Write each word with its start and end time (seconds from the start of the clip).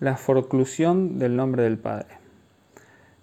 La 0.00 0.16
forclusión 0.16 1.18
del 1.18 1.36
nombre 1.36 1.62
del 1.62 1.76
Padre. 1.76 2.08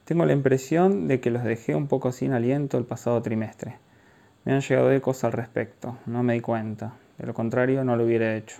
Tengo 0.05 0.25
la 0.25 0.33
impresión 0.33 1.07
de 1.07 1.19
que 1.19 1.31
los 1.31 1.43
dejé 1.43 1.73
un 1.73 1.87
poco 1.87 2.11
sin 2.11 2.33
aliento 2.33 2.77
el 2.77 2.85
pasado 2.85 3.19
trimestre. 3.23 3.77
Me 4.45 4.53
han 4.53 4.61
llegado 4.61 4.91
ecos 4.91 5.23
al 5.23 5.31
respecto, 5.31 5.97
no 6.05 6.21
me 6.21 6.35
di 6.35 6.39
cuenta, 6.39 6.93
de 7.17 7.25
lo 7.25 7.33
contrario 7.33 7.83
no 7.83 7.95
lo 7.95 8.05
hubiera 8.05 8.35
hecho. 8.35 8.57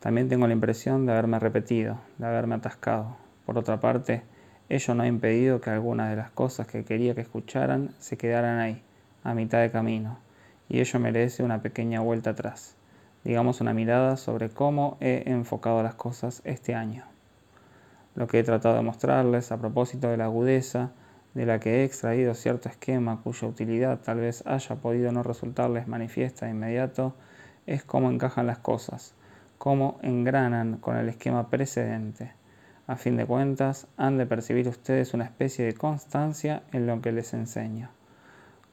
También 0.00 0.28
tengo 0.28 0.48
la 0.48 0.54
impresión 0.54 1.06
de 1.06 1.12
haberme 1.12 1.38
repetido, 1.38 2.00
de 2.18 2.26
haberme 2.26 2.56
atascado. 2.56 3.16
Por 3.46 3.56
otra 3.56 3.78
parte, 3.78 4.24
ello 4.68 4.94
no 4.96 5.04
ha 5.04 5.06
impedido 5.06 5.60
que 5.60 5.70
algunas 5.70 6.10
de 6.10 6.16
las 6.16 6.32
cosas 6.32 6.66
que 6.66 6.84
quería 6.84 7.14
que 7.14 7.20
escucharan 7.20 7.94
se 8.00 8.16
quedaran 8.16 8.58
ahí, 8.58 8.82
a 9.22 9.34
mitad 9.34 9.60
de 9.60 9.70
camino, 9.70 10.18
y 10.68 10.80
ello 10.80 10.98
merece 10.98 11.44
una 11.44 11.62
pequeña 11.62 12.00
vuelta 12.00 12.30
atrás, 12.30 12.74
digamos 13.22 13.60
una 13.60 13.72
mirada 13.72 14.16
sobre 14.16 14.48
cómo 14.48 14.96
he 14.98 15.22
enfocado 15.26 15.80
las 15.84 15.94
cosas 15.94 16.42
este 16.44 16.74
año 16.74 17.04
lo 18.14 18.26
que 18.26 18.38
he 18.38 18.42
tratado 18.42 18.76
de 18.76 18.82
mostrarles 18.82 19.52
a 19.52 19.58
propósito 19.58 20.08
de 20.08 20.16
la 20.16 20.24
agudeza 20.24 20.92
de 21.34 21.46
la 21.46 21.60
que 21.60 21.80
he 21.80 21.84
extraído 21.84 22.34
cierto 22.34 22.68
esquema 22.68 23.20
cuya 23.22 23.48
utilidad 23.48 24.00
tal 24.00 24.18
vez 24.18 24.44
haya 24.46 24.76
podido 24.76 25.12
no 25.12 25.22
resultarles 25.22 25.86
manifiesta 25.86 26.46
de 26.46 26.52
inmediato, 26.52 27.14
es 27.66 27.84
cómo 27.84 28.10
encajan 28.10 28.46
las 28.46 28.58
cosas, 28.58 29.14
cómo 29.58 29.98
engranan 30.02 30.78
con 30.78 30.96
el 30.96 31.08
esquema 31.08 31.48
precedente. 31.48 32.32
A 32.86 32.96
fin 32.96 33.16
de 33.16 33.26
cuentas, 33.26 33.86
han 33.96 34.18
de 34.18 34.26
percibir 34.26 34.66
ustedes 34.66 35.14
una 35.14 35.24
especie 35.24 35.64
de 35.64 35.74
constancia 35.74 36.64
en 36.72 36.88
lo 36.88 37.00
que 37.00 37.12
les 37.12 37.32
enseño. 37.34 37.90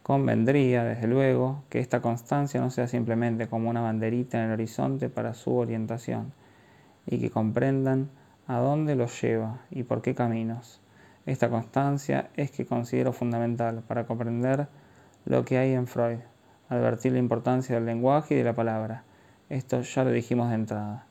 Convendría, 0.02 0.84
desde 0.84 1.06
luego, 1.06 1.64
que 1.70 1.80
esta 1.80 2.02
constancia 2.02 2.60
no 2.60 2.72
sea 2.72 2.88
simplemente 2.88 3.48
como 3.48 3.70
una 3.70 3.82
banderita 3.82 4.40
en 4.40 4.46
el 4.46 4.54
horizonte 4.54 5.10
para 5.10 5.36
su 5.36 5.56
orientación, 5.56 6.34
y 7.06 7.20
que 7.20 7.30
comprendan 7.30 8.10
a 8.48 8.60
dónde 8.60 8.96
los 8.96 9.22
lleva 9.22 9.60
y 9.70 9.84
por 9.84 10.02
qué 10.02 10.16
caminos. 10.16 10.80
Esta 11.26 11.50
constancia 11.50 12.30
es 12.36 12.52
que 12.52 12.66
considero 12.66 13.12
fundamental 13.12 13.84
para 13.86 14.06
comprender 14.06 14.68
lo 15.26 15.44
que 15.44 15.58
hay 15.58 15.74
en 15.74 15.88
Freud, 15.88 16.20
advertir 16.70 17.12
la 17.12 17.20
importancia 17.20 17.76
del 17.76 17.86
lenguaje 17.86 18.36
y 18.36 18.38
de 18.38 18.46
la 18.46 18.56
palabra. 18.56 19.04
Esto 19.50 19.82
ya 19.82 20.06
lo 20.06 20.12
dijimos 20.12 20.50
de 20.50 20.56
entrada. 20.56 21.06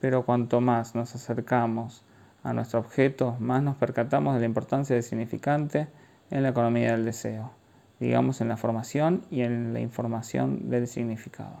Pero 0.00 0.24
cuanto 0.24 0.60
más 0.60 0.94
nos 0.94 1.14
acercamos 1.14 2.04
a 2.44 2.52
nuestro 2.52 2.78
objeto, 2.78 3.36
más 3.40 3.62
nos 3.62 3.76
percatamos 3.76 4.34
de 4.34 4.40
la 4.40 4.46
importancia 4.46 4.94
del 4.94 5.02
significante 5.02 5.88
en 6.30 6.44
la 6.44 6.50
economía 6.50 6.92
del 6.92 7.04
deseo, 7.04 7.50
digamos 7.98 8.40
en 8.40 8.48
la 8.48 8.56
formación 8.56 9.22
y 9.30 9.40
en 9.40 9.72
la 9.72 9.80
información 9.80 10.70
del 10.70 10.86
significado. 10.86 11.56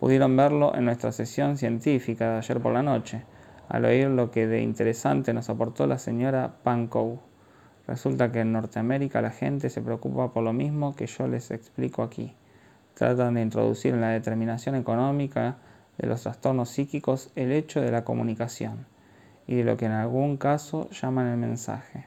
Pudieron 0.00 0.34
verlo 0.36 0.74
en 0.74 0.86
nuestra 0.86 1.12
sesión 1.12 1.58
científica 1.58 2.30
de 2.30 2.38
ayer 2.38 2.60
por 2.60 2.72
la 2.72 2.82
noche, 2.82 3.24
al 3.68 3.84
oír 3.84 4.08
lo 4.08 4.30
que 4.30 4.46
de 4.46 4.62
interesante 4.62 5.32
nos 5.32 5.50
aportó 5.50 5.86
la 5.86 5.98
señora 5.98 6.56
Pankow. 6.62 7.20
Resulta 7.86 8.30
que 8.30 8.40
en 8.40 8.52
Norteamérica 8.52 9.20
la 9.22 9.30
gente 9.30 9.70
se 9.70 9.82
preocupa 9.82 10.32
por 10.32 10.44
lo 10.44 10.52
mismo 10.52 10.94
que 10.94 11.06
yo 11.06 11.26
les 11.26 11.50
explico 11.50 12.02
aquí. 12.02 12.34
Tratan 12.94 13.34
de 13.34 13.42
introducir 13.42 13.94
en 13.94 14.00
la 14.00 14.10
determinación 14.10 14.74
económica 14.76 15.56
de 15.98 16.06
los 16.06 16.22
trastornos 16.22 16.70
psíquicos 16.70 17.30
el 17.34 17.52
hecho 17.52 17.80
de 17.80 17.90
la 17.90 18.04
comunicación 18.04 18.86
y 19.46 19.56
de 19.56 19.64
lo 19.64 19.76
que 19.76 19.86
en 19.86 19.92
algún 19.92 20.36
caso 20.36 20.88
llaman 20.90 21.26
el 21.26 21.36
mensaje. 21.36 22.06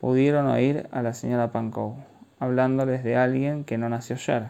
Pudieron 0.00 0.46
oír 0.46 0.88
a 0.92 1.02
la 1.02 1.14
señora 1.14 1.50
Pankow 1.50 1.96
hablándoles 2.38 3.02
de 3.04 3.16
alguien 3.16 3.64
que 3.64 3.78
no 3.78 3.88
nació 3.88 4.16
ayer, 4.16 4.48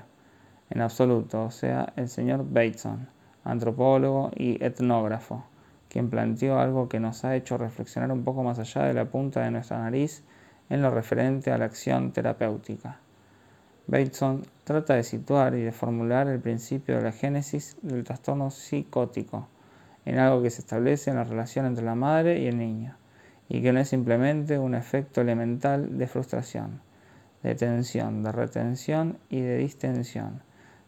en 0.70 0.80
absoluto, 0.80 1.44
o 1.44 1.50
sea, 1.50 1.92
el 1.97 2.08
señor 2.08 2.44
Bateson, 2.50 3.08
antropólogo 3.44 4.30
y 4.34 4.62
etnógrafo 4.64 5.44
quien 5.95 6.11
planteó 6.11 6.59
algo 6.59 6.89
que 6.89 6.98
nos 6.98 7.25
ha 7.25 7.37
hecho 7.37 7.56
reflexionar 7.56 8.11
un 8.11 8.25
poco 8.25 8.42
más 8.42 8.59
allá 8.59 8.83
de 8.83 8.95
la 8.95 9.05
punta 9.05 9.42
de 9.45 9.53
nuestra 9.53 9.78
nariz 9.78 10.25
en 10.69 10.83
lo 10.83 10.91
referente 10.91 11.53
a 11.53 11.56
la 11.56 11.67
acción 11.67 12.11
terapéutica. 12.11 12.98
Bateson 13.87 14.43
trata 14.65 14.97
de 14.97 15.04
situar 15.04 15.54
y 15.54 15.62
de 15.62 15.71
formular 15.71 16.27
el 16.27 16.41
principio 16.41 16.97
de 16.97 17.03
la 17.03 17.12
génesis 17.12 17.77
del 17.83 18.03
trastorno 18.03 18.50
psicótico 18.50 19.47
en 20.04 20.19
algo 20.19 20.43
que 20.43 20.50
se 20.50 20.62
establece 20.62 21.10
en 21.10 21.16
la 21.16 21.22
relación 21.22 21.65
entre 21.65 21.84
la 21.84 21.94
madre 21.94 22.41
y 22.41 22.49
el 22.49 22.59
niño, 22.59 22.97
y 23.49 23.62
que 23.62 23.72
no 23.72 23.78
es 23.78 23.88
simplemente 23.88 24.59
un 24.59 24.75
efecto 24.75 25.21
elemental 25.21 25.97
de 25.97 26.09
frustración, 26.09 26.81
de 27.44 27.54
tensión, 27.54 28.25
de 28.25 28.33
retención 28.33 29.19
y 29.31 29.43
de 29.43 29.59
distensión, 29.59 30.43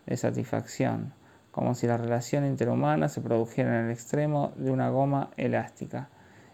de 0.05 0.17
satisfacción, 0.17 1.13
como 1.57 1.75
si 1.75 1.87
la 1.87 1.97
relación 1.97 2.45
interhumana 2.45 3.09
se 3.09 3.23
produjera 3.23 3.79
en 3.79 3.87
el 3.87 3.91
extremo 3.91 4.53
de 4.57 4.71
una 4.71 4.91
goma 4.91 5.31
elástica. 5.39 6.11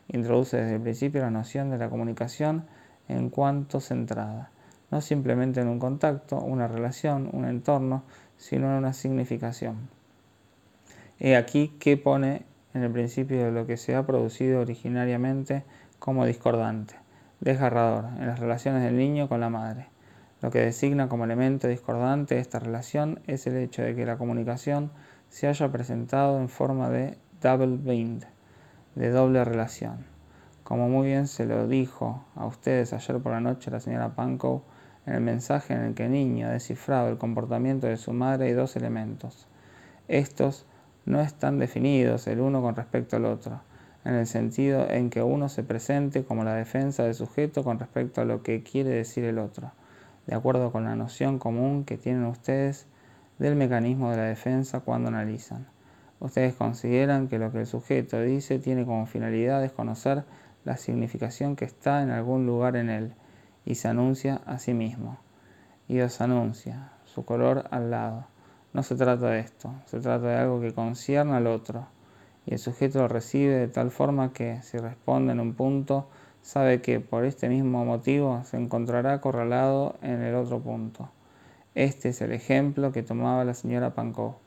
Introduce 0.07 0.59
desde 0.59 0.77
el 0.77 0.81
principio 0.81 1.23
la 1.23 1.31
noción 1.33 1.71
de 1.71 1.79
la 1.79 1.91
comunicación 1.91 2.67
en 3.09 3.29
cuanto 3.29 3.81
centrada, 3.81 4.53
no 4.93 5.01
simplemente 5.01 5.61
en 5.61 5.67
un 5.67 5.81
contacto, 5.81 6.39
una 6.39 6.69
relación, 6.69 7.29
un 7.33 7.47
entorno, 7.47 8.05
sino 8.37 8.69
en 8.69 8.75
una 8.75 8.93
significación. 8.93 9.89
He 11.19 11.35
aquí 11.35 11.75
que 11.81 11.97
pone 11.97 12.45
en 12.73 12.85
el 12.85 12.93
principio 12.93 13.45
de 13.45 13.51
lo 13.51 13.67
que 13.67 13.79
se 13.79 13.97
ha 13.97 14.07
producido 14.07 14.61
originariamente 14.61 15.65
como 15.99 16.27
discordante, 16.27 16.95
desgarrador, 17.41 18.05
en 18.21 18.29
las 18.29 18.39
relaciones 18.39 18.85
del 18.85 18.97
niño 18.97 19.29
con 19.29 19.41
la 19.41 19.51
madre. 19.51 19.92
Lo 20.43 20.51
que 20.51 20.59
designa 20.59 21.09
como 21.09 21.23
elemento 21.23 21.69
discordante 21.69 22.41
esta 22.41 22.59
relación 22.59 23.21
es 23.29 23.47
el 23.47 23.57
hecho 23.57 23.83
de 23.83 23.95
que 23.95 24.05
la 24.05 24.19
comunicación 24.19 24.91
se 25.29 25.47
haya 25.47 25.71
presentado 25.71 26.41
en 26.41 26.49
forma 26.49 26.91
de 26.91 27.17
double 27.41 27.77
bind, 27.77 28.25
de 28.97 29.11
doble 29.11 29.45
relación. 29.45 30.05
Como 30.65 30.89
muy 30.89 31.07
bien 31.07 31.29
se 31.29 31.47
lo 31.47 31.69
dijo 31.69 32.25
a 32.35 32.45
ustedes 32.47 32.93
ayer 32.93 33.21
por 33.21 33.31
la 33.31 33.41
noche 33.41 33.71
la 33.71 33.79
señora 33.79 34.17
Pankow, 34.17 34.65
en 35.07 35.15
el 35.15 35.21
mensaje 35.21 35.75
en 35.75 35.83
el 35.83 35.95
que 35.95 36.07
el 36.07 36.13
niño 36.13 36.49
ha 36.49 36.51
descifrado 36.51 37.09
el 37.09 37.19
comportamiento 37.19 37.87
de 37.87 37.97
su 37.97 38.13
madre 38.13 38.47
hay 38.47 38.53
dos 38.53 38.75
elementos. 38.75 39.47
Estos 40.09 40.67
no 41.05 41.21
están 41.21 41.61
definidos 41.61 42.27
el 42.27 42.41
uno 42.41 42.61
con 42.63 42.75
respecto 42.75 43.15
al 43.15 43.27
otro, 43.27 43.61
en 44.05 44.15
el 44.15 44.27
sentido 44.27 44.91
en 44.91 45.09
que 45.09 45.23
uno 45.23 45.49
se 45.49 45.63
presente 45.63 46.25
como 46.25 46.43
la 46.43 46.57
defensa 46.57 47.05
del 47.05 47.15
sujeto 47.15 47.63
con 47.63 47.79
respecto 47.79 48.21
a 48.21 48.25
lo 48.25 48.43
que 48.43 48.65
quiere 48.65 48.91
decir 48.91 49.23
el 49.23 49.39
otro 49.39 49.71
de 50.27 50.35
acuerdo 50.35 50.73
con 50.73 50.85
la 50.85 50.97
noción 50.97 51.39
común 51.39 51.85
que 51.85 51.99
tienen 51.99 52.25
ustedes 52.25 52.87
del 53.39 53.57
mecanismo 53.57 54.11
de 54.11 54.17
la 54.17 54.25
defensa 54.25 54.81
cuando 54.81 55.09
analizan. 55.09 55.67
Ustedes 56.21 56.55
consideran 56.55 57.27
que 57.29 57.39
lo 57.39 57.51
que 57.51 57.61
el 57.61 57.67
sujeto 57.67 58.21
dice 58.21 58.59
tiene 58.59 58.85
como 58.85 59.07
finalidad 59.07 59.61
desconocer 59.61 60.25
la 60.65 60.77
significación 60.77 61.57
que 61.57 61.65
está 61.65 62.03
en 62.03 62.11
algún 62.11 62.47
lugar 62.47 62.77
en 62.77 62.91
él 62.91 63.15
y 63.65 63.75
se 63.75 63.89
anuncia 63.89 64.41
a 64.47 64.59
sí 64.59 64.75
mismo. 64.75 65.19
Y 65.89 66.01
os 66.01 66.21
anuncia 66.21 66.93
su 67.05 67.25
color 67.25 67.67
al 67.71 67.91
lado. 67.91 68.27
No 68.73 68.83
se 68.83 68.95
trata 68.95 69.31
de 69.31 69.41
esto, 69.41 69.75
se 69.87 70.01
trata 70.01 70.29
de 70.29 70.37
algo 70.37 70.61
que 70.61 70.73
concierne 70.73 71.35
al 71.35 71.49
otro. 71.49 71.89
Y 72.47 72.55
el 72.55 72.59
sujeto 72.59 73.01
lo 73.01 73.09
recibe 73.09 73.55
de 73.55 73.69
tal 73.69 73.91
forma 73.91 74.33
que, 74.33 74.63
si 74.63 74.79
responde 74.79 75.33
en 75.33 75.41
un 75.41 75.55
punto, 75.55 76.09
sabe 76.43 76.83
que 76.83 77.01
por 77.01 77.25
este 77.25 77.49
mismo 77.49 77.85
motivo 77.85 78.43
se 78.45 78.57
encontrará 78.57 79.15
acorralado 79.15 79.97
en 80.03 80.23
el 80.23 80.35
otro 80.35 80.61
punto. 80.61 81.09
Este 81.75 82.11
es 82.11 82.21
el 82.21 82.33
ejemplo 82.33 82.93
que 82.93 83.03
tomaba 83.03 83.45
la 83.45 83.55
señora 83.55 83.95
Pancó. 83.95 84.39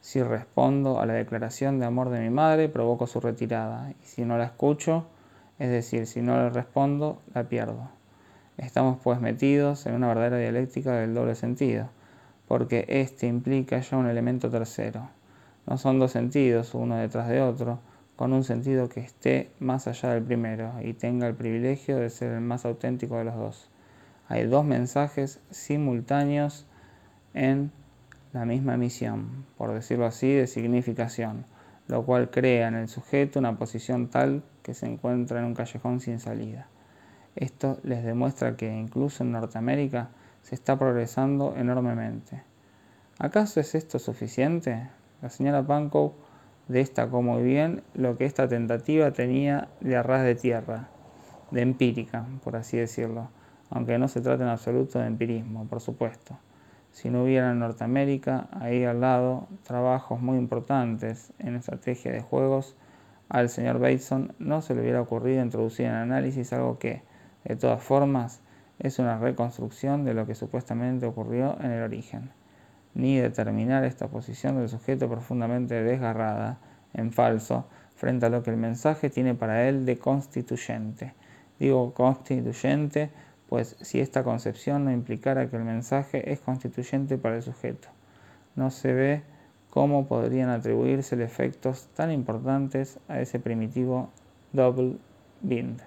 Si 0.00 0.22
respondo 0.22 1.00
a 1.00 1.06
la 1.06 1.14
declaración 1.14 1.78
de 1.78 1.86
amor 1.86 2.10
de 2.10 2.20
mi 2.20 2.30
madre, 2.30 2.68
provoco 2.68 3.06
su 3.06 3.20
retirada, 3.20 3.90
y 3.90 4.06
si 4.06 4.24
no 4.24 4.38
la 4.38 4.44
escucho, 4.44 5.06
es 5.58 5.70
decir, 5.70 6.06
si 6.06 6.22
no 6.22 6.36
le 6.36 6.50
respondo, 6.50 7.20
la 7.34 7.44
pierdo. 7.44 7.88
Estamos 8.56 8.98
pues 9.02 9.20
metidos 9.20 9.86
en 9.86 9.94
una 9.94 10.08
verdadera 10.08 10.38
dialéctica 10.38 10.92
del 10.92 11.14
doble 11.14 11.34
sentido, 11.34 11.88
porque 12.48 12.86
este 12.88 13.26
implica 13.26 13.78
ya 13.78 13.96
un 13.96 14.08
elemento 14.08 14.50
tercero. 14.50 15.08
No 15.66 15.76
son 15.76 15.98
dos 15.98 16.12
sentidos, 16.12 16.74
uno 16.74 16.96
detrás 16.96 17.28
de 17.28 17.42
otro, 17.42 17.80
con 18.16 18.32
un 18.32 18.44
sentido 18.44 18.88
que 18.88 19.00
esté 19.00 19.50
más 19.60 19.86
allá 19.86 20.10
del 20.10 20.24
primero 20.24 20.72
y 20.82 20.94
tenga 20.94 21.26
el 21.26 21.34
privilegio 21.34 21.98
de 21.98 22.10
ser 22.10 22.32
el 22.32 22.40
más 22.40 22.64
auténtico 22.64 23.18
de 23.18 23.24
los 23.24 23.36
dos. 23.36 23.70
Hay 24.28 24.46
dos 24.46 24.64
mensajes 24.64 25.40
simultáneos 25.50 26.66
en 27.34 27.70
la 28.32 28.44
misma 28.44 28.76
misión, 28.76 29.44
por 29.56 29.72
decirlo 29.72 30.06
así, 30.06 30.32
de 30.32 30.46
significación, 30.46 31.44
lo 31.86 32.04
cual 32.04 32.30
crea 32.30 32.68
en 32.68 32.74
el 32.74 32.88
sujeto 32.88 33.38
una 33.38 33.56
posición 33.56 34.08
tal 34.08 34.42
que 34.62 34.74
se 34.74 34.86
encuentra 34.86 35.38
en 35.38 35.44
un 35.44 35.54
callejón 35.54 36.00
sin 36.00 36.18
salida. 36.18 36.66
Esto 37.36 37.78
les 37.82 38.02
demuestra 38.02 38.56
que 38.56 38.74
incluso 38.74 39.22
en 39.22 39.32
Norteamérica 39.32 40.08
se 40.42 40.54
está 40.54 40.78
progresando 40.78 41.54
enormemente. 41.56 42.42
¿Acaso 43.18 43.60
es 43.60 43.74
esto 43.74 43.98
suficiente? 43.98 44.88
La 45.22 45.28
señora 45.30 45.66
Pankow 45.66 46.14
destacó 46.68 47.22
muy 47.22 47.42
bien 47.42 47.82
lo 47.94 48.16
que 48.16 48.24
esta 48.24 48.48
tentativa 48.48 49.10
tenía 49.12 49.68
de 49.80 49.96
arras 49.96 50.24
de 50.24 50.34
tierra, 50.34 50.88
de 51.50 51.62
empírica, 51.62 52.26
por 52.42 52.56
así 52.56 52.76
decirlo, 52.76 53.28
aunque 53.70 53.98
no 53.98 54.08
se 54.08 54.20
trata 54.20 54.44
en 54.44 54.50
absoluto 54.50 54.98
de 54.98 55.06
empirismo, 55.06 55.66
por 55.66 55.80
supuesto. 55.80 56.38
Si 56.92 57.10
no 57.10 57.24
hubiera 57.24 57.50
en 57.50 57.58
Norteamérica, 57.58 58.48
ahí 58.52 58.84
al 58.84 59.00
lado, 59.00 59.48
trabajos 59.64 60.20
muy 60.20 60.38
importantes 60.38 61.32
en 61.38 61.54
estrategia 61.54 62.10
de 62.10 62.22
juegos, 62.22 62.74
al 63.28 63.48
señor 63.48 63.78
Bateson 63.78 64.34
no 64.38 64.62
se 64.62 64.74
le 64.74 64.80
hubiera 64.80 65.02
ocurrido 65.02 65.42
introducir 65.42 65.86
en 65.86 65.94
análisis 65.94 66.52
algo 66.52 66.78
que, 66.78 67.02
de 67.44 67.56
todas 67.56 67.82
formas, 67.82 68.40
es 68.78 68.98
una 68.98 69.18
reconstrucción 69.18 70.04
de 70.04 70.14
lo 70.14 70.26
que 70.26 70.34
supuestamente 70.34 71.06
ocurrió 71.06 71.56
en 71.60 71.70
el 71.70 71.82
origen, 71.82 72.30
ni 72.96 73.18
determinar 73.18 73.84
esta 73.84 74.08
posición 74.08 74.56
del 74.56 74.70
sujeto 74.70 75.08
profundamente 75.08 75.82
desgarrada, 75.82 76.58
en 76.94 77.12
falso, 77.12 77.66
frente 77.94 78.24
a 78.24 78.30
lo 78.30 78.42
que 78.42 78.50
el 78.50 78.56
mensaje 78.56 79.10
tiene 79.10 79.34
para 79.34 79.68
él 79.68 79.84
de 79.84 79.98
constituyente. 79.98 81.12
Digo 81.58 81.92
constituyente, 81.92 83.10
pues 83.50 83.76
si 83.82 84.00
esta 84.00 84.24
concepción 84.24 84.86
no 84.86 84.92
implicara 84.92 85.48
que 85.50 85.56
el 85.56 85.64
mensaje 85.64 86.32
es 86.32 86.40
constituyente 86.40 87.18
para 87.18 87.36
el 87.36 87.42
sujeto, 87.42 87.88
no 88.54 88.70
se 88.70 88.94
ve 88.94 89.22
cómo 89.68 90.06
podrían 90.06 90.48
atribuirse 90.48 91.22
efectos 91.22 91.88
tan 91.94 92.10
importantes 92.10 92.98
a 93.08 93.20
ese 93.20 93.38
primitivo 93.38 94.10
double 94.54 94.96
bind. 95.42 95.82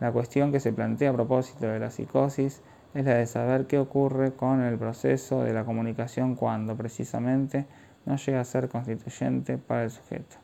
La 0.00 0.12
cuestión 0.12 0.50
que 0.50 0.60
se 0.60 0.72
plantea 0.72 1.10
a 1.10 1.14
propósito 1.14 1.66
de 1.66 1.78
la 1.78 1.90
psicosis 1.90 2.62
es 2.94 3.04
la 3.04 3.14
de 3.14 3.26
saber 3.26 3.66
qué 3.66 3.78
ocurre 3.78 4.32
con 4.32 4.60
el 4.62 4.78
proceso 4.78 5.42
de 5.42 5.52
la 5.52 5.64
comunicación 5.64 6.34
cuando 6.34 6.76
precisamente 6.76 7.66
no 8.06 8.16
llega 8.16 8.40
a 8.40 8.44
ser 8.44 8.68
constituyente 8.68 9.58
para 9.58 9.84
el 9.84 9.90
sujeto. 9.90 10.36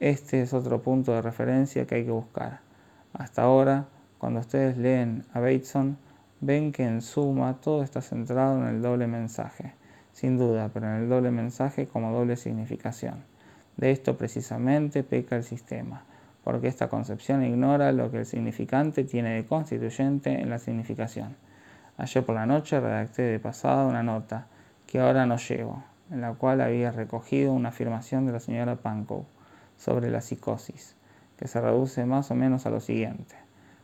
Este 0.00 0.42
es 0.42 0.52
otro 0.52 0.82
punto 0.82 1.12
de 1.12 1.22
referencia 1.22 1.86
que 1.86 1.94
hay 1.96 2.04
que 2.04 2.10
buscar. 2.10 2.60
Hasta 3.12 3.42
ahora, 3.42 3.86
cuando 4.18 4.40
ustedes 4.40 4.76
leen 4.76 5.24
a 5.32 5.40
Bateson, 5.40 5.96
ven 6.40 6.72
que 6.72 6.84
en 6.84 7.00
suma 7.00 7.60
todo 7.60 7.82
está 7.82 8.02
centrado 8.02 8.58
en 8.58 8.66
el 8.66 8.82
doble 8.82 9.06
mensaje 9.06 9.74
sin 10.14 10.38
duda, 10.38 10.70
pero 10.72 10.86
en 10.86 11.02
el 11.02 11.08
doble 11.08 11.32
mensaje 11.32 11.86
como 11.86 12.12
doble 12.12 12.36
significación. 12.36 13.24
De 13.76 13.90
esto 13.90 14.16
precisamente 14.16 15.02
peca 15.02 15.36
el 15.36 15.42
sistema, 15.42 16.04
porque 16.44 16.68
esta 16.68 16.88
concepción 16.88 17.42
ignora 17.42 17.90
lo 17.90 18.10
que 18.12 18.18
el 18.18 18.26
significante 18.26 19.02
tiene 19.02 19.34
de 19.34 19.44
constituyente 19.44 20.40
en 20.40 20.50
la 20.50 20.60
significación. 20.60 21.36
Ayer 21.96 22.24
por 22.24 22.34
la 22.34 22.46
noche 22.46 22.80
redacté 22.80 23.22
de 23.22 23.38
pasada 23.38 23.86
una 23.86 24.02
nota, 24.02 24.46
que 24.86 25.00
ahora 25.00 25.26
no 25.26 25.36
llevo, 25.36 25.82
en 26.10 26.20
la 26.20 26.34
cual 26.34 26.60
había 26.60 26.90
recogido 26.90 27.52
una 27.52 27.70
afirmación 27.70 28.26
de 28.26 28.32
la 28.32 28.40
señora 28.40 28.76
Pankow 28.76 29.26
sobre 29.76 30.10
la 30.10 30.20
psicosis, 30.20 30.96
que 31.36 31.48
se 31.48 31.60
reduce 31.60 32.04
más 32.04 32.30
o 32.30 32.34
menos 32.34 32.66
a 32.66 32.70
lo 32.70 32.80
siguiente. 32.80 33.36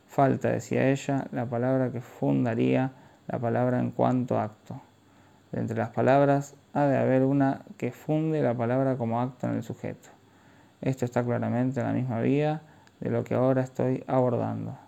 Falta, 0.06 0.48
decía 0.48 0.88
ella, 0.88 1.26
la 1.32 1.46
palabra 1.46 1.92
que 1.92 2.00
fundaría 2.00 2.92
la 3.28 3.38
palabra 3.38 3.78
en 3.78 3.90
cuanto 3.90 4.38
acto 4.38 4.80
entre 5.52 5.76
las 5.76 5.90
palabras 5.90 6.54
ha 6.74 6.84
de 6.84 6.96
haber 6.96 7.22
una 7.22 7.62
que 7.76 7.90
funde 7.90 8.42
la 8.42 8.54
palabra 8.54 8.96
como 8.96 9.20
acto 9.20 9.48
en 9.48 9.56
el 9.56 9.62
sujeto. 9.62 10.08
Esto 10.80 11.04
está 11.04 11.24
claramente 11.24 11.80
en 11.80 11.86
la 11.86 11.92
misma 11.92 12.20
vía 12.20 12.62
de 13.00 13.10
lo 13.10 13.24
que 13.24 13.34
ahora 13.34 13.62
estoy 13.62 14.04
abordando. 14.06 14.78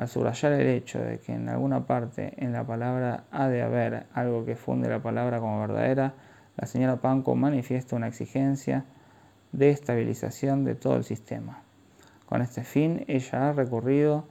Al 0.00 0.08
subrayar 0.08 0.52
el 0.52 0.66
hecho 0.66 0.98
de 0.98 1.18
que 1.18 1.34
en 1.34 1.50
alguna 1.50 1.86
parte 1.86 2.32
en 2.38 2.54
la 2.54 2.64
palabra 2.64 3.24
ha 3.30 3.48
de 3.48 3.60
haber 3.60 4.06
algo 4.14 4.46
que 4.46 4.56
funde 4.56 4.88
la 4.88 5.02
palabra 5.02 5.40
como 5.40 5.60
verdadera, 5.60 6.14
la 6.56 6.66
señora 6.66 6.96
Panco 6.96 7.34
manifiesta 7.34 7.96
una 7.96 8.08
exigencia 8.08 8.86
de 9.52 9.68
estabilización 9.68 10.64
de 10.64 10.74
todo 10.74 10.96
el 10.96 11.04
sistema. 11.04 11.62
Con 12.24 12.40
este 12.40 12.64
fin, 12.64 13.04
ella 13.08 13.50
ha 13.50 13.52
recurrido 13.52 14.24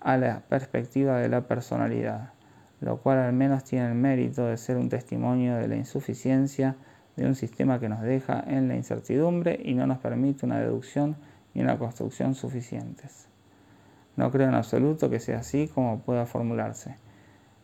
a 0.00 0.16
la 0.16 0.40
perspectiva 0.48 1.18
de 1.18 1.28
la 1.28 1.42
personalidad 1.42 2.32
lo 2.80 2.98
cual 2.98 3.18
al 3.18 3.32
menos 3.32 3.62
tiene 3.62 3.86
el 3.86 3.94
mérito 3.94 4.46
de 4.46 4.56
ser 4.56 4.76
un 4.78 4.88
testimonio 4.88 5.56
de 5.56 5.68
la 5.68 5.76
insuficiencia 5.76 6.74
de 7.14 7.24
un 7.24 7.36
sistema 7.36 7.78
que 7.78 7.88
nos 7.88 8.02
deja 8.02 8.42
en 8.48 8.66
la 8.66 8.74
incertidumbre 8.74 9.60
y 9.62 9.74
no 9.74 9.86
nos 9.86 9.98
permite 9.98 10.44
una 10.44 10.58
deducción 10.58 11.16
ni 11.54 11.62
una 11.62 11.78
construcción 11.78 12.34
suficientes. 12.34 13.28
No 14.16 14.30
creo 14.30 14.48
en 14.48 14.54
absoluto 14.54 15.10
que 15.10 15.20
sea 15.20 15.38
así 15.38 15.68
como 15.68 16.00
pueda 16.00 16.26
formularse. 16.26 16.96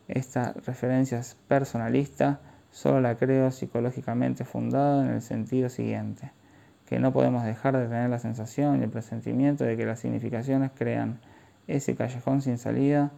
Esta 0.08 0.52
referencia 0.66 1.18
es 1.20 1.36
personalista 1.46 2.40
solo 2.70 3.00
la 3.00 3.16
creo 3.16 3.50
psicológicamente 3.50 4.44
fundada 4.44 5.04
en 5.04 5.12
el 5.12 5.22
sentido 5.22 5.68
siguiente, 5.68 6.32
que 6.86 6.98
no 6.98 7.12
podemos 7.12 7.44
dejar 7.44 7.76
de 7.76 7.86
tener 7.86 8.10
la 8.10 8.18
sensación 8.18 8.80
y 8.80 8.84
el 8.84 8.90
presentimiento 8.90 9.64
de 9.64 9.76
que 9.76 9.86
las 9.86 10.00
significaciones 10.00 10.72
crean 10.74 11.20
ese 11.68 11.94
callejón 11.94 12.42
sin 12.42 12.58
salida 12.58 13.12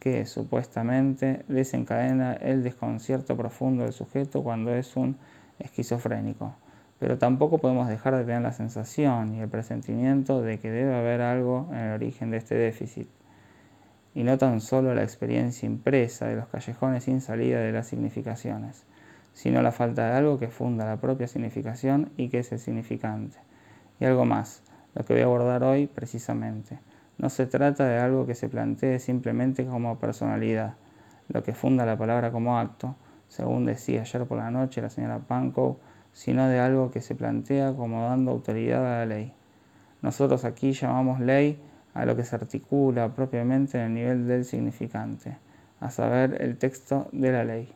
que 0.00 0.26
supuestamente 0.26 1.44
desencadena 1.48 2.34
el 2.34 2.62
desconcierto 2.62 3.36
profundo 3.36 3.84
del 3.84 3.92
sujeto 3.92 4.42
cuando 4.42 4.74
es 4.74 4.96
un 4.96 5.16
esquizofrénico. 5.58 6.56
Pero 6.98 7.18
tampoco 7.18 7.58
podemos 7.58 7.88
dejar 7.88 8.16
de 8.16 8.24
tener 8.24 8.42
la 8.42 8.52
sensación 8.52 9.34
y 9.34 9.40
el 9.40 9.48
presentimiento 9.48 10.42
de 10.42 10.58
que 10.58 10.70
debe 10.70 10.94
haber 10.94 11.20
algo 11.20 11.68
en 11.72 11.78
el 11.78 11.92
origen 11.92 12.30
de 12.30 12.38
este 12.38 12.54
déficit. 12.54 13.08
Y 14.14 14.22
no 14.22 14.38
tan 14.38 14.60
solo 14.60 14.94
la 14.94 15.02
experiencia 15.02 15.66
impresa 15.66 16.26
de 16.26 16.36
los 16.36 16.46
callejones 16.46 17.04
sin 17.04 17.20
salida 17.20 17.60
de 17.60 17.72
las 17.72 17.88
significaciones, 17.88 18.84
sino 19.32 19.60
la 19.60 19.72
falta 19.72 20.06
de 20.06 20.12
algo 20.12 20.38
que 20.38 20.48
funda 20.48 20.86
la 20.86 21.00
propia 21.00 21.26
significación 21.26 22.12
y 22.16 22.28
que 22.28 22.38
es 22.38 22.52
el 22.52 22.60
significante. 22.60 23.38
Y 23.98 24.04
algo 24.04 24.24
más, 24.24 24.62
lo 24.94 25.04
que 25.04 25.14
voy 25.14 25.22
a 25.22 25.26
abordar 25.26 25.64
hoy 25.64 25.88
precisamente 25.88 26.78
no 27.18 27.30
se 27.30 27.46
trata 27.46 27.86
de 27.86 27.98
algo 27.98 28.26
que 28.26 28.34
se 28.34 28.48
plantee 28.48 28.98
simplemente 28.98 29.64
como 29.64 29.98
personalidad, 29.98 30.74
lo 31.28 31.42
que 31.42 31.54
funda 31.54 31.86
la 31.86 31.96
palabra 31.96 32.32
como 32.32 32.58
acto, 32.58 32.96
según 33.28 33.64
decía 33.64 34.02
ayer 34.02 34.26
por 34.26 34.38
la 34.38 34.50
noche 34.50 34.82
la 34.82 34.90
señora 34.90 35.20
Pankow, 35.20 35.78
sino 36.14 36.48
de 36.48 36.60
algo 36.60 36.90
que 36.90 37.02
se 37.02 37.14
plantea 37.14 37.74
como 37.74 38.04
dando 38.04 38.30
autoridad 38.30 38.86
a 38.86 39.00
la 39.00 39.06
ley. 39.06 39.34
Nosotros 40.00 40.44
aquí 40.44 40.72
llamamos 40.72 41.20
ley 41.20 41.60
a 41.92 42.06
lo 42.06 42.16
que 42.16 42.24
se 42.24 42.36
articula 42.36 43.14
propiamente 43.14 43.78
en 43.78 43.84
el 43.84 43.94
nivel 43.94 44.26
del 44.26 44.44
significante, 44.44 45.36
a 45.80 45.90
saber, 45.90 46.40
el 46.40 46.56
texto 46.56 47.08
de 47.12 47.32
la 47.32 47.44
ley. 47.44 47.72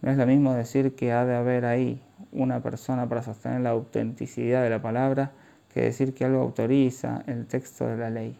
No 0.00 0.10
es 0.10 0.16
lo 0.16 0.26
mismo 0.26 0.54
decir 0.54 0.94
que 0.94 1.12
ha 1.12 1.24
de 1.24 1.34
haber 1.34 1.64
ahí 1.64 2.00
una 2.32 2.62
persona 2.62 3.08
para 3.08 3.22
sostener 3.22 3.60
la 3.60 3.70
autenticidad 3.70 4.62
de 4.62 4.70
la 4.70 4.80
palabra 4.80 5.32
que 5.72 5.82
decir 5.82 6.14
que 6.14 6.24
algo 6.24 6.42
autoriza 6.42 7.22
el 7.26 7.46
texto 7.46 7.86
de 7.86 7.96
la 7.96 8.10
ley. 8.10 8.38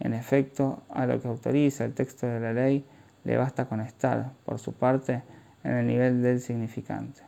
En 0.00 0.14
efecto, 0.14 0.82
a 0.90 1.06
lo 1.06 1.20
que 1.20 1.28
autoriza 1.28 1.84
el 1.84 1.94
texto 1.94 2.26
de 2.26 2.40
la 2.40 2.52
ley 2.52 2.84
le 3.24 3.36
basta 3.36 3.66
con 3.66 3.80
estar, 3.80 4.32
por 4.44 4.58
su 4.58 4.72
parte, 4.72 5.22
en 5.64 5.72
el 5.72 5.86
nivel 5.86 6.22
del 6.22 6.40
significante. 6.40 7.27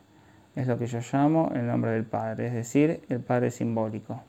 Es 0.55 0.67
lo 0.67 0.77
que 0.77 0.87
yo 0.87 0.99
llamo 0.99 1.51
el 1.55 1.65
nombre 1.65 1.91
del 1.91 2.03
Padre, 2.03 2.47
es 2.47 2.53
decir, 2.53 3.01
el 3.07 3.21
Padre 3.21 3.51
simbólico. 3.51 4.21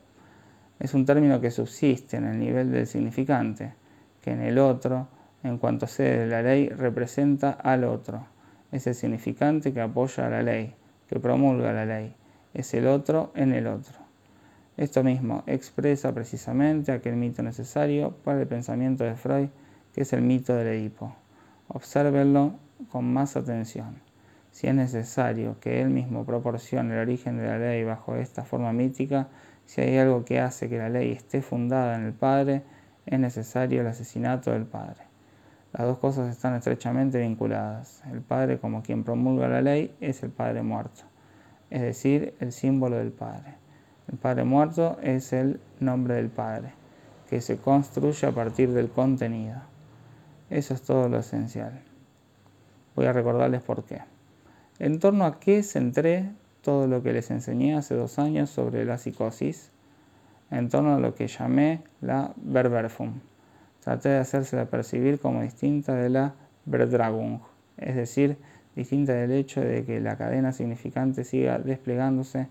Es 0.79 0.93
un 0.93 1.05
término 1.05 1.41
que 1.41 1.51
subsiste 1.51 2.17
en 2.17 2.25
el 2.25 2.39
nivel 2.39 2.71
del 2.71 2.87
significante, 2.87 3.73
que 4.21 4.31
en 4.31 4.41
el 4.41 4.57
otro, 4.57 5.07
en 5.43 5.57
cuanto 5.57 5.85
sede 5.85 6.19
de 6.19 6.27
la 6.27 6.41
ley, 6.41 6.69
representa 6.69 7.51
al 7.51 7.83
otro. 7.83 8.25
Es 8.71 8.87
el 8.87 8.95
significante 8.95 9.73
que 9.73 9.81
apoya 9.81 10.27
a 10.27 10.29
la 10.29 10.43
ley, 10.43 10.73
que 11.07 11.19
promulga 11.19 11.73
la 11.73 11.85
ley. 11.85 12.15
Es 12.53 12.73
el 12.73 12.87
otro 12.87 13.31
en 13.35 13.51
el 13.51 13.67
otro. 13.67 13.99
Esto 14.77 15.03
mismo 15.03 15.43
expresa 15.45 16.13
precisamente 16.13 16.91
aquel 16.91 17.15
mito 17.15 17.43
necesario 17.43 18.11
para 18.23 18.41
el 18.41 18.47
pensamiento 18.47 19.03
de 19.03 19.15
Freud, 19.15 19.49
que 19.93 20.01
es 20.01 20.13
el 20.13 20.21
mito 20.21 20.55
del 20.55 20.67
Edipo. 20.67 21.15
Obsérvenlo 21.67 22.55
con 22.89 23.11
más 23.13 23.35
atención. 23.35 24.12
Si 24.53 24.67
es 24.67 24.75
necesario 24.75 25.59
que 25.59 25.81
él 25.81 25.89
mismo 25.89 26.25
proporcione 26.25 26.93
el 26.93 26.99
origen 26.99 27.37
de 27.37 27.47
la 27.47 27.57
ley 27.57 27.83
bajo 27.83 28.15
esta 28.15 28.43
forma 28.43 28.71
mítica, 28.71 29.27
si 29.65 29.81
hay 29.81 29.97
algo 29.97 30.23
que 30.25 30.39
hace 30.39 30.69
que 30.69 30.77
la 30.77 30.89
ley 30.89 31.11
esté 31.11 31.41
fundada 31.41 31.95
en 31.95 32.03
el 32.05 32.13
Padre, 32.13 32.61
es 33.07 33.19
necesario 33.19 33.81
el 33.81 33.87
asesinato 33.87 34.51
del 34.51 34.65
Padre. 34.65 35.01
Las 35.73 35.87
dos 35.87 35.97
cosas 35.97 36.29
están 36.29 36.53
estrechamente 36.53 37.19
vinculadas. 37.19 38.03
El 38.11 38.21
Padre 38.21 38.59
como 38.59 38.83
quien 38.83 39.03
promulga 39.03 39.47
la 39.47 39.63
ley 39.63 39.95
es 39.99 40.21
el 40.21 40.29
Padre 40.29 40.61
muerto, 40.61 41.01
es 41.71 41.81
decir, 41.81 42.35
el 42.39 42.51
símbolo 42.51 42.97
del 42.97 43.11
Padre. 43.11 43.55
El 44.07 44.19
Padre 44.19 44.43
muerto 44.43 44.99
es 45.01 45.33
el 45.33 45.61
nombre 45.79 46.13
del 46.13 46.29
Padre, 46.29 46.73
que 47.27 47.41
se 47.41 47.57
construye 47.57 48.27
a 48.27 48.31
partir 48.31 48.71
del 48.71 48.91
contenido. 48.91 49.63
Eso 50.51 50.75
es 50.75 50.83
todo 50.83 51.09
lo 51.09 51.17
esencial. 51.17 51.81
Voy 52.95 53.07
a 53.07 53.13
recordarles 53.13 53.63
por 53.63 53.83
qué. 53.83 54.12
En 54.83 54.99
torno 54.99 55.23
a 55.23 55.39
qué 55.39 55.63
centré 55.63 56.29
todo 56.61 56.87
lo 56.87 57.01
que 57.01 57.13
les 57.13 57.31
enseñé 57.31 57.73
hace 57.73 57.95
dos 57.95 58.19
años 58.19 58.49
sobre 58.49 58.83
la 58.83 58.97
psicosis, 58.97 59.71
en 60.51 60.67
torno 60.67 60.95
a 60.95 60.99
lo 60.99 61.15
que 61.15 61.27
llamé 61.27 61.83
la 62.01 62.33
Verberfum. 62.35 63.13
Traté 63.79 64.09
de 64.09 64.17
hacérsela 64.17 64.65
percibir 64.65 65.21
como 65.21 65.41
distinta 65.41 65.95
de 65.95 66.09
la 66.09 66.33
Verdragung, 66.65 67.39
es 67.77 67.95
decir, 67.95 68.35
distinta 68.75 69.13
del 69.13 69.31
hecho 69.31 69.61
de 69.61 69.85
que 69.85 70.01
la 70.01 70.17
cadena 70.17 70.51
significante 70.51 71.23
siga 71.23 71.59
desplegándose 71.59 72.49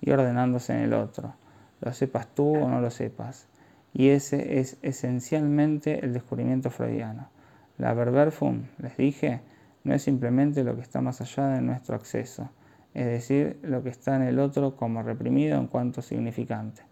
y 0.00 0.10
ordenándose 0.10 0.72
en 0.72 0.84
el 0.84 0.94
otro, 0.94 1.34
lo 1.82 1.92
sepas 1.92 2.28
tú 2.28 2.64
o 2.64 2.66
no 2.66 2.80
lo 2.80 2.90
sepas. 2.90 3.46
Y 3.92 4.08
ese 4.08 4.58
es 4.58 4.78
esencialmente 4.80 6.02
el 6.02 6.14
descubrimiento 6.14 6.70
freudiano. 6.70 7.28
La 7.76 7.92
verberfum, 7.92 8.62
les 8.78 8.96
dije, 8.96 9.42
no 9.84 9.94
es 9.94 10.02
simplemente 10.02 10.64
lo 10.64 10.74
que 10.74 10.82
está 10.82 11.00
más 11.00 11.20
allá 11.20 11.48
de 11.48 11.60
nuestro 11.60 11.94
acceso, 11.94 12.50
es 12.94 13.06
decir, 13.06 13.58
lo 13.62 13.82
que 13.82 13.90
está 13.90 14.16
en 14.16 14.22
el 14.22 14.38
otro 14.38 14.76
como 14.76 15.02
reprimido 15.02 15.58
en 15.58 15.66
cuanto 15.66 16.02
significante. 16.02 16.82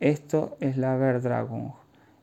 Esto 0.00 0.56
es 0.60 0.76
la 0.76 0.96
Verdragung 0.96 1.72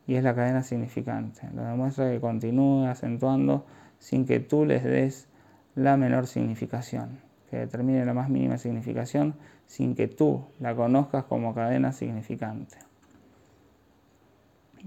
y 0.07 0.15
es 0.15 0.23
la 0.23 0.35
cadena 0.35 0.63
significante. 0.63 1.49
Lo 1.53 1.63
demuestra 1.63 2.09
que 2.09 2.21
continúe 2.21 2.85
acentuando 2.85 3.65
sin 3.99 4.25
que 4.25 4.39
tú 4.39 4.65
les 4.65 4.83
des 4.83 5.27
la 5.75 5.97
menor 5.97 6.27
significación, 6.27 7.19
que 7.49 7.57
determine 7.57 8.05
la 8.05 8.13
más 8.13 8.29
mínima 8.29 8.57
significación 8.57 9.35
sin 9.67 9.95
que 9.95 10.07
tú 10.07 10.45
la 10.59 10.75
conozcas 10.75 11.25
como 11.25 11.55
cadena 11.55 11.91
significante. 11.91 12.77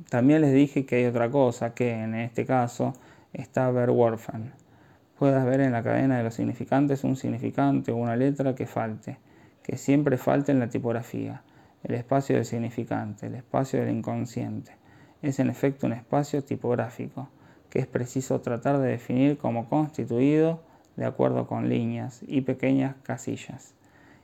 También 0.08 0.42
les 0.42 0.52
dije 0.52 0.86
que 0.86 0.96
hay 0.96 1.06
otra 1.06 1.28
cosa 1.30 1.74
que 1.74 1.90
en 1.90 2.14
este 2.14 2.46
caso 2.46 2.94
está 3.32 3.70
Verworfen. 3.70 4.52
Puedas 5.18 5.44
ver 5.44 5.60
en 5.60 5.72
la 5.72 5.82
cadena 5.82 6.18
de 6.18 6.22
los 6.22 6.34
significantes 6.34 7.02
un 7.02 7.16
significante 7.16 7.90
o 7.90 7.96
una 7.96 8.14
letra 8.14 8.54
que 8.54 8.66
falte, 8.66 9.18
que 9.64 9.76
siempre 9.76 10.16
falte 10.16 10.52
en 10.52 10.60
la 10.60 10.68
tipografía, 10.68 11.42
el 11.82 11.96
espacio 11.96 12.36
del 12.36 12.44
significante, 12.44 13.26
el 13.26 13.34
espacio 13.34 13.80
del 13.80 13.96
inconsciente. 13.96 14.76
Es 15.20 15.40
en 15.40 15.50
efecto 15.50 15.88
un 15.88 15.92
espacio 15.92 16.44
tipográfico, 16.44 17.30
que 17.68 17.80
es 17.80 17.88
preciso 17.88 18.40
tratar 18.42 18.78
de 18.78 18.90
definir 18.90 19.38
como 19.38 19.68
constituido 19.68 20.62
de 20.94 21.06
acuerdo 21.06 21.48
con 21.48 21.68
líneas 21.68 22.20
y 22.24 22.42
pequeñas 22.42 22.94
casillas, 23.02 23.74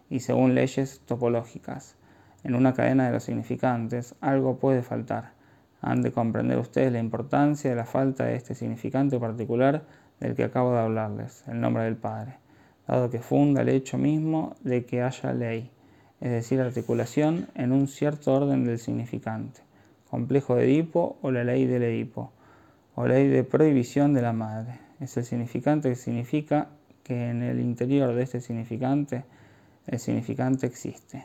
y 0.09 0.21
según 0.21 0.55
leyes 0.55 1.01
topológicas. 1.07 1.97
En 2.45 2.55
una 2.55 2.73
cadena 2.73 3.07
de 3.07 3.13
los 3.15 3.25
significantes 3.25 4.15
algo 4.21 4.59
puede 4.59 4.83
faltar. 4.83 5.33
Han 5.81 6.03
de 6.03 6.13
comprender 6.13 6.57
ustedes 6.57 6.93
la 6.93 7.01
importancia 7.01 7.69
de 7.69 7.77
la 7.77 7.85
falta 7.85 8.27
de 8.27 8.37
este 8.37 8.55
significante 8.55 9.19
particular 9.19 9.83
del 10.21 10.35
que 10.35 10.45
acabo 10.45 10.73
de 10.73 10.81
hablarles, 10.81 11.45
el 11.49 11.61
nombre 11.61 11.85
del 11.85 11.97
Padre, 11.97 12.39
dado 12.87 13.11
que 13.11 13.21
funda 13.21 13.63
el 13.63 13.69
hecho 13.69 13.99
mismo 13.99 14.57
de 14.63 14.85
que 14.85 15.03
haya 15.03 15.33
ley, 15.33 15.71
es 16.21 16.31
decir, 16.31 16.61
articulación 16.61 17.49
en 17.55 17.73
un 17.73 17.89
cierto 17.89 18.33
orden 18.33 18.65
del 18.65 18.79
significante, 18.79 19.61
complejo 20.11 20.55
de 20.57 20.65
Edipo 20.65 21.19
o 21.23 21.31
la 21.31 21.45
ley 21.45 21.67
del 21.67 21.83
Edipo, 21.83 22.33
o 22.95 23.07
ley 23.07 23.29
de 23.29 23.45
prohibición 23.45 24.15
de 24.15 24.23
la 24.23 24.33
madre. 24.33 24.79
Es 25.01 25.17
el 25.17 25.25
significante 25.25 25.89
que 25.89 25.97
significa 25.97 26.69
que 27.03 27.31
en 27.31 27.43
el 27.43 27.61
interior 27.61 28.15
de 28.15 28.23
este 28.23 28.41
significante 28.41 29.25
el 29.87 29.99
significante 29.99 30.67
existe. 30.67 31.25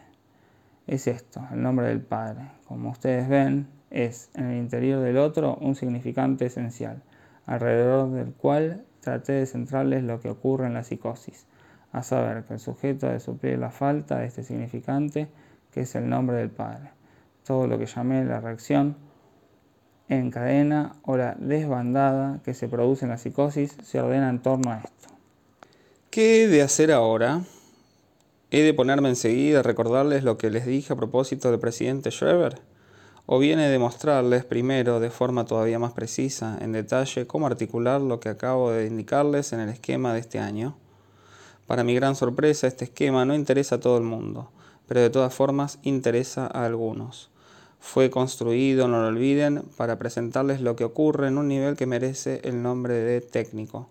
Es 0.85 1.07
esto, 1.07 1.47
el 1.51 1.61
nombre 1.61 1.87
del 1.87 2.01
Padre. 2.01 2.41
Como 2.67 2.89
ustedes 2.89 3.29
ven, 3.29 3.67
es 3.89 4.29
en 4.33 4.45
el 4.45 4.57
interior 4.57 5.01
del 5.01 5.17
otro 5.17 5.55
un 5.61 5.75
significante 5.75 6.47
esencial, 6.47 7.01
alrededor 7.49 8.11
del 8.11 8.31
cual 8.33 8.85
traté 8.99 9.33
de 9.33 9.45
centrarles 9.47 10.03
lo 10.03 10.19
que 10.19 10.29
ocurre 10.29 10.67
en 10.67 10.75
la 10.75 10.83
psicosis, 10.83 11.47
a 11.91 12.03
saber 12.03 12.43
que 12.43 12.53
el 12.53 12.59
sujeto 12.59 13.07
ha 13.07 13.13
de 13.13 13.19
suplir 13.19 13.57
la 13.57 13.71
falta 13.71 14.19
de 14.19 14.27
este 14.27 14.43
significante 14.43 15.27
que 15.71 15.81
es 15.81 15.95
el 15.95 16.07
nombre 16.07 16.37
del 16.37 16.51
Padre. 16.51 16.91
Todo 17.43 17.65
lo 17.65 17.79
que 17.79 17.87
llamé 17.87 18.23
la 18.23 18.39
reacción 18.39 18.97
en 20.09 20.29
cadena 20.29 20.95
o 21.01 21.17
la 21.17 21.35
desbandada 21.39 22.39
que 22.43 22.53
se 22.53 22.67
produce 22.67 23.05
en 23.05 23.11
la 23.11 23.17
psicosis 23.17 23.75
se 23.81 23.99
ordena 23.99 24.29
en 24.29 24.43
torno 24.43 24.71
a 24.71 24.77
esto. 24.77 25.09
¿Qué 26.11 26.43
he 26.43 26.47
de 26.47 26.61
hacer 26.61 26.91
ahora? 26.91 27.41
¿He 28.51 28.61
de 28.61 28.75
ponerme 28.75 29.09
enseguida 29.09 29.61
a 29.61 29.63
recordarles 29.63 30.23
lo 30.23 30.37
que 30.37 30.51
les 30.51 30.67
dije 30.67 30.93
a 30.93 30.95
propósito 30.95 31.49
del 31.49 31.59
presidente 31.59 32.11
Schreber? 32.11 32.61
¿O 33.31 33.37
viene 33.37 33.69
de 33.69 33.77
mostrarles 33.77 34.43
primero, 34.43 34.99
de 34.99 35.11
forma 35.11 35.45
todavía 35.45 35.77
más 35.77 35.93
precisa, 35.93 36.57
en 36.61 36.71
detalle, 36.71 37.27
cómo 37.27 37.45
articular 37.45 38.01
lo 38.01 38.19
que 38.19 38.29
acabo 38.29 38.71
de 38.71 38.87
indicarles 38.87 39.53
en 39.53 39.59
el 39.59 39.69
esquema 39.69 40.15
de 40.15 40.19
este 40.19 40.39
año? 40.39 40.75
Para 41.67 41.83
mi 41.83 41.93
gran 41.93 42.15
sorpresa, 42.15 42.65
este 42.65 42.85
esquema 42.85 43.25
no 43.25 43.35
interesa 43.35 43.75
a 43.75 43.79
todo 43.79 43.99
el 43.99 44.03
mundo, 44.03 44.49
pero 44.87 45.01
de 45.01 45.11
todas 45.11 45.31
formas 45.31 45.77
interesa 45.83 46.47
a 46.47 46.65
algunos. 46.65 47.29
Fue 47.79 48.09
construido, 48.09 48.87
no 48.87 48.99
lo 48.99 49.09
olviden, 49.09 49.61
para 49.77 49.99
presentarles 49.99 50.59
lo 50.61 50.75
que 50.75 50.83
ocurre 50.83 51.27
en 51.27 51.37
un 51.37 51.49
nivel 51.49 51.75
que 51.75 51.85
merece 51.85 52.41
el 52.43 52.63
nombre 52.63 52.95
de 52.95 53.21
técnico, 53.21 53.89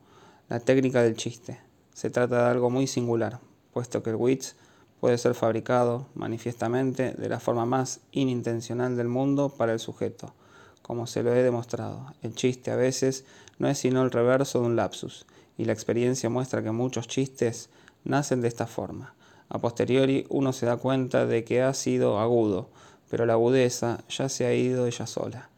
la 0.48 0.58
técnica 0.58 1.00
del 1.00 1.14
chiste. 1.14 1.60
Se 1.94 2.10
trata 2.10 2.42
de 2.42 2.50
algo 2.50 2.70
muy 2.70 2.88
singular, 2.88 3.38
puesto 3.72 4.02
que 4.02 4.10
el 4.10 4.16
witz 4.16 4.56
puede 5.00 5.18
ser 5.18 5.34
fabricado 5.34 6.06
manifiestamente 6.14 7.12
de 7.12 7.28
la 7.28 7.40
forma 7.40 7.66
más 7.66 8.00
inintencional 8.12 8.96
del 8.96 9.08
mundo 9.08 9.48
para 9.48 9.72
el 9.72 9.78
sujeto, 9.78 10.34
como 10.82 11.06
se 11.06 11.22
lo 11.22 11.34
he 11.34 11.42
demostrado. 11.42 12.14
El 12.22 12.34
chiste 12.34 12.70
a 12.70 12.76
veces 12.76 13.24
no 13.58 13.68
es 13.68 13.78
sino 13.78 14.02
el 14.02 14.10
reverso 14.10 14.60
de 14.60 14.66
un 14.66 14.76
lapsus, 14.76 15.26
y 15.56 15.64
la 15.64 15.72
experiencia 15.72 16.30
muestra 16.30 16.62
que 16.62 16.70
muchos 16.70 17.08
chistes 17.08 17.68
nacen 18.04 18.40
de 18.40 18.48
esta 18.48 18.66
forma. 18.66 19.14
A 19.48 19.58
posteriori 19.58 20.26
uno 20.28 20.52
se 20.52 20.66
da 20.66 20.76
cuenta 20.76 21.26
de 21.26 21.44
que 21.44 21.62
ha 21.62 21.74
sido 21.74 22.18
agudo, 22.18 22.68
pero 23.10 23.26
la 23.26 23.34
agudeza 23.34 24.04
ya 24.08 24.28
se 24.28 24.46
ha 24.46 24.54
ido 24.54 24.86
ella 24.86 25.06
sola. 25.06 25.48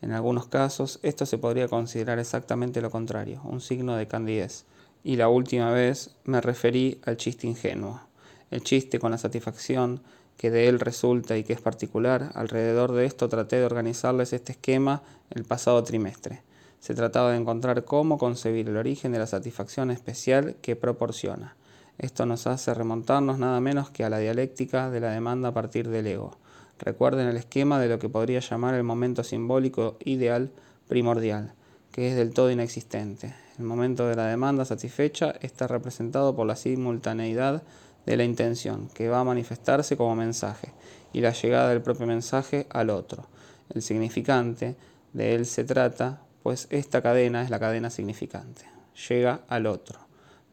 En 0.00 0.12
algunos 0.12 0.46
casos 0.46 1.00
esto 1.02 1.26
se 1.26 1.38
podría 1.38 1.68
considerar 1.68 2.18
exactamente 2.18 2.80
lo 2.80 2.90
contrario, 2.90 3.40
un 3.44 3.60
signo 3.60 3.96
de 3.96 4.06
candidez. 4.06 4.64
Y 5.02 5.16
la 5.16 5.28
última 5.28 5.70
vez 5.70 6.14
me 6.24 6.40
referí 6.40 7.00
al 7.04 7.16
chiste 7.16 7.46
ingenuo. 7.46 8.07
El 8.50 8.62
chiste 8.62 8.98
con 8.98 9.10
la 9.10 9.18
satisfacción 9.18 10.02
que 10.36 10.50
de 10.50 10.68
él 10.68 10.80
resulta 10.80 11.36
y 11.36 11.44
que 11.44 11.52
es 11.52 11.60
particular, 11.60 12.30
alrededor 12.34 12.92
de 12.92 13.04
esto 13.04 13.28
traté 13.28 13.56
de 13.56 13.66
organizarles 13.66 14.32
este 14.32 14.52
esquema 14.52 15.02
el 15.30 15.44
pasado 15.44 15.82
trimestre. 15.82 16.42
Se 16.80 16.94
trataba 16.94 17.32
de 17.32 17.38
encontrar 17.38 17.84
cómo 17.84 18.18
concebir 18.18 18.68
el 18.68 18.76
origen 18.76 19.12
de 19.12 19.18
la 19.18 19.26
satisfacción 19.26 19.90
especial 19.90 20.56
que 20.62 20.76
proporciona. 20.76 21.56
Esto 21.98 22.24
nos 22.24 22.46
hace 22.46 22.72
remontarnos 22.72 23.40
nada 23.40 23.60
menos 23.60 23.90
que 23.90 24.04
a 24.04 24.10
la 24.10 24.18
dialéctica 24.18 24.88
de 24.88 25.00
la 25.00 25.10
demanda 25.10 25.48
a 25.48 25.54
partir 25.54 25.88
del 25.88 26.06
ego. 26.06 26.38
Recuerden 26.78 27.26
el 27.26 27.36
esquema 27.36 27.80
de 27.80 27.88
lo 27.88 27.98
que 27.98 28.08
podría 28.08 28.38
llamar 28.38 28.74
el 28.74 28.84
momento 28.84 29.24
simbólico 29.24 29.96
ideal 30.04 30.52
primordial, 30.86 31.54
que 31.90 32.08
es 32.08 32.16
del 32.16 32.32
todo 32.32 32.52
inexistente. 32.52 33.34
El 33.58 33.64
momento 33.64 34.06
de 34.06 34.14
la 34.14 34.26
demanda 34.26 34.64
satisfecha 34.64 35.34
está 35.40 35.66
representado 35.66 36.36
por 36.36 36.46
la 36.46 36.54
simultaneidad 36.54 37.64
de 38.08 38.16
la 38.16 38.24
intención, 38.24 38.88
que 38.94 39.10
va 39.10 39.20
a 39.20 39.24
manifestarse 39.24 39.98
como 39.98 40.16
mensaje, 40.16 40.72
y 41.12 41.20
la 41.20 41.32
llegada 41.32 41.68
del 41.68 41.82
propio 41.82 42.06
mensaje 42.06 42.66
al 42.70 42.88
otro. 42.88 43.26
El 43.74 43.82
significante, 43.82 44.76
de 45.12 45.34
él 45.34 45.44
se 45.44 45.64
trata, 45.64 46.22
pues 46.42 46.68
esta 46.70 47.02
cadena 47.02 47.42
es 47.42 47.50
la 47.50 47.60
cadena 47.60 47.90
significante. 47.90 48.64
Llega 49.08 49.42
al 49.48 49.66
otro. 49.66 50.00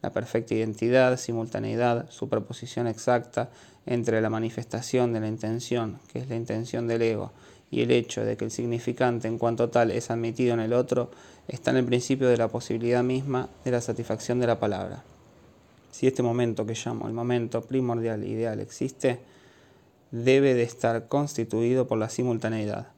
La 0.02 0.12
perfecta 0.12 0.54
identidad, 0.54 1.16
simultaneidad, 1.16 2.10
superposición 2.10 2.86
exacta 2.88 3.48
entre 3.86 4.20
la 4.20 4.28
manifestación 4.28 5.14
de 5.14 5.20
la 5.20 5.28
intención, 5.28 5.98
que 6.12 6.18
es 6.18 6.28
la 6.28 6.36
intención 6.36 6.86
del 6.86 7.00
ego, 7.00 7.32
y 7.70 7.80
el 7.80 7.90
hecho 7.90 8.22
de 8.22 8.36
que 8.36 8.44
el 8.44 8.50
significante 8.50 9.28
en 9.28 9.38
cuanto 9.38 9.70
tal 9.70 9.92
es 9.92 10.10
admitido 10.10 10.52
en 10.52 10.60
el 10.60 10.74
otro, 10.74 11.10
está 11.48 11.70
en 11.70 11.78
el 11.78 11.86
principio 11.86 12.28
de 12.28 12.36
la 12.36 12.48
posibilidad 12.48 13.02
misma 13.02 13.48
de 13.64 13.70
la 13.70 13.80
satisfacción 13.80 14.40
de 14.40 14.46
la 14.46 14.60
palabra. 14.60 15.02
Si 15.96 16.06
este 16.06 16.22
momento 16.22 16.66
que 16.66 16.74
llamo 16.74 17.08
el 17.08 17.14
momento 17.14 17.62
primordial 17.62 18.22
ideal 18.24 18.60
existe, 18.60 19.18
debe 20.10 20.52
de 20.52 20.62
estar 20.62 21.08
constituido 21.08 21.86
por 21.86 21.96
la 21.96 22.10
simultaneidad, 22.10 22.88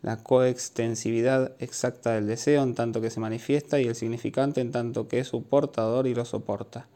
la 0.00 0.22
coextensividad 0.22 1.52
exacta 1.58 2.12
del 2.12 2.26
deseo 2.26 2.62
en 2.62 2.74
tanto 2.74 3.02
que 3.02 3.10
se 3.10 3.20
manifiesta 3.20 3.78
y 3.78 3.88
el 3.88 3.94
significante 3.94 4.62
en 4.62 4.72
tanto 4.72 5.06
que 5.06 5.18
es 5.18 5.28
su 5.28 5.42
portador 5.42 6.06
y 6.06 6.14
lo 6.14 6.24
soporta. 6.24 6.88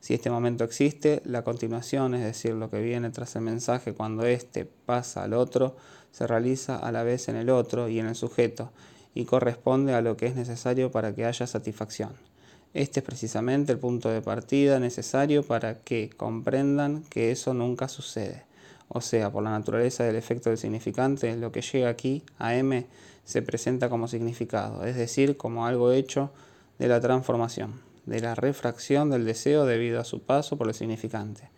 Si 0.00 0.12
este 0.12 0.28
momento 0.28 0.64
existe, 0.64 1.22
la 1.24 1.42
continuación, 1.44 2.14
es 2.14 2.22
decir, 2.22 2.52
lo 2.52 2.68
que 2.68 2.82
viene 2.82 3.08
tras 3.08 3.36
el 3.36 3.42
mensaje 3.42 3.94
cuando 3.94 4.26
éste 4.26 4.66
pasa 4.66 5.22
al 5.22 5.32
otro, 5.32 5.78
se 6.12 6.26
realiza 6.26 6.76
a 6.76 6.92
la 6.92 7.04
vez 7.04 7.30
en 7.30 7.36
el 7.36 7.48
otro 7.48 7.88
y 7.88 8.00
en 8.00 8.06
el 8.08 8.16
sujeto, 8.16 8.70
y 9.14 9.24
corresponde 9.24 9.94
a 9.94 10.02
lo 10.02 10.18
que 10.18 10.26
es 10.26 10.36
necesario 10.36 10.90
para 10.90 11.14
que 11.14 11.24
haya 11.24 11.46
satisfacción. 11.46 12.35
Este 12.76 13.00
es 13.00 13.06
precisamente 13.06 13.72
el 13.72 13.78
punto 13.78 14.10
de 14.10 14.20
partida 14.20 14.78
necesario 14.78 15.42
para 15.42 15.78
que 15.78 16.10
comprendan 16.14 17.04
que 17.04 17.30
eso 17.30 17.54
nunca 17.54 17.88
sucede. 17.88 18.44
O 18.88 19.00
sea, 19.00 19.32
por 19.32 19.42
la 19.42 19.48
naturaleza 19.48 20.04
del 20.04 20.14
efecto 20.14 20.50
del 20.50 20.58
significante, 20.58 21.34
lo 21.38 21.52
que 21.52 21.62
llega 21.62 21.88
aquí 21.88 22.22
a 22.38 22.54
M 22.54 22.84
se 23.24 23.40
presenta 23.40 23.88
como 23.88 24.08
significado, 24.08 24.84
es 24.84 24.94
decir, 24.94 25.38
como 25.38 25.64
algo 25.64 25.90
hecho 25.90 26.30
de 26.78 26.88
la 26.88 27.00
transformación 27.00 27.80
de 28.04 28.20
la 28.20 28.34
refracción 28.34 29.08
del 29.08 29.24
deseo 29.24 29.64
debido 29.64 29.98
a 29.98 30.04
su 30.04 30.20
paso 30.20 30.58
por 30.58 30.68
el 30.68 30.74
significante. 30.74 31.48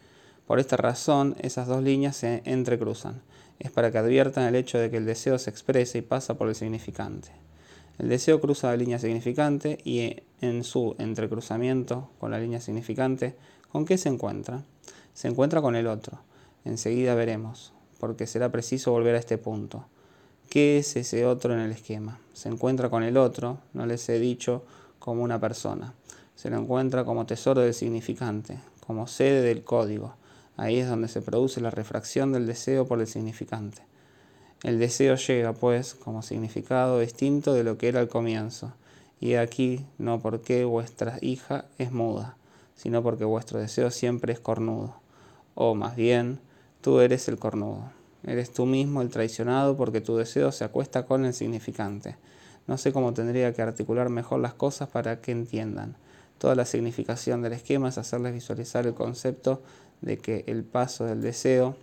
Por 0.47 0.61
esta 0.61 0.77
razón, 0.77 1.35
esas 1.41 1.67
dos 1.67 1.83
líneas 1.83 2.15
se 2.15 2.43
entrecruzan. 2.45 3.23
Es 3.59 3.73
para 3.73 3.91
que 3.91 3.99
adviertan 3.99 4.45
el 4.45 4.55
hecho 4.55 4.79
de 4.79 4.89
que 4.89 4.99
el 4.99 5.05
deseo 5.05 5.37
se 5.41 5.51
expresa 5.51 5.99
y 5.99 6.03
pasa 6.03 6.35
por 6.35 6.49
el 6.49 6.55
significante. 6.55 7.48
El 7.99 8.09
deseo 8.09 8.41
cruza 8.41 8.69
la 8.69 8.77
línea 8.77 8.99
significante 8.99 9.79
y 9.85 10.23
en 10.41 10.65
su 10.65 10.95
entrecruzamiento 10.99 12.11
con 12.21 12.31
la 12.31 12.39
línea 12.39 12.61
significante, 12.61 13.35
¿con 13.71 13.85
qué 13.85 13.99
se 13.99 14.09
encuentra? 14.09 14.63
Se 15.15 15.29
encuentra 15.29 15.61
con 15.61 15.75
el 15.75 15.87
otro. 15.87 16.21
Enseguida 16.65 17.15
veremos, 17.15 17.73
porque 17.99 18.27
será 18.27 18.51
preciso 18.51 18.93
volver 18.93 19.15
a 19.15 19.19
este 19.19 19.39
punto. 19.39 19.87
¿Qué 20.49 20.79
es 20.79 20.97
ese 20.97 21.27
otro 21.27 21.53
en 21.53 21.61
el 21.61 21.73
esquema? 21.73 22.21
Se 22.33 22.49
encuentra 22.49 22.89
con 22.89 23.03
el 23.03 23.17
otro, 23.17 23.59
no 23.75 23.85
les 23.85 24.09
he 24.09 24.19
dicho, 24.19 24.65
como 24.99 25.23
una 25.23 25.41
persona 25.41 25.95
se 26.39 26.51
lo 26.51 26.57
encuentra 26.57 27.05
como 27.05 27.27
tesoro 27.27 27.63
del 27.63 27.75
significante, 27.75 28.61
como 28.87 29.09
sede 29.09 29.43
del 29.43 29.65
código. 29.65 30.15
Ahí 30.57 30.79
es 30.79 30.89
donde 30.89 31.09
se 31.09 31.21
produce 31.21 31.61
la 31.61 31.73
refracción 31.73 32.31
del 32.31 32.47
deseo 32.47 32.87
por 32.87 33.01
el 33.01 33.09
significante. 33.09 33.83
El 34.65 34.81
deseo 34.81 35.15
llega, 35.15 35.53
pues, 35.53 35.95
como 35.95 36.23
significado 36.23 36.99
distinto 36.99 37.55
de 37.55 37.63
lo 37.63 37.79
que 37.79 37.89
era 37.89 38.01
al 38.01 38.09
comienzo. 38.09 38.73
Y 39.21 39.35
aquí 39.35 39.87
no 39.99 40.21
porque 40.21 40.65
vuestra 40.65 41.19
hija 41.21 41.67
es 41.79 41.93
muda, 41.93 42.37
sino 42.75 43.03
porque 43.03 43.25
vuestro 43.25 43.61
deseo 43.61 43.93
siempre 43.93 44.33
es 44.33 44.41
cornudo. 44.41 44.95
O 45.55 45.77
más 45.77 45.95
bien, 45.95 46.41
tú 46.81 47.01
eres 47.01 47.29
el 47.29 47.39
cornudo. 47.39 47.93
Eres 48.25 48.53
tú 48.53 48.67
mismo 48.67 49.01
el 49.01 49.11
traicionado 49.11 49.77
porque 49.77 50.01
tu 50.01 50.17
deseo 50.17 50.51
se 50.51 50.65
acuesta 50.65 51.07
con 51.07 51.25
el 51.25 51.35
significante. 51.35 52.17
No 52.67 52.79
sé 52.79 52.93
cómo 52.93 53.15
tendría 53.15 53.53
que 53.53 53.63
articular 53.63 54.09
mejor 54.09 54.41
las 54.41 54.55
cosas 54.55 54.89
para 54.89 55.21
que 55.21 55.31
entiendan. 55.31 55.97
Toda 56.39 56.57
la 56.57 56.65
significación 56.65 57.43
del 57.43 57.53
esquema 57.53 57.89
es 57.89 57.99
hacerles 57.99 58.35
visualizar 58.35 58.87
el 58.87 58.95
concepto 58.95 59.63
de 60.01 60.19
que 60.19 60.45
el 60.49 60.65
paso 60.65 61.05
del 61.05 61.23
deseo 61.23 61.77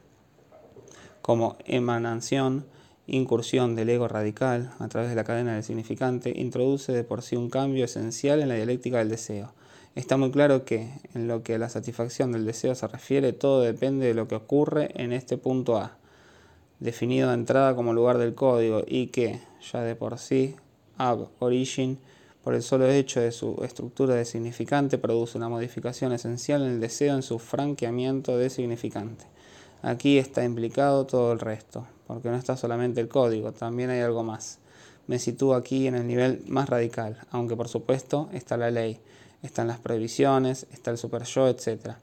como 1.26 1.58
emanación, 1.66 2.68
incursión 3.08 3.76
del 3.76 3.90
ego 3.90 4.08
radical 4.08 4.76
a 4.78 4.88
través 4.90 5.10
de 5.10 5.16
la 5.16 5.24
cadena 5.24 5.56
del 5.56 5.64
significante, 5.64 6.32
introduce 6.36 6.92
de 6.92 7.04
por 7.04 7.24
sí 7.24 7.36
un 7.36 7.50
cambio 7.50 7.86
esencial 7.86 8.44
en 8.44 8.50
la 8.50 8.54
dialéctica 8.54 9.00
del 9.00 9.10
deseo. 9.10 9.52
Está 9.96 10.18
muy 10.18 10.30
claro 10.30 10.66
que, 10.66 10.88
en 11.16 11.28
lo 11.28 11.42
que 11.42 11.56
a 11.56 11.58
la 11.58 11.70
satisfacción 11.70 12.32
del 12.32 12.46
deseo 12.46 12.76
se 12.76 12.88
refiere, 12.88 13.34
todo 13.34 13.62
depende 13.62 14.06
de 14.06 14.14
lo 14.14 14.28
que 14.28 14.36
ocurre 14.36 14.92
en 15.02 15.14
este 15.14 15.36
punto 15.36 15.78
A, 15.78 15.98
definido 16.80 17.30
de 17.30 17.34
entrada 17.34 17.76
como 17.76 17.92
lugar 17.92 18.20
del 18.20 18.36
código, 18.36 18.84
y 18.86 19.08
que, 19.08 19.42
ya 19.72 19.82
de 19.82 19.96
por 19.96 20.20
sí, 20.20 20.54
ab 20.96 21.30
origin, 21.40 21.98
por 22.44 22.54
el 22.54 22.62
solo 22.62 22.88
hecho 22.88 23.20
de 23.20 23.32
su 23.32 23.64
estructura 23.64 24.14
de 24.14 24.26
significante, 24.26 25.00
produce 25.00 25.40
una 25.40 25.50
modificación 25.50 26.14
esencial 26.14 26.62
en 26.62 26.74
el 26.74 26.80
deseo 26.80 27.16
en 27.16 27.24
su 27.24 27.40
franqueamiento 27.40 28.38
de 28.38 28.52
significante. 28.52 29.26
Aquí 29.86 30.18
está 30.18 30.44
implicado 30.44 31.06
todo 31.06 31.32
el 31.32 31.40
resto, 31.40 31.86
porque 32.08 32.30
no 32.30 32.38
está 32.38 32.58
solamente 32.58 33.02
el 33.02 33.08
código, 33.08 33.52
también 33.52 33.92
hay 33.92 34.00
algo 34.00 34.24
más. 34.24 34.58
Me 35.06 35.20
sitúo 35.20 35.54
aquí 35.54 35.86
en 35.86 35.94
el 35.94 36.08
nivel 36.08 36.44
más 36.48 36.68
radical, 36.70 37.20
aunque 37.30 37.56
por 37.56 37.68
supuesto 37.68 38.28
está 38.34 38.58
la 38.58 38.72
ley, 38.72 39.00
están 39.44 39.68
las 39.68 39.78
prohibiciones, 39.78 40.66
está 40.74 40.90
el 40.90 40.98
super 40.98 41.22
yo, 41.26 41.48
etc. 41.48 41.98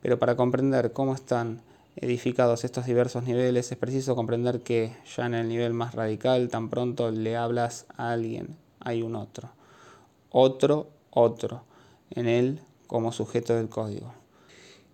Pero 0.00 0.16
para 0.20 0.36
comprender 0.36 0.92
cómo 0.92 1.12
están 1.12 1.60
edificados 1.96 2.62
estos 2.62 2.86
diversos 2.86 3.24
niveles, 3.24 3.72
es 3.72 3.78
preciso 3.78 4.14
comprender 4.14 4.60
que 4.60 4.96
ya 5.16 5.26
en 5.26 5.34
el 5.34 5.48
nivel 5.48 5.74
más 5.74 5.92
radical, 5.96 6.48
tan 6.48 6.70
pronto 6.70 7.10
le 7.10 7.36
hablas 7.36 7.86
a 7.96 8.12
alguien, 8.12 8.56
hay 8.78 9.02
un 9.02 9.16
otro. 9.16 9.50
Otro, 10.30 10.86
otro, 11.10 11.64
en 12.10 12.28
él 12.28 12.60
como 12.86 13.10
sujeto 13.10 13.56
del 13.56 13.68
código 13.68 14.23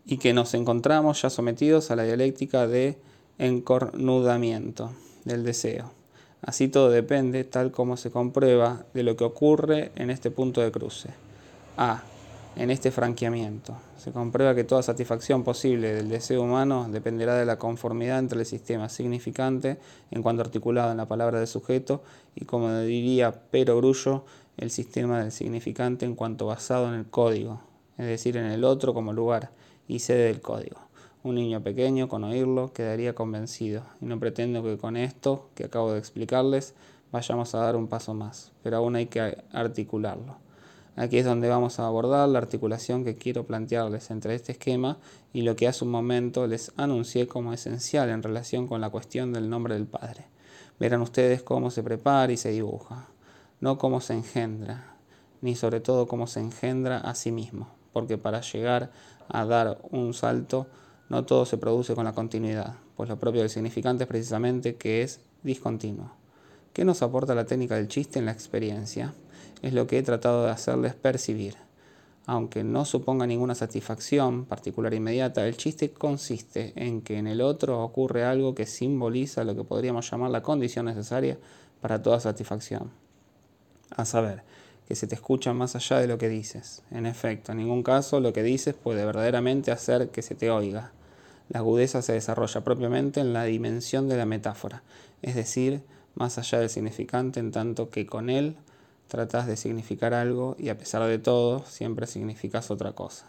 y 0.06 0.18
que 0.18 0.32
nos 0.32 0.54
encontramos 0.54 1.22
ya 1.22 1.30
sometidos 1.30 1.90
a 1.90 1.96
la 1.96 2.04
dialéctica 2.04 2.66
de 2.66 2.98
encornudamiento 3.38 4.92
del 5.24 5.44
deseo. 5.44 5.90
Así 6.42 6.68
todo 6.68 6.90
depende, 6.90 7.44
tal 7.44 7.70
como 7.70 7.96
se 7.96 8.10
comprueba, 8.10 8.84
de 8.94 9.02
lo 9.02 9.16
que 9.16 9.24
ocurre 9.24 9.92
en 9.96 10.10
este 10.10 10.30
punto 10.30 10.60
de 10.60 10.72
cruce. 10.72 11.10
A. 11.76 12.02
En 12.56 12.70
este 12.70 12.90
franqueamiento. 12.90 13.76
Se 13.96 14.10
comprueba 14.10 14.54
que 14.54 14.64
toda 14.64 14.82
satisfacción 14.82 15.44
posible 15.44 15.92
del 15.92 16.08
deseo 16.08 16.42
humano 16.42 16.88
dependerá 16.90 17.36
de 17.36 17.44
la 17.44 17.58
conformidad 17.58 18.18
entre 18.18 18.40
el 18.40 18.46
sistema 18.46 18.88
significante 18.88 19.78
en 20.10 20.22
cuanto 20.22 20.42
articulado 20.42 20.90
en 20.90 20.96
la 20.96 21.06
palabra 21.06 21.38
del 21.38 21.46
sujeto 21.46 22.02
y, 22.34 22.46
como 22.46 22.76
diría 22.80 23.42
Pero 23.50 23.76
Grullo, 23.76 24.24
el 24.56 24.70
sistema 24.70 25.20
del 25.20 25.32
significante 25.32 26.06
en 26.06 26.14
cuanto 26.14 26.46
basado 26.46 26.88
en 26.88 26.94
el 26.94 27.06
código, 27.06 27.60
es 27.98 28.06
decir, 28.06 28.36
en 28.36 28.46
el 28.46 28.64
otro 28.64 28.94
como 28.94 29.12
lugar 29.12 29.50
y 29.90 29.98
sede 29.98 30.26
del 30.26 30.40
código. 30.40 30.78
Un 31.24 31.34
niño 31.34 31.62
pequeño, 31.62 32.08
con 32.08 32.22
oírlo, 32.22 32.72
quedaría 32.72 33.14
convencido, 33.14 33.82
y 34.00 34.06
no 34.06 34.20
pretendo 34.20 34.62
que 34.62 34.78
con 34.78 34.96
esto 34.96 35.48
que 35.54 35.64
acabo 35.64 35.92
de 35.92 35.98
explicarles 35.98 36.74
vayamos 37.10 37.54
a 37.54 37.58
dar 37.58 37.74
un 37.74 37.88
paso 37.88 38.14
más, 38.14 38.52
pero 38.62 38.76
aún 38.76 38.94
hay 38.94 39.06
que 39.06 39.36
articularlo. 39.52 40.36
Aquí 40.94 41.18
es 41.18 41.24
donde 41.24 41.48
vamos 41.48 41.80
a 41.80 41.86
abordar 41.86 42.28
la 42.28 42.38
articulación 42.38 43.04
que 43.04 43.16
quiero 43.16 43.44
plantearles 43.46 44.10
entre 44.10 44.34
este 44.34 44.52
esquema 44.52 44.98
y 45.32 45.42
lo 45.42 45.56
que 45.56 45.66
hace 45.66 45.84
un 45.84 45.90
momento 45.90 46.46
les 46.46 46.72
anuncié 46.76 47.26
como 47.26 47.52
esencial 47.52 48.10
en 48.10 48.22
relación 48.22 48.68
con 48.68 48.80
la 48.80 48.90
cuestión 48.90 49.32
del 49.32 49.50
nombre 49.50 49.74
del 49.74 49.86
Padre. 49.86 50.26
Verán 50.78 51.02
ustedes 51.02 51.42
cómo 51.42 51.70
se 51.70 51.82
prepara 51.82 52.32
y 52.32 52.36
se 52.36 52.50
dibuja, 52.50 53.08
no 53.60 53.76
cómo 53.76 54.00
se 54.00 54.14
engendra, 54.14 54.94
ni 55.40 55.56
sobre 55.56 55.80
todo 55.80 56.06
cómo 56.06 56.26
se 56.26 56.40
engendra 56.40 56.98
a 56.98 57.14
sí 57.14 57.32
mismo, 57.32 57.79
porque 57.92 58.18
para 58.18 58.40
llegar 58.40 58.90
a 59.28 59.44
dar 59.44 59.78
un 59.90 60.14
salto, 60.14 60.66
no 61.08 61.24
todo 61.24 61.44
se 61.44 61.58
produce 61.58 61.94
con 61.94 62.04
la 62.04 62.12
continuidad, 62.12 62.74
pues 62.96 63.08
lo 63.08 63.18
propio 63.18 63.40
del 63.40 63.50
significante 63.50 64.04
es 64.04 64.08
precisamente 64.08 64.76
que 64.76 65.02
es 65.02 65.20
discontinuo. 65.42 66.12
¿Qué 66.72 66.84
nos 66.84 67.02
aporta 67.02 67.34
la 67.34 67.46
técnica 67.46 67.74
del 67.74 67.88
chiste 67.88 68.18
en 68.18 68.26
la 68.26 68.32
experiencia? 68.32 69.12
Es 69.60 69.72
lo 69.72 69.86
que 69.86 69.98
he 69.98 70.02
tratado 70.02 70.44
de 70.44 70.50
hacerles 70.50 70.94
percibir. 70.94 71.56
Aunque 72.26 72.62
no 72.62 72.84
suponga 72.84 73.26
ninguna 73.26 73.56
satisfacción 73.56 74.44
particular 74.44 74.94
inmediata, 74.94 75.46
el 75.46 75.56
chiste 75.56 75.90
consiste 75.90 76.72
en 76.76 77.00
que 77.02 77.18
en 77.18 77.26
el 77.26 77.40
otro 77.40 77.82
ocurre 77.82 78.24
algo 78.24 78.54
que 78.54 78.66
simboliza 78.66 79.42
lo 79.42 79.56
que 79.56 79.64
podríamos 79.64 80.08
llamar 80.08 80.30
la 80.30 80.42
condición 80.42 80.84
necesaria 80.86 81.38
para 81.80 82.02
toda 82.02 82.20
satisfacción. 82.20 82.90
A 83.96 84.04
saber, 84.04 84.44
que 84.90 84.96
se 84.96 85.06
te 85.06 85.14
escucha 85.14 85.52
más 85.52 85.76
allá 85.76 86.00
de 86.00 86.08
lo 86.08 86.18
que 86.18 86.28
dices. 86.28 86.82
En 86.90 87.06
efecto, 87.06 87.52
en 87.52 87.58
ningún 87.58 87.84
caso 87.84 88.18
lo 88.18 88.32
que 88.32 88.42
dices 88.42 88.74
puede 88.74 89.04
verdaderamente 89.04 89.70
hacer 89.70 90.08
que 90.08 90.20
se 90.20 90.34
te 90.34 90.50
oiga. 90.50 90.90
La 91.48 91.60
agudeza 91.60 92.02
se 92.02 92.14
desarrolla 92.14 92.64
propiamente 92.64 93.20
en 93.20 93.32
la 93.32 93.44
dimensión 93.44 94.08
de 94.08 94.16
la 94.16 94.26
metáfora, 94.26 94.82
es 95.22 95.36
decir, 95.36 95.84
más 96.16 96.38
allá 96.38 96.58
del 96.58 96.70
significante, 96.70 97.38
en 97.38 97.52
tanto 97.52 97.88
que 97.88 98.04
con 98.04 98.30
él 98.30 98.56
tratas 99.06 99.46
de 99.46 99.56
significar 99.56 100.12
algo 100.12 100.56
y 100.58 100.70
a 100.70 100.76
pesar 100.76 101.06
de 101.06 101.20
todo 101.20 101.64
siempre 101.66 102.08
significas 102.08 102.72
otra 102.72 102.90
cosa. 102.90 103.26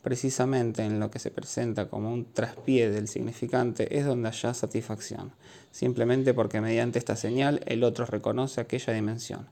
Precisamente 0.00 0.82
en 0.82 0.98
lo 0.98 1.10
que 1.10 1.18
se 1.18 1.30
presenta 1.30 1.90
como 1.90 2.10
un 2.10 2.24
traspié 2.24 2.90
del 2.90 3.06
significante 3.06 3.98
es 3.98 4.06
donde 4.06 4.30
haya 4.30 4.54
satisfacción, 4.54 5.32
simplemente 5.72 6.32
porque 6.32 6.62
mediante 6.62 6.98
esta 6.98 7.16
señal 7.16 7.60
el 7.66 7.84
otro 7.84 8.06
reconoce 8.06 8.62
aquella 8.62 8.94
dimensión 8.94 9.46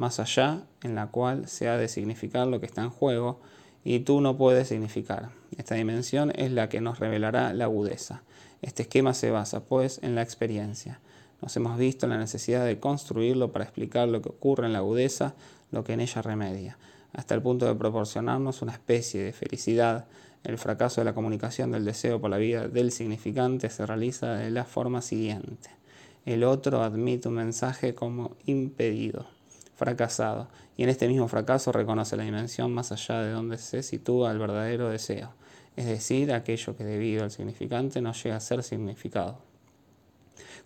más 0.00 0.18
allá 0.18 0.62
en 0.82 0.94
la 0.94 1.08
cual 1.08 1.46
se 1.46 1.68
ha 1.68 1.76
de 1.76 1.86
significar 1.86 2.46
lo 2.46 2.58
que 2.58 2.66
está 2.66 2.82
en 2.82 2.90
juego 2.90 3.38
y 3.84 4.00
tú 4.00 4.22
no 4.22 4.36
puedes 4.36 4.68
significar. 4.68 5.28
Esta 5.56 5.74
dimensión 5.74 6.32
es 6.34 6.50
la 6.52 6.70
que 6.70 6.80
nos 6.80 6.98
revelará 6.98 7.52
la 7.52 7.64
agudeza. 7.64 8.22
Este 8.62 8.82
esquema 8.82 9.12
se 9.12 9.30
basa, 9.30 9.64
pues, 9.64 10.00
en 10.02 10.14
la 10.14 10.22
experiencia. 10.22 11.00
Nos 11.42 11.54
hemos 11.56 11.78
visto 11.78 12.06
la 12.06 12.16
necesidad 12.16 12.64
de 12.64 12.80
construirlo 12.80 13.52
para 13.52 13.64
explicar 13.64 14.08
lo 14.08 14.22
que 14.22 14.30
ocurre 14.30 14.66
en 14.66 14.72
la 14.72 14.78
agudeza, 14.78 15.34
lo 15.70 15.84
que 15.84 15.92
en 15.92 16.00
ella 16.00 16.22
remedia, 16.22 16.78
hasta 17.12 17.34
el 17.34 17.42
punto 17.42 17.66
de 17.66 17.74
proporcionarnos 17.74 18.62
una 18.62 18.72
especie 18.72 19.22
de 19.22 19.32
felicidad. 19.32 20.06
El 20.44 20.56
fracaso 20.56 21.02
de 21.02 21.04
la 21.04 21.14
comunicación 21.14 21.72
del 21.72 21.84
deseo 21.84 22.20
por 22.20 22.30
la 22.30 22.38
vida 22.38 22.68
del 22.68 22.90
significante 22.90 23.68
se 23.68 23.84
realiza 23.84 24.34
de 24.34 24.50
la 24.50 24.64
forma 24.64 25.02
siguiente. 25.02 25.70
El 26.24 26.44
otro 26.44 26.82
admite 26.82 27.28
un 27.28 27.34
mensaje 27.34 27.94
como 27.94 28.36
impedido 28.46 29.26
fracasado, 29.80 30.48
y 30.76 30.82
en 30.82 30.90
este 30.90 31.08
mismo 31.08 31.26
fracaso 31.26 31.72
reconoce 31.72 32.14
la 32.14 32.24
dimensión 32.24 32.70
más 32.70 32.92
allá 32.92 33.22
de 33.22 33.32
donde 33.32 33.56
se 33.56 33.82
sitúa 33.82 34.30
el 34.30 34.38
verdadero 34.38 34.90
deseo, 34.90 35.32
es 35.74 35.86
decir, 35.86 36.34
aquello 36.34 36.76
que 36.76 36.84
debido 36.84 37.24
al 37.24 37.30
significante 37.30 38.02
no 38.02 38.12
llega 38.12 38.36
a 38.36 38.40
ser 38.40 38.62
significado. 38.62 39.38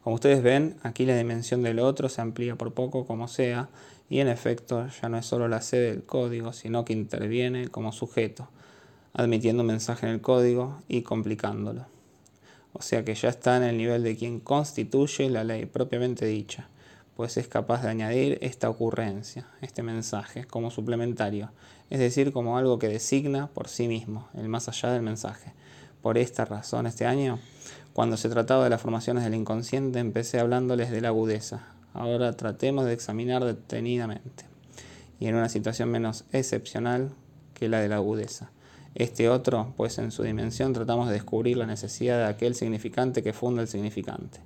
Como 0.03 0.17
ustedes 0.17 0.43
ven, 0.43 0.79
aquí 0.83 1.07
la 1.07 1.17
dimensión 1.17 1.63
del 1.63 1.79
otro 1.79 2.09
se 2.09 2.23
amplía 2.23 2.57
por 2.57 2.75
poco 2.75 3.07
como 3.07 3.29
sea, 3.29 3.69
y 4.11 4.19
en 4.19 4.27
efecto 4.27 4.85
ya 5.01 5.09
no 5.09 5.17
es 5.17 5.27
solo 5.27 5.47
la 5.47 5.63
sede 5.63 5.93
del 5.93 6.03
código, 6.03 6.53
sino 6.53 6.85
que 6.85 6.93
interviene 6.93 7.69
como 7.69 7.93
sujeto, 7.93 8.49
admitiendo 9.13 9.63
un 9.63 9.69
mensaje 9.69 10.07
en 10.07 10.13
el 10.15 10.21
código 10.23 10.83
y 10.89 11.03
complicándolo. 11.03 11.87
O 12.73 12.83
sea 12.83 13.05
que 13.05 13.15
ya 13.15 13.29
está 13.29 13.57
en 13.59 13.63
el 13.63 13.77
nivel 13.77 14.03
de 14.03 14.17
quien 14.17 14.41
constituye 14.41 15.31
la 15.31 15.45
ley 15.45 15.67
propiamente 15.67 16.27
dicha 16.27 16.69
pues 17.17 17.37
es 17.37 17.47
capaz 17.47 17.83
de 17.83 17.89
añadir 17.89 18.39
esta 18.41 18.69
ocurrencia, 18.69 19.47
este 19.61 19.83
mensaje, 19.83 20.45
como 20.45 20.71
suplementario, 20.71 21.51
es 21.91 22.01
decir, 22.01 22.33
como 22.33 22.59
algo 22.59 22.79
que 22.79 22.89
designa 22.89 23.47
por 23.49 23.69
sí 23.69 23.87
mismo, 23.87 24.29
el 24.35 24.49
más 24.49 24.69
allá 24.69 24.91
del 24.91 25.03
mensaje. 25.03 25.53
Por 26.03 26.19
esta 26.19 26.45
razón, 26.45 26.87
este 26.87 27.07
año, 27.07 27.39
cuando 27.93 28.17
se 28.17 28.29
trataba 28.29 28.65
de 28.65 28.71
las 28.71 28.81
formaciones 28.81 29.23
del 29.25 29.35
inconsciente, 29.35 30.01
empecé 30.01 30.41
hablándoles 30.41 30.91
de 30.91 31.01
la 31.01 31.09
agudeza. 31.09 31.69
Ahora 31.93 32.33
tratemos 32.33 32.85
de 32.85 32.93
examinar 32.93 33.45
detenidamente, 33.45 34.45
y 35.21 35.29
en 35.29 35.37
una 35.37 35.49
situación 35.49 35.91
menos 35.91 36.25
excepcional 36.33 37.13
que 37.55 37.69
la 37.69 37.79
de 37.79 37.89
la 37.89 37.97
agudeza. 37.97 38.51
Este 38.97 39.29
otro, 39.29 39.73
pues 39.77 39.99
en 39.99 40.11
su 40.11 40.25
dimensión 40.25 40.73
tratamos 40.73 41.09
de 41.09 41.15
descubrir 41.15 41.57
la 41.57 41.67
necesidad 41.67 42.19
de 42.19 42.27
aquel 42.27 42.55
significante 42.55 43.23
que 43.23 43.33
funda 43.33 43.63
el 43.63 43.69
significante 43.69 44.41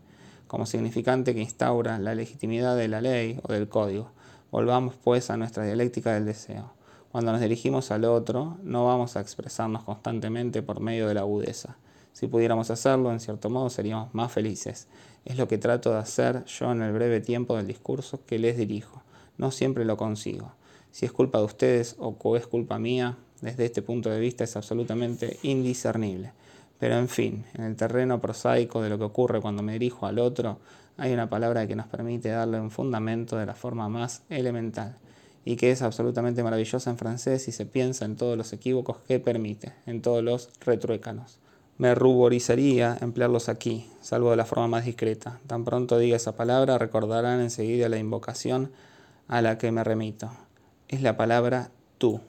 como 0.48 0.66
significante 0.66 1.34
que 1.34 1.40
instaura 1.40 1.98
la 1.98 2.14
legitimidad 2.14 2.76
de 2.76 2.88
la 2.88 3.00
ley 3.00 3.38
o 3.44 3.52
del 3.52 3.68
código. 3.68 4.10
Volvamos 4.50 4.96
pues 4.96 5.30
a 5.30 5.36
nuestra 5.36 5.64
dialéctica 5.64 6.14
del 6.14 6.24
deseo. 6.24 6.72
Cuando 7.12 7.32
nos 7.32 7.40
dirigimos 7.40 7.90
al 7.90 8.04
otro, 8.04 8.56
no 8.62 8.86
vamos 8.86 9.16
a 9.16 9.20
expresarnos 9.20 9.84
constantemente 9.84 10.62
por 10.62 10.80
medio 10.80 11.06
de 11.06 11.14
la 11.14 11.20
agudeza, 11.20 11.76
Si 12.12 12.26
pudiéramos 12.26 12.70
hacerlo, 12.70 13.12
en 13.12 13.20
cierto 13.20 13.48
modo 13.48 13.70
seríamos 13.70 14.12
más 14.12 14.32
felices. 14.32 14.88
Es 15.24 15.38
lo 15.38 15.46
que 15.46 15.58
trato 15.58 15.92
de 15.92 15.98
hacer 15.98 16.44
yo 16.46 16.72
en 16.72 16.82
el 16.82 16.92
breve 16.92 17.20
tiempo 17.20 17.56
del 17.56 17.66
discurso 17.66 18.24
que 18.26 18.40
les 18.40 18.56
dirijo. 18.56 19.02
No 19.36 19.52
siempre 19.52 19.84
lo 19.84 19.96
consigo. 19.96 20.52
Si 20.90 21.06
es 21.06 21.12
culpa 21.12 21.38
de 21.38 21.44
ustedes 21.44 21.94
o 21.98 22.36
es 22.36 22.46
culpa 22.46 22.78
mía, 22.78 23.16
desde 23.40 23.66
este 23.66 23.82
punto 23.82 24.10
de 24.10 24.18
vista 24.18 24.44
es 24.44 24.56
absolutamente 24.56 25.38
indiscernible. 25.42 26.32
Pero 26.78 26.96
en 26.96 27.08
fin, 27.08 27.44
en 27.54 27.64
el 27.64 27.76
terreno 27.76 28.20
prosaico 28.20 28.82
de 28.82 28.88
lo 28.88 28.98
que 28.98 29.04
ocurre 29.04 29.40
cuando 29.40 29.62
me 29.62 29.72
dirijo 29.72 30.06
al 30.06 30.18
otro, 30.18 30.58
hay 30.96 31.12
una 31.12 31.28
palabra 31.28 31.66
que 31.66 31.76
nos 31.76 31.86
permite 31.86 32.28
darle 32.28 32.60
un 32.60 32.70
fundamento 32.70 33.36
de 33.36 33.46
la 33.46 33.54
forma 33.54 33.88
más 33.88 34.22
elemental 34.28 34.96
y 35.44 35.56
que 35.56 35.70
es 35.70 35.82
absolutamente 35.82 36.42
maravillosa 36.42 36.90
en 36.90 36.98
francés 36.98 37.48
y 37.48 37.52
se 37.52 37.66
piensa 37.66 38.04
en 38.04 38.16
todos 38.16 38.36
los 38.36 38.52
equívocos 38.52 38.98
que 39.06 39.18
permite, 39.18 39.72
en 39.86 40.02
todos 40.02 40.22
los 40.22 40.50
retruécanos. 40.60 41.38
Me 41.78 41.94
ruborizaría 41.94 42.98
emplearlos 43.00 43.48
aquí, 43.48 43.88
salvo 44.00 44.30
de 44.30 44.36
la 44.36 44.44
forma 44.44 44.66
más 44.66 44.84
discreta. 44.84 45.38
Tan 45.46 45.64
pronto 45.64 45.96
diga 45.96 46.16
esa 46.16 46.34
palabra, 46.34 46.76
recordarán 46.76 47.40
enseguida 47.40 47.88
la 47.88 47.98
invocación 47.98 48.72
a 49.28 49.40
la 49.40 49.58
que 49.58 49.70
me 49.70 49.84
remito. 49.84 50.30
Es 50.88 51.02
la 51.02 51.16
palabra 51.16 51.70
tú. 51.98 52.20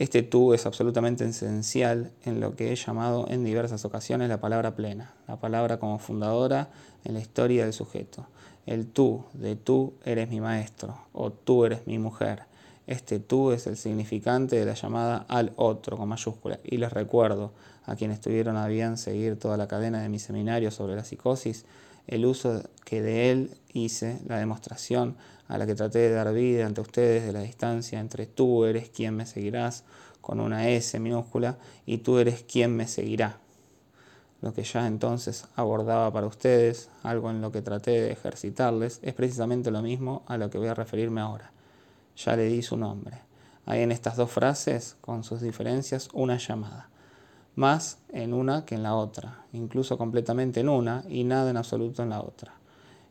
Este 0.00 0.22
tú 0.24 0.54
es 0.54 0.66
absolutamente 0.66 1.24
esencial 1.24 2.10
en 2.24 2.40
lo 2.40 2.56
que 2.56 2.72
he 2.72 2.76
llamado 2.76 3.26
en 3.28 3.44
diversas 3.44 3.84
ocasiones 3.84 4.28
la 4.28 4.40
palabra 4.40 4.74
plena, 4.74 5.14
la 5.28 5.38
palabra 5.38 5.78
como 5.78 6.00
fundadora 6.00 6.68
en 7.04 7.14
la 7.14 7.20
historia 7.20 7.62
del 7.62 7.72
sujeto. 7.72 8.26
El 8.66 8.88
tú 8.88 9.24
de 9.34 9.54
tú 9.54 9.94
eres 10.04 10.28
mi 10.30 10.40
maestro 10.40 10.98
o 11.12 11.30
tú 11.30 11.64
eres 11.64 11.86
mi 11.86 12.00
mujer. 12.00 12.42
Este 12.88 13.20
tú 13.20 13.52
es 13.52 13.68
el 13.68 13.76
significante 13.76 14.56
de 14.56 14.66
la 14.66 14.74
llamada 14.74 15.26
al 15.28 15.52
otro 15.54 15.96
con 15.96 16.08
mayúscula. 16.08 16.58
Y 16.64 16.78
les 16.78 16.92
recuerdo 16.92 17.52
a 17.86 17.96
quienes 17.96 18.20
tuvieron 18.20 18.56
a 18.56 18.66
bien 18.66 18.96
seguir 18.96 19.38
toda 19.38 19.56
la 19.56 19.68
cadena 19.68 20.00
de 20.00 20.08
mi 20.08 20.18
seminario 20.18 20.70
sobre 20.70 20.96
la 20.96 21.04
psicosis, 21.04 21.64
el 22.06 22.26
uso 22.26 22.62
que 22.84 23.02
de 23.02 23.30
él 23.30 23.56
hice, 23.72 24.20
la 24.26 24.38
demostración 24.38 25.16
a 25.48 25.58
la 25.58 25.66
que 25.66 25.74
traté 25.74 25.98
de 26.00 26.10
dar 26.10 26.32
vida 26.32 26.66
ante 26.66 26.80
ustedes 26.80 27.24
de 27.24 27.32
la 27.32 27.40
distancia 27.40 28.00
entre 28.00 28.26
tú 28.26 28.64
eres 28.64 28.88
quien 28.90 29.14
me 29.16 29.26
seguirás 29.26 29.84
con 30.20 30.40
una 30.40 30.68
S 30.68 30.98
minúscula 30.98 31.58
y 31.84 31.98
tú 31.98 32.18
eres 32.18 32.44
quien 32.44 32.74
me 32.76 32.88
seguirá. 32.88 33.38
Lo 34.40 34.52
que 34.52 34.62
ya 34.62 34.86
entonces 34.86 35.46
abordaba 35.54 36.12
para 36.12 36.26
ustedes, 36.26 36.90
algo 37.02 37.30
en 37.30 37.40
lo 37.40 37.50
que 37.50 37.62
traté 37.62 37.92
de 37.92 38.12
ejercitarles, 38.12 39.00
es 39.02 39.14
precisamente 39.14 39.70
lo 39.70 39.80
mismo 39.80 40.22
a 40.26 40.36
lo 40.36 40.50
que 40.50 40.58
voy 40.58 40.68
a 40.68 40.74
referirme 40.74 41.20
ahora. 41.20 41.52
Ya 42.16 42.36
le 42.36 42.44
di 42.44 42.62
su 42.62 42.76
nombre. 42.76 43.20
Hay 43.64 43.80
en 43.80 43.92
estas 43.92 44.16
dos 44.16 44.30
frases, 44.30 44.96
con 45.00 45.24
sus 45.24 45.40
diferencias, 45.40 46.08
una 46.12 46.36
llamada 46.36 46.90
más 47.54 47.98
en 48.12 48.34
una 48.34 48.64
que 48.64 48.74
en 48.74 48.82
la 48.82 48.94
otra, 48.94 49.44
incluso 49.52 49.96
completamente 49.98 50.60
en 50.60 50.68
una 50.68 51.04
y 51.08 51.24
nada 51.24 51.50
en 51.50 51.56
absoluto 51.56 52.02
en 52.02 52.10
la 52.10 52.20
otra. 52.20 52.54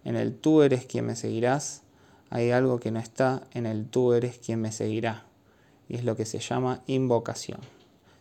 En 0.03 0.15
el 0.15 0.35
tú 0.35 0.61
eres 0.61 0.85
quien 0.85 1.05
me 1.05 1.15
seguirás, 1.15 1.83
hay 2.29 2.51
algo 2.51 2.79
que 2.79 2.91
no 2.91 2.99
está 2.99 3.43
en 3.53 3.65
el 3.65 3.85
tú 3.87 4.13
eres 4.13 4.37
quien 4.37 4.59
me 4.61 4.71
seguirá, 4.71 5.25
y 5.87 5.95
es 5.95 6.03
lo 6.03 6.15
que 6.15 6.25
se 6.25 6.39
llama 6.39 6.81
invocación. 6.87 7.59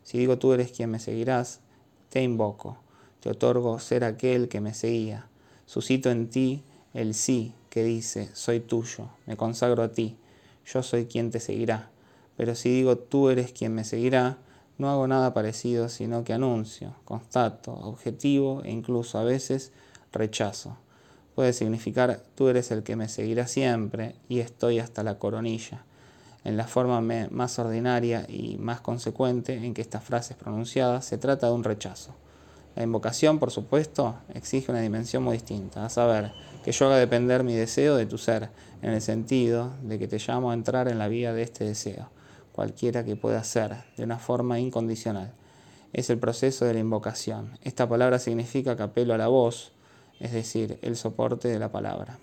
Si 0.04 0.18
digo 0.18 0.38
tú 0.38 0.52
eres 0.52 0.72
quien 0.72 0.90
me 0.90 0.98
seguirás, 0.98 1.60
te 2.08 2.22
invoco, 2.22 2.78
te 3.20 3.30
otorgo 3.30 3.78
ser 3.78 4.04
aquel 4.04 4.48
que 4.48 4.60
me 4.60 4.74
seguía, 4.74 5.26
suscito 5.66 6.10
en 6.10 6.28
ti 6.28 6.62
el 6.94 7.14
sí 7.14 7.54
que 7.70 7.82
dice, 7.82 8.28
soy 8.34 8.60
tuyo, 8.60 9.08
me 9.26 9.36
consagro 9.36 9.82
a 9.82 9.92
ti, 9.92 10.16
yo 10.66 10.82
soy 10.82 11.06
quien 11.06 11.30
te 11.30 11.40
seguirá. 11.40 11.90
Pero 12.36 12.54
si 12.54 12.70
digo 12.70 12.96
tú 12.96 13.30
eres 13.30 13.52
quien 13.52 13.74
me 13.74 13.84
seguirá, 13.84 14.38
no 14.78 14.90
hago 14.90 15.06
nada 15.06 15.34
parecido, 15.34 15.88
sino 15.88 16.24
que 16.24 16.32
anuncio, 16.32 16.94
constato, 17.04 17.72
objetivo 17.72 18.62
e 18.64 18.70
incluso 18.70 19.18
a 19.18 19.24
veces 19.24 19.72
rechazo. 20.12 20.76
Puede 21.34 21.52
significar 21.52 22.22
tú 22.34 22.48
eres 22.48 22.70
el 22.70 22.82
que 22.82 22.96
me 22.96 23.08
seguirá 23.08 23.46
siempre 23.46 24.16
y 24.28 24.40
estoy 24.40 24.78
hasta 24.78 25.02
la 25.02 25.18
coronilla. 25.18 25.84
En 26.44 26.56
la 26.56 26.66
forma 26.66 27.00
más 27.00 27.58
ordinaria 27.58 28.26
y 28.28 28.56
más 28.58 28.80
consecuente 28.80 29.54
en 29.54 29.74
que 29.74 29.82
esta 29.82 30.00
frase 30.00 30.32
es 30.32 30.38
pronunciada, 30.38 31.00
se 31.00 31.16
trata 31.16 31.46
de 31.46 31.52
un 31.52 31.64
rechazo. 31.64 32.14
La 32.74 32.82
invocación, 32.82 33.38
por 33.38 33.50
supuesto, 33.50 34.16
exige 34.34 34.72
una 34.72 34.80
dimensión 34.80 35.22
muy 35.22 35.34
distinta, 35.34 35.84
a 35.84 35.90
saber, 35.90 36.32
que 36.64 36.72
yo 36.72 36.86
haga 36.86 36.96
depender 36.96 37.44
mi 37.44 37.54
deseo 37.54 37.96
de 37.96 38.06
tu 38.06 38.18
ser, 38.18 38.48
en 38.80 38.90
el 38.90 39.02
sentido 39.02 39.70
de 39.82 39.98
que 39.98 40.08
te 40.08 40.18
llamo 40.18 40.50
a 40.50 40.54
entrar 40.54 40.88
en 40.88 40.98
la 40.98 41.08
vía 41.08 41.32
de 41.32 41.42
este 41.42 41.64
deseo 41.64 42.08
cualquiera 42.52 43.04
que 43.04 43.16
pueda 43.16 43.42
ser, 43.44 43.76
de 43.96 44.04
una 44.04 44.18
forma 44.18 44.60
incondicional. 44.60 45.32
Es 45.92 46.10
el 46.10 46.18
proceso 46.18 46.64
de 46.64 46.74
la 46.74 46.80
invocación. 46.80 47.58
Esta 47.62 47.88
palabra 47.88 48.18
significa 48.18 48.76
que 48.76 48.82
apelo 48.82 49.14
a 49.14 49.18
la 49.18 49.28
voz, 49.28 49.72
es 50.20 50.32
decir, 50.32 50.78
el 50.82 50.96
soporte 50.96 51.48
de 51.48 51.58
la 51.58 51.72
palabra. 51.72 52.18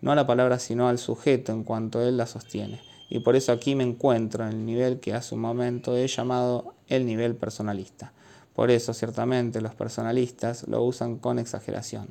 No 0.00 0.12
a 0.12 0.14
la 0.14 0.26
palabra, 0.26 0.58
sino 0.58 0.88
al 0.88 0.98
sujeto 0.98 1.52
en 1.52 1.64
cuanto 1.64 2.02
él 2.02 2.16
la 2.16 2.26
sostiene. 2.26 2.80
Y 3.10 3.20
por 3.20 3.36
eso 3.36 3.52
aquí 3.52 3.74
me 3.74 3.84
encuentro 3.84 4.44
en 4.44 4.50
el 4.50 4.66
nivel 4.66 5.00
que 5.00 5.14
hace 5.14 5.34
un 5.34 5.40
momento 5.40 5.96
he 5.96 6.06
llamado 6.06 6.74
el 6.88 7.06
nivel 7.06 7.36
personalista. 7.36 8.12
Por 8.54 8.70
eso, 8.70 8.94
ciertamente, 8.94 9.60
los 9.60 9.74
personalistas 9.74 10.66
lo 10.68 10.82
usan 10.82 11.16
con 11.18 11.38
exageración. 11.38 12.08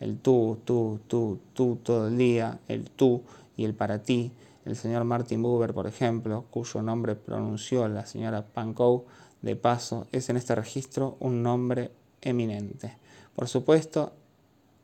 El 0.00 0.18
tú, 0.18 0.58
tú, 0.64 1.00
tú, 1.06 1.38
tú 1.54 1.78
todo 1.82 2.08
el 2.08 2.18
día, 2.18 2.58
el 2.68 2.90
tú 2.90 3.22
y 3.56 3.64
el 3.64 3.74
para 3.74 4.02
ti, 4.02 4.32
el 4.64 4.76
señor 4.76 5.04
Martin 5.04 5.42
Buber, 5.42 5.74
por 5.74 5.86
ejemplo, 5.86 6.46
cuyo 6.50 6.82
nombre 6.82 7.16
pronunció 7.16 7.86
la 7.88 8.06
señora 8.06 8.46
Pankow, 8.46 9.04
de 9.42 9.56
paso, 9.56 10.06
es 10.10 10.30
en 10.30 10.38
este 10.38 10.54
registro 10.54 11.16
un 11.20 11.42
nombre 11.42 11.90
eminente. 12.22 12.96
Por 13.34 13.46
supuesto, 13.46 14.12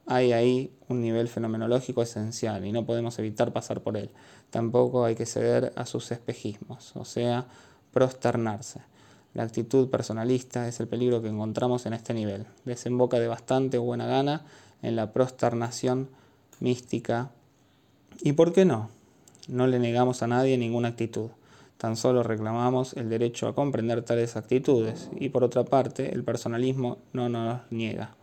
hay 0.07 0.33
ahí 0.33 0.77
un 0.89 1.01
nivel 1.01 1.29
fenomenológico 1.29 2.03
esencial 2.03 2.67
y 2.67 2.73
no 2.73 2.85
podemos 2.85 3.19
evitar 3.19 3.53
pasar 3.53 3.81
por 3.81 3.97
él. 3.97 4.11
Tampoco 4.51 5.05
hay 5.05 5.15
que 5.15 5.25
ceder 5.25 5.73
a 5.77 5.87
sus 5.87 6.11
espejismos, 6.13 6.95
o 6.97 7.05
sea, 7.05 7.47
prosternarse. 7.93 8.81
La 9.33 9.45
actitud 9.45 9.89
personalista 9.89 10.67
es 10.67 10.81
el 10.81 10.89
peligro 10.89 11.23
que 11.23 11.29
encontramos 11.29 11.87
en 11.87 11.93
este 11.93 12.13
nivel. 12.13 12.47
Desemboca 12.65 13.19
de 13.19 13.29
bastante 13.29 13.79
buena 13.79 14.07
gana 14.07 14.45
en 14.83 14.97
la 14.97 15.13
prosternación 15.13 16.11
mística. 16.59 17.31
¿Y 18.23 18.33
por 18.33 18.53
qué 18.53 18.65
no? 18.65 18.91
No 19.51 19.67
le 19.67 19.81
negamos 19.81 20.23
a 20.23 20.29
nadie 20.29 20.57
ninguna 20.57 20.91
actitud, 20.91 21.31
tan 21.77 21.97
solo 21.97 22.23
reclamamos 22.23 22.93
el 22.93 23.09
derecho 23.09 23.49
a 23.49 23.55
comprender 23.57 24.01
tales 24.03 24.37
actitudes 24.37 25.11
y 25.19 25.31
por 25.31 25.43
otra 25.43 25.65
parte 25.65 26.15
el 26.15 26.23
personalismo 26.23 26.99
no 27.13 27.29
nos 27.29 27.61
niega. 27.73 28.15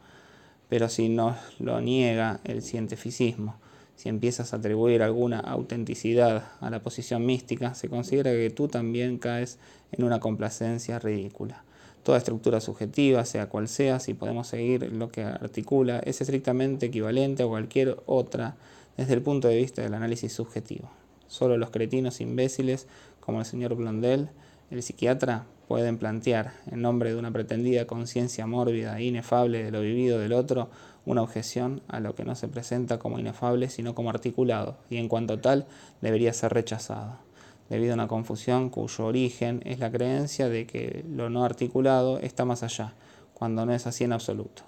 Pero 0.69 0.87
si 0.87 1.09
nos 1.09 1.35
lo 1.59 1.81
niega 1.81 2.39
el 2.45 2.61
cientificismo, 2.61 3.57
si 3.97 4.07
empiezas 4.07 4.53
a 4.53 4.55
atribuir 4.55 5.03
alguna 5.03 5.41
autenticidad 5.41 6.45
a 6.61 6.69
la 6.69 6.81
posición 6.81 7.25
mística, 7.25 7.75
se 7.75 7.89
considera 7.89 8.31
que 8.31 8.49
tú 8.49 8.69
también 8.69 9.17
caes 9.17 9.59
en 9.91 10.05
una 10.05 10.21
complacencia 10.21 10.97
ridícula. 10.97 11.65
Toda 12.03 12.19
estructura 12.19 12.61
subjetiva, 12.61 13.25
sea 13.25 13.49
cual 13.49 13.67
sea, 13.67 13.99
si 13.99 14.13
podemos 14.13 14.47
seguir 14.47 14.93
lo 14.93 15.09
que 15.09 15.23
articula, 15.23 15.99
es 15.99 16.21
estrictamente 16.21 16.85
equivalente 16.85 17.43
a 17.43 17.47
cualquier 17.47 17.97
otra 18.05 18.55
desde 18.95 19.15
el 19.15 19.21
punto 19.21 19.49
de 19.49 19.57
vista 19.57 19.81
del 19.81 19.93
análisis 19.93 20.31
subjetivo. 20.31 20.89
Solo 21.27 21.57
los 21.57 21.69
cretinos 21.69 22.21
imbéciles, 22.21 22.87
como 23.19 23.39
el 23.39 23.45
señor 23.45 23.75
Blondel, 23.75 24.29
el 24.71 24.83
psiquiatra, 24.83 25.45
pueden 25.67 25.97
plantear, 25.97 26.53
en 26.71 26.81
nombre 26.81 27.11
de 27.11 27.19
una 27.19 27.31
pretendida 27.31 27.85
conciencia 27.85 28.47
mórbida 28.47 28.97
e 28.97 29.05
inefable 29.05 29.63
de 29.63 29.71
lo 29.71 29.81
vivido 29.81 30.17
del 30.19 30.33
otro, 30.33 30.69
una 31.05 31.21
objeción 31.21 31.81
a 31.87 31.99
lo 31.99 32.15
que 32.15 32.23
no 32.23 32.35
se 32.35 32.47
presenta 32.47 32.99
como 32.99 33.19
inefable, 33.19 33.69
sino 33.69 33.93
como 33.93 34.09
articulado, 34.09 34.77
y 34.89 34.97
en 34.97 35.09
cuanto 35.09 35.39
tal 35.39 35.67
debería 36.01 36.33
ser 36.33 36.53
rechazado, 36.53 37.17
debido 37.69 37.93
a 37.93 37.95
una 37.95 38.07
confusión 38.07 38.69
cuyo 38.69 39.05
origen 39.05 39.61
es 39.65 39.79
la 39.79 39.91
creencia 39.91 40.47
de 40.47 40.65
que 40.65 41.03
lo 41.09 41.29
no 41.29 41.43
articulado 41.43 42.17
está 42.19 42.45
más 42.45 42.63
allá, 42.63 42.93
cuando 43.33 43.65
no 43.65 43.73
es 43.73 43.87
así 43.87 44.03
en 44.03 44.13
absoluto. 44.13 44.63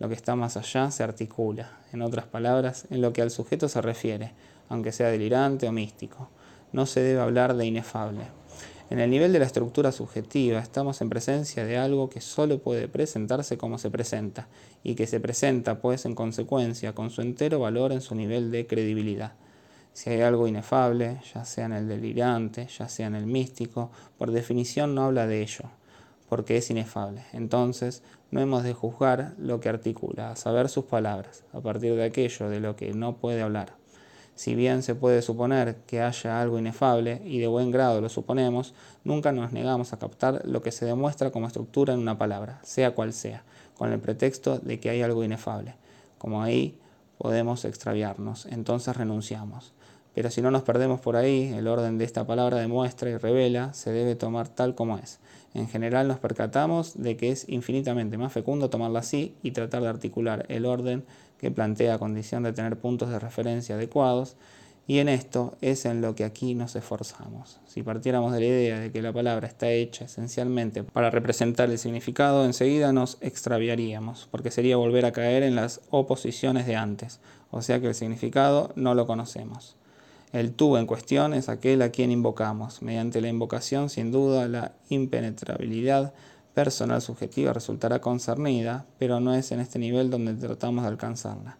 Lo 0.00 0.08
que 0.08 0.14
está 0.14 0.34
más 0.34 0.56
allá 0.56 0.90
se 0.90 1.02
articula, 1.02 1.78
en 1.92 2.02
otras 2.02 2.24
palabras, 2.24 2.86
en 2.90 3.02
lo 3.02 3.12
que 3.12 3.22
al 3.22 3.30
sujeto 3.30 3.68
se 3.68 3.82
refiere, 3.82 4.32
aunque 4.70 4.92
sea 4.92 5.08
delirante 5.08 5.68
o 5.68 5.72
místico. 5.72 6.30
No 6.72 6.86
se 6.86 7.00
debe 7.00 7.20
hablar 7.20 7.54
de 7.54 7.66
inefable. 7.66 8.22
En 8.88 8.98
el 8.98 9.10
nivel 9.10 9.32
de 9.32 9.38
la 9.38 9.44
estructura 9.44 9.92
subjetiva 9.92 10.58
estamos 10.58 11.00
en 11.00 11.10
presencia 11.10 11.64
de 11.64 11.76
algo 11.76 12.08
que 12.10 12.20
solo 12.20 12.58
puede 12.58 12.88
presentarse 12.88 13.58
como 13.58 13.78
se 13.78 13.90
presenta, 13.90 14.48
y 14.82 14.94
que 14.94 15.06
se 15.06 15.20
presenta 15.20 15.80
pues 15.80 16.06
en 16.06 16.14
consecuencia 16.14 16.94
con 16.94 17.10
su 17.10 17.20
entero 17.20 17.60
valor 17.60 17.92
en 17.92 18.00
su 18.00 18.14
nivel 18.14 18.50
de 18.50 18.66
credibilidad. 18.66 19.34
Si 19.92 20.10
hay 20.10 20.22
algo 20.22 20.48
inefable, 20.48 21.20
ya 21.34 21.44
sea 21.44 21.66
en 21.66 21.72
el 21.72 21.88
delirante, 21.88 22.66
ya 22.66 22.88
sea 22.88 23.06
en 23.06 23.14
el 23.14 23.26
místico, 23.26 23.90
por 24.18 24.30
definición 24.30 24.94
no 24.94 25.04
habla 25.04 25.26
de 25.26 25.42
ello, 25.42 25.64
porque 26.28 26.56
es 26.56 26.70
inefable. 26.70 27.24
Entonces, 27.32 28.02
no 28.30 28.40
hemos 28.40 28.62
de 28.62 28.72
juzgar 28.72 29.34
lo 29.38 29.60
que 29.60 29.68
articula, 29.68 30.30
a 30.30 30.36
saber 30.36 30.68
sus 30.68 30.84
palabras, 30.84 31.44
a 31.52 31.60
partir 31.60 31.94
de 31.94 32.04
aquello 32.04 32.48
de 32.48 32.60
lo 32.60 32.76
que 32.76 32.92
no 32.92 33.16
puede 33.16 33.42
hablar. 33.42 33.79
Si 34.40 34.54
bien 34.54 34.82
se 34.82 34.94
puede 34.94 35.20
suponer 35.20 35.76
que 35.86 36.00
haya 36.00 36.40
algo 36.40 36.58
inefable, 36.58 37.20
y 37.26 37.40
de 37.40 37.46
buen 37.46 37.70
grado 37.70 38.00
lo 38.00 38.08
suponemos, 38.08 38.72
nunca 39.04 39.32
nos 39.32 39.52
negamos 39.52 39.92
a 39.92 39.98
captar 39.98 40.40
lo 40.46 40.62
que 40.62 40.72
se 40.72 40.86
demuestra 40.86 41.30
como 41.30 41.46
estructura 41.46 41.92
en 41.92 42.00
una 42.00 42.16
palabra, 42.16 42.58
sea 42.62 42.94
cual 42.94 43.12
sea, 43.12 43.42
con 43.76 43.92
el 43.92 44.00
pretexto 44.00 44.58
de 44.58 44.80
que 44.80 44.88
hay 44.88 45.02
algo 45.02 45.24
inefable. 45.24 45.74
Como 46.16 46.42
ahí 46.42 46.78
podemos 47.18 47.66
extraviarnos, 47.66 48.46
entonces 48.46 48.96
renunciamos. 48.96 49.74
Pero 50.14 50.30
si 50.30 50.40
no 50.40 50.50
nos 50.50 50.62
perdemos 50.62 51.00
por 51.00 51.16
ahí, 51.16 51.52
el 51.54 51.68
orden 51.68 51.98
de 51.98 52.06
esta 52.06 52.26
palabra 52.26 52.56
demuestra 52.56 53.10
y 53.10 53.18
revela, 53.18 53.74
se 53.74 53.92
debe 53.92 54.14
tomar 54.14 54.48
tal 54.48 54.74
como 54.74 54.96
es. 54.96 55.18
En 55.52 55.68
general 55.68 56.08
nos 56.08 56.18
percatamos 56.18 56.94
de 56.94 57.18
que 57.18 57.30
es 57.30 57.46
infinitamente 57.46 58.16
más 58.16 58.32
fecundo 58.32 58.70
tomarla 58.70 59.00
así 59.00 59.34
y 59.42 59.50
tratar 59.50 59.82
de 59.82 59.88
articular 59.88 60.46
el 60.48 60.64
orden 60.64 61.04
que 61.40 61.50
plantea 61.50 61.98
condición 61.98 62.42
de 62.42 62.52
tener 62.52 62.78
puntos 62.78 63.08
de 63.08 63.18
referencia 63.18 63.74
adecuados, 63.74 64.36
y 64.86 64.98
en 64.98 65.08
esto 65.08 65.56
es 65.60 65.84
en 65.84 66.00
lo 66.00 66.14
que 66.14 66.24
aquí 66.24 66.54
nos 66.54 66.74
esforzamos. 66.74 67.60
Si 67.66 67.82
partiéramos 67.82 68.32
de 68.32 68.40
la 68.40 68.46
idea 68.46 68.80
de 68.80 68.90
que 68.90 69.02
la 69.02 69.12
palabra 69.12 69.46
está 69.46 69.70
hecha 69.70 70.04
esencialmente 70.04 70.82
para 70.82 71.10
representar 71.10 71.70
el 71.70 71.78
significado, 71.78 72.44
enseguida 72.44 72.92
nos 72.92 73.16
extraviaríamos, 73.20 74.28
porque 74.30 74.50
sería 74.50 74.76
volver 74.76 75.06
a 75.06 75.12
caer 75.12 75.44
en 75.44 75.54
las 75.54 75.80
oposiciones 75.90 76.66
de 76.66 76.76
antes, 76.76 77.20
o 77.50 77.62
sea 77.62 77.80
que 77.80 77.86
el 77.86 77.94
significado 77.94 78.72
no 78.74 78.94
lo 78.94 79.06
conocemos. 79.06 79.76
El 80.32 80.52
tú 80.52 80.76
en 80.76 80.86
cuestión 80.86 81.34
es 81.34 81.48
aquel 81.48 81.82
a 81.82 81.90
quien 81.90 82.12
invocamos. 82.12 82.82
Mediante 82.82 83.20
la 83.20 83.28
invocación, 83.28 83.90
sin 83.90 84.12
duda, 84.12 84.46
la 84.46 84.72
impenetrabilidad 84.88 86.12
personal 86.60 87.00
subjetiva 87.00 87.54
resultará 87.54 88.02
concernida, 88.02 88.84
pero 88.98 89.18
no 89.18 89.34
es 89.34 89.50
en 89.50 89.60
este 89.60 89.78
nivel 89.78 90.10
donde 90.10 90.34
tratamos 90.34 90.84
de 90.84 90.90
alcanzarla. 90.90 91.56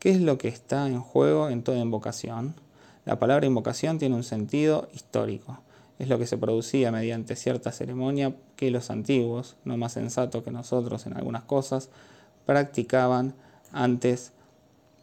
¿Qué 0.00 0.10
es 0.10 0.20
lo 0.20 0.38
que 0.38 0.48
está 0.48 0.88
en 0.88 1.00
juego 1.00 1.50
en 1.50 1.62
toda 1.62 1.78
invocación? 1.78 2.56
La 3.04 3.20
palabra 3.20 3.46
invocación 3.46 4.00
tiene 4.00 4.16
un 4.16 4.24
sentido 4.24 4.88
histórico. 4.92 5.60
Es 6.00 6.08
lo 6.08 6.18
que 6.18 6.26
se 6.26 6.36
producía 6.36 6.90
mediante 6.90 7.36
cierta 7.36 7.70
ceremonia 7.70 8.34
que 8.56 8.72
los 8.72 8.90
antiguos, 8.90 9.54
no 9.64 9.76
más 9.76 9.92
sensatos 9.92 10.42
que 10.42 10.50
nosotros 10.50 11.06
en 11.06 11.16
algunas 11.16 11.44
cosas, 11.44 11.88
practicaban 12.44 13.34
antes 13.70 14.32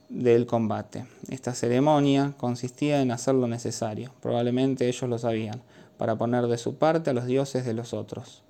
del 0.09 0.45
combate. 0.45 1.05
Esta 1.29 1.53
ceremonia 1.53 2.33
consistía 2.35 3.01
en 3.01 3.11
hacer 3.11 3.35
lo 3.35 3.47
necesario, 3.47 4.11
probablemente 4.21 4.89
ellos 4.89 5.09
lo 5.09 5.17
sabían, 5.17 5.61
para 5.97 6.17
poner 6.17 6.47
de 6.47 6.57
su 6.57 6.75
parte 6.75 7.11
a 7.11 7.13
los 7.13 7.27
dioses 7.27 7.63
de 7.63 7.73
los 7.73 7.93
otros. 7.93 8.43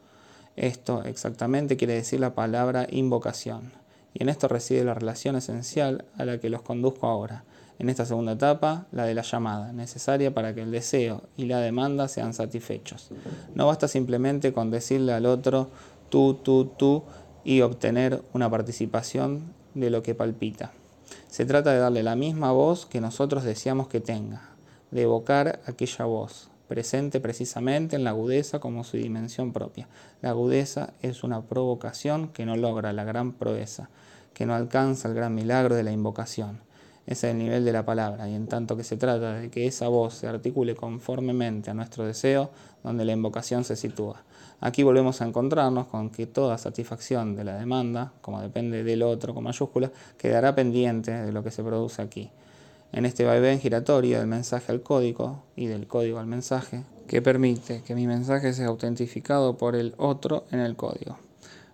Esto 0.58 1.04
exactamente 1.04 1.78
quiere 1.78 1.94
decir 1.94 2.20
la 2.20 2.34
palabra 2.34 2.88
invocación, 2.90 3.74
y 4.16 4.24
en 4.24 4.30
esto 4.30 4.48
reside 4.48 4.84
la 4.84 4.96
relación 4.96 5.36
esencial 5.36 6.06
a 6.18 6.26
la 6.26 6.40
que 6.40 6.50
los 6.50 6.64
conduzco 6.64 7.06
ahora. 7.06 7.44
En 7.78 7.90
esta 7.90 8.08
segunda 8.08 8.32
etapa, 8.32 8.88
la 8.92 9.06
de 9.06 9.14
la 9.14 9.22
llamada, 9.22 9.72
necesaria 9.72 10.34
para 10.34 10.56
que 10.56 10.64
el 10.64 10.72
deseo 10.72 11.22
y 11.38 11.46
la 11.46 11.60
demanda 11.60 12.08
sean 12.08 12.34
satisfechos. 12.34 13.12
No 13.54 13.68
basta 13.68 13.88
simplemente 13.88 14.52
con 14.52 14.72
decirle 14.72 15.14
al 15.14 15.28
otro 15.28 15.70
tú, 16.10 16.34
tú, 16.34 16.72
tú 16.76 17.04
y 17.44 17.62
obtener 17.62 18.24
una 18.34 18.50
participación 18.50 19.54
de 19.76 19.92
lo 19.92 20.02
que 20.02 20.16
palpita. 20.16 20.72
Se 21.28 21.46
trata 21.46 21.72
de 21.72 21.78
darle 21.78 22.02
la 22.02 22.16
misma 22.16 22.52
voz 22.52 22.88
que 22.88 23.00
nosotros 23.00 23.44
deseamos 23.44 23.90
que 23.90 24.00
tenga, 24.00 24.50
de 24.90 25.04
evocar 25.04 25.60
aquella 25.68 26.06
voz, 26.06 26.50
presente 26.68 27.20
precisamente 27.20 27.96
en 27.96 28.04
la 28.04 28.12
agudeza 28.12 28.60
como 28.60 28.84
su 28.84 28.98
dimensión 28.98 29.54
propia. 29.54 29.88
La 30.22 30.30
agudeza 30.30 30.94
es 31.02 31.24
una 31.24 31.42
provocación 31.42 32.30
que 32.30 32.46
no 32.46 32.56
logra 32.56 32.94
la 32.94 33.04
gran 33.04 33.34
proeza, 33.34 33.90
que 34.34 34.46
no 34.46 34.54
alcanza 34.54 35.08
el 35.08 35.16
gran 35.16 35.34
milagro 35.34 35.76
de 35.76 35.84
la 35.84 35.92
invocación. 35.92 36.60
Ese 37.08 37.30
es 37.30 37.32
el 37.32 37.38
nivel 37.38 37.64
de 37.64 37.72
la 37.72 37.86
palabra, 37.86 38.28
y 38.28 38.36
en 38.36 38.48
tanto 38.48 38.76
que 38.76 38.84
se 38.84 38.98
trata 38.98 39.36
de 39.36 39.50
que 39.50 39.66
esa 39.66 39.88
voz 39.88 40.14
se 40.16 40.28
articule 40.28 40.76
conformemente 40.76 41.72
a 41.72 41.74
nuestro 41.74 42.06
deseo, 42.06 42.52
donde 42.84 43.06
la 43.06 43.14
invocación 43.14 43.64
se 43.64 43.78
sitúa. 43.78 44.24
Aquí 44.60 44.84
volvemos 44.84 45.22
a 45.22 45.26
encontrarnos 45.26 45.88
con 45.88 46.10
que 46.10 46.28
toda 46.28 46.58
satisfacción 46.58 47.36
de 47.36 47.46
la 47.46 47.58
demanda, 47.58 48.12
como 48.22 48.42
depende 48.42 48.84
del 48.84 49.04
otro 49.04 49.34
con 49.34 49.46
mayúscula, 49.46 49.92
quedará 50.18 50.54
pendiente 50.54 51.12
de 51.12 51.32
lo 51.32 51.44
que 51.44 51.52
se 51.52 51.64
produce 51.64 52.02
aquí. 52.02 52.30
En 52.94 53.06
este 53.06 53.26
vaivén 53.26 53.60
giratorio 53.60 54.20
del 54.20 54.28
mensaje 54.28 54.72
al 54.72 54.82
código 54.82 55.44
y 55.56 55.68
del 55.68 55.88
código 55.88 56.20
al 56.20 56.28
mensaje, 56.28 56.84
que 57.08 57.22
permite 57.22 57.82
que 57.84 57.96
mi 57.96 58.08
mensaje 58.08 58.54
sea 58.54 58.68
autentificado 58.68 59.58
por 59.58 59.76
el 59.76 59.94
otro 59.98 60.46
en 60.52 60.60
el 60.60 60.76
código. 60.76 61.18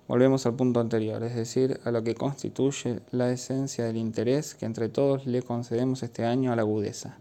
Volvemos 0.08 0.46
al 0.46 0.56
punto 0.56 0.80
anterior, 0.80 1.24
es 1.24 1.36
decir, 1.36 1.80
a 1.86 1.92
lo 1.92 2.04
que 2.04 2.16
constituye 2.16 3.00
la 3.12 3.32
esencia 3.32 3.86
del 3.86 3.98
interés 3.98 4.56
que 4.56 4.66
entre 4.66 4.90
todos 4.90 5.26
le 5.26 5.44
concedemos 5.44 6.04
este 6.04 6.26
año 6.26 6.52
a 6.52 6.56
la 6.56 6.64
agudeza. 6.64 7.18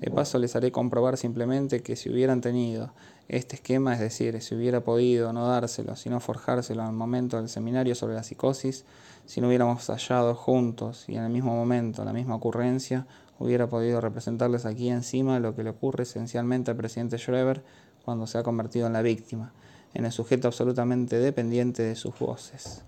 De 0.00 0.10
paso 0.10 0.38
les 0.38 0.56
haré 0.56 0.72
comprobar 0.72 1.16
simplemente 1.16 1.82
que 1.82 1.94
si 1.96 2.10
hubieran 2.10 2.40
tenido 2.40 2.92
este 3.28 3.56
esquema, 3.56 3.94
es 3.94 4.00
decir, 4.00 4.40
si 4.42 4.54
hubiera 4.54 4.82
podido 4.82 5.32
no 5.32 5.46
dárselo, 5.46 5.96
sino 5.96 6.20
forjárselo 6.20 6.82
en 6.82 6.88
el 6.88 6.94
momento 6.94 7.36
del 7.36 7.48
seminario 7.48 7.94
sobre 7.94 8.14
la 8.14 8.22
psicosis, 8.22 8.84
si 9.24 9.40
no 9.40 9.48
hubiéramos 9.48 9.86
hallado 9.86 10.34
juntos 10.34 11.04
y 11.08 11.16
en 11.16 11.24
el 11.24 11.30
mismo 11.30 11.54
momento 11.54 12.04
la 12.04 12.12
misma 12.12 12.34
ocurrencia, 12.36 13.06
hubiera 13.38 13.68
podido 13.68 14.00
representarles 14.00 14.66
aquí 14.66 14.88
encima 14.88 15.40
lo 15.40 15.54
que 15.54 15.62
le 15.62 15.70
ocurre 15.70 16.04
esencialmente 16.04 16.70
al 16.70 16.76
presidente 16.76 17.18
Schreber 17.18 17.62
cuando 18.04 18.26
se 18.26 18.38
ha 18.38 18.42
convertido 18.42 18.86
en 18.86 18.92
la 18.92 19.02
víctima, 19.02 19.52
en 19.94 20.04
el 20.04 20.12
sujeto 20.12 20.48
absolutamente 20.48 21.18
dependiente 21.18 21.82
de 21.82 21.96
sus 21.96 22.18
voces. 22.18 22.82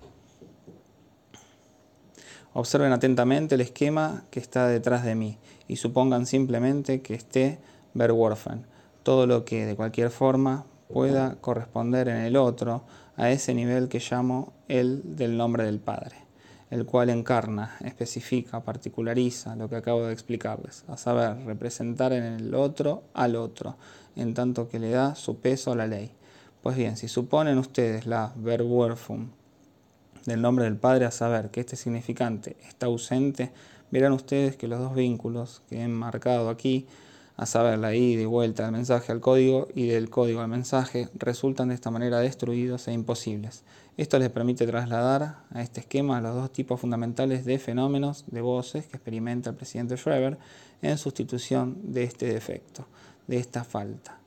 Observen 2.55 2.93
atentamente 2.93 3.55
el 3.55 3.61
esquema 3.61 4.25
que 4.31 4.41
está 4.41 4.69
detrás 4.69 5.05
de 5.05 5.15
mí 5.15 5.39
y 5.67 5.77
supongan 5.77 6.27
simplemente 6.27 7.03
que 7.03 7.15
esté 7.15 7.59
Verworfen 7.95 8.67
todo 9.09 9.27
lo 9.27 9.47
que 9.47 9.65
de 9.65 9.75
cualquier 9.75 10.11
forma 10.11 10.67
pueda 10.93 11.37
corresponder 11.41 12.09
en 12.09 12.19
el 12.19 12.37
otro 12.37 12.85
a 13.17 13.31
ese 13.31 13.55
nivel 13.55 13.89
que 13.89 14.01
llamo 14.01 14.53
el 14.69 15.17
del 15.17 15.39
nombre 15.39 15.65
del 15.65 15.81
Padre, 15.81 16.17
el 16.71 16.85
cual 16.85 17.11
encarna, 17.11 17.77
especifica, 17.85 18.63
particulariza 18.63 19.57
lo 19.57 19.69
que 19.69 19.77
acabo 19.77 20.07
de 20.07 20.13
explicarles, 20.13 20.85
a 20.89 20.97
saber, 20.97 21.45
representar 21.47 22.13
en 22.13 22.25
el 22.25 22.55
otro 22.55 23.05
al 23.15 23.37
otro, 23.37 23.77
en 24.17 24.35
tanto 24.35 24.69
que 24.69 24.79
le 24.79 24.91
da 24.91 25.15
su 25.15 25.39
peso 25.39 25.73
a 25.73 25.77
la 25.77 25.87
ley. 25.87 26.13
Pues 26.63 26.77
bien, 26.77 26.97
si 26.97 27.09
suponen 27.09 27.59
ustedes 27.59 28.07
la 28.07 28.33
verwerfum 28.37 29.29
del 30.27 30.43
nombre 30.43 30.65
del 30.65 30.77
Padre, 30.77 31.07
a 31.07 31.11
saber 31.11 31.51
que 31.51 31.61
este 31.61 31.77
significante 31.77 32.57
está 32.69 32.87
ausente, 32.87 33.53
verán 33.91 34.13
ustedes 34.13 34.57
que 34.57 34.69
los 34.69 34.81
dos 34.81 34.95
vínculos 34.95 35.63
que 35.69 35.83
he 35.83 35.89
marcado 35.89 36.51
aquí 36.51 36.87
a 37.39 37.47
saber, 37.47 37.79
la 37.79 37.95
ida 37.95 38.21
y 38.21 38.25
vuelta 38.25 38.65
del 38.65 38.73
mensaje 38.73 39.13
al 39.13 39.21
código 39.21 39.69
y 39.73 39.87
del 39.87 40.11
código 40.11 40.41
al 40.41 40.49
mensaje, 40.49 41.09
resultan 41.15 41.69
de 41.69 41.77
esta 41.77 41.93
manera 41.93 42.19
destruidos 42.19 42.89
e 42.89 42.93
imposibles. 42.93 43.63
Esto 43.97 44.19
les 44.19 44.29
permite 44.31 44.67
trasladar 44.67 45.45
a 45.53 45.63
este 45.63 45.79
esquema 45.81 46.21
los 46.21 46.35
dos 46.35 46.53
tipos 46.53 46.81
fundamentales 46.81 47.45
de 47.45 47.61
fenómenos 47.61 48.25
de 48.27 48.41
voces 48.41 48.87
que 48.87 48.97
experimenta 48.97 49.51
el 49.51 49.57
presidente 49.57 49.97
Schreber 49.97 50.37
en 50.83 50.99
sustitución 50.99 51.79
de 51.85 52.03
este 52.03 52.27
defecto, 52.27 52.87
de 53.29 53.37
esta 53.37 53.63
falta. 53.63 54.19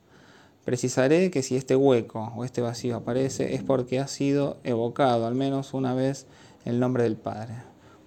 Precisaré 0.63 1.31
que 1.31 1.43
si 1.43 1.57
este 1.57 1.75
hueco 1.75 2.31
o 2.37 2.45
este 2.45 2.61
vacío 2.61 2.95
aparece 2.95 3.55
es 3.55 3.61
porque 3.61 3.99
ha 3.99 4.07
sido 4.07 4.55
evocado 4.63 5.27
al 5.27 5.35
menos 5.35 5.73
una 5.73 5.93
vez 5.93 6.27
el 6.63 6.79
nombre 6.79 7.03
del 7.03 7.17
Padre, 7.17 7.55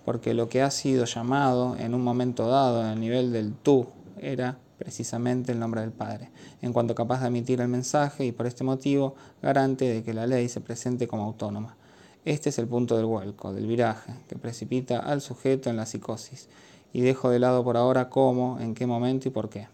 porque 0.07 0.33
lo 0.33 0.49
que 0.49 0.63
ha 0.63 0.71
sido 0.71 1.05
llamado 1.05 1.77
en 1.77 1.93
un 1.93 2.03
momento 2.03 2.49
dado 2.49 2.81
en 2.81 2.89
el 2.89 3.01
nivel 3.01 3.33
del 3.33 3.53
tú 3.53 3.89
era 4.19 4.64
precisamente 4.79 5.53
el 5.53 5.59
nombre 5.59 5.81
del 5.81 5.93
Padre, 5.93 6.31
en 6.63 6.73
cuanto 6.73 6.95
capaz 6.95 7.21
de 7.21 7.29
emitir 7.29 7.61
el 7.61 7.69
mensaje 7.69 8.25
y 8.25 8.33
por 8.33 8.47
este 8.47 8.65
motivo 8.65 9.15
garante 9.43 9.85
de 9.85 10.03
que 10.03 10.15
la 10.15 10.27
ley 10.27 10.49
se 10.49 10.61
presente 10.61 11.09
como 11.09 11.25
autónoma. 11.25 11.77
Este 12.25 12.49
es 12.49 12.59
el 12.59 12.67
punto 12.67 12.97
del 12.97 13.07
vuelco, 13.07 13.53
del 13.53 13.67
viraje, 13.67 14.15
que 14.29 14.37
precipita 14.37 14.99
al 14.99 15.21
sujeto 15.21 15.69
en 15.69 15.77
la 15.77 15.87
psicosis, 15.87 16.49
y 16.93 17.03
dejo 17.03 17.29
de 17.29 17.39
lado 17.39 17.63
por 17.65 17.77
ahora 17.77 18.09
cómo, 18.09 18.59
en 18.61 18.75
qué 18.75 18.87
momento 18.87 19.29
y 19.29 19.31
por 19.31 19.51
qué. 19.51 19.69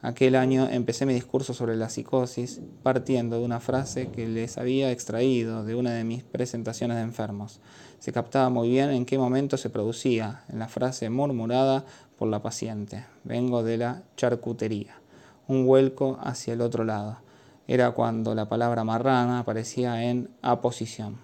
Aquel 0.00 0.34
año 0.34 0.68
empecé 0.68 1.06
mi 1.06 1.14
discurso 1.14 1.54
sobre 1.54 1.76
la 1.76 1.88
psicosis 1.88 2.60
partiendo 2.82 3.38
de 3.38 3.44
una 3.44 3.60
frase 3.60 4.08
que 4.08 4.26
les 4.26 4.58
había 4.58 4.90
extraído 4.90 5.64
de 5.64 5.76
una 5.76 5.92
de 5.92 6.02
mis 6.02 6.24
presentaciones 6.24 6.96
de 6.96 7.04
enfermos. 7.04 7.60
Se 8.02 8.10
captaba 8.10 8.50
muy 8.50 8.68
bien 8.68 8.90
en 8.90 9.06
qué 9.06 9.16
momento 9.16 9.56
se 9.56 9.70
producía, 9.70 10.42
en 10.48 10.58
la 10.58 10.66
frase 10.66 11.08
murmurada 11.08 11.84
por 12.18 12.26
la 12.26 12.42
paciente. 12.42 13.04
Vengo 13.22 13.62
de 13.62 13.76
la 13.76 14.02
charcutería. 14.16 14.96
Un 15.46 15.66
vuelco 15.66 16.18
hacia 16.20 16.54
el 16.54 16.62
otro 16.62 16.82
lado. 16.82 17.18
Era 17.68 17.92
cuando 17.92 18.34
la 18.34 18.48
palabra 18.48 18.82
marrana 18.82 19.38
aparecía 19.38 20.02
en 20.02 20.30
aposición. 20.42 21.20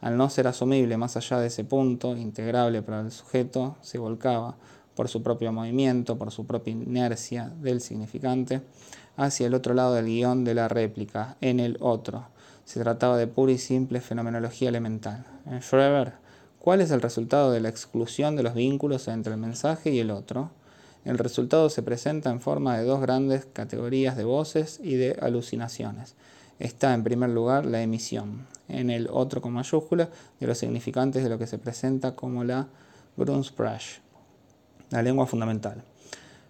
Al 0.00 0.16
no 0.16 0.30
ser 0.30 0.46
asumible 0.46 0.96
más 0.96 1.18
allá 1.18 1.40
de 1.40 1.48
ese 1.48 1.62
punto, 1.62 2.16
integrable 2.16 2.80
para 2.80 3.00
el 3.00 3.10
sujeto, 3.10 3.76
se 3.82 3.98
volcaba 3.98 4.56
por 4.96 5.10
su 5.10 5.22
propio 5.22 5.52
movimiento, 5.52 6.16
por 6.16 6.30
su 6.30 6.46
propia 6.46 6.72
inercia 6.72 7.52
del 7.60 7.82
significante, 7.82 8.62
hacia 9.18 9.46
el 9.46 9.52
otro 9.52 9.74
lado 9.74 9.92
del 9.92 10.06
guion 10.06 10.42
de 10.42 10.54
la 10.54 10.68
réplica, 10.68 11.36
en 11.42 11.60
el 11.60 11.76
otro. 11.80 12.28
Se 12.64 12.80
trataba 12.80 13.18
de 13.18 13.26
pura 13.26 13.52
y 13.52 13.58
simple 13.58 14.00
fenomenología 14.00 14.70
elemental. 14.70 15.26
En 15.46 15.60
Schreber, 15.60 16.14
¿cuál 16.58 16.80
es 16.80 16.90
el 16.90 17.02
resultado 17.02 17.52
de 17.52 17.60
la 17.60 17.68
exclusión 17.68 18.36
de 18.36 18.42
los 18.42 18.54
vínculos 18.54 19.06
entre 19.08 19.34
el 19.34 19.38
mensaje 19.38 19.90
y 19.90 19.98
el 19.98 20.10
otro? 20.10 20.50
El 21.04 21.18
resultado 21.18 21.68
se 21.68 21.82
presenta 21.82 22.30
en 22.30 22.40
forma 22.40 22.78
de 22.78 22.84
dos 22.84 23.02
grandes 23.02 23.44
categorías 23.44 24.16
de 24.16 24.24
voces 24.24 24.80
y 24.82 24.94
de 24.94 25.18
alucinaciones. 25.20 26.14
Está 26.58 26.94
en 26.94 27.04
primer 27.04 27.30
lugar 27.30 27.66
la 27.66 27.82
emisión, 27.82 28.46
en 28.68 28.88
el 28.88 29.08
otro 29.12 29.42
con 29.42 29.52
mayúscula, 29.52 30.08
de 30.40 30.46
los 30.46 30.56
significantes 30.56 31.22
de 31.22 31.28
lo 31.28 31.38
que 31.38 31.46
se 31.46 31.58
presenta 31.58 32.16
como 32.16 32.44
la 32.44 32.68
Grundsprache, 33.18 34.00
la 34.88 35.02
lengua 35.02 35.26
fundamental. 35.26 35.84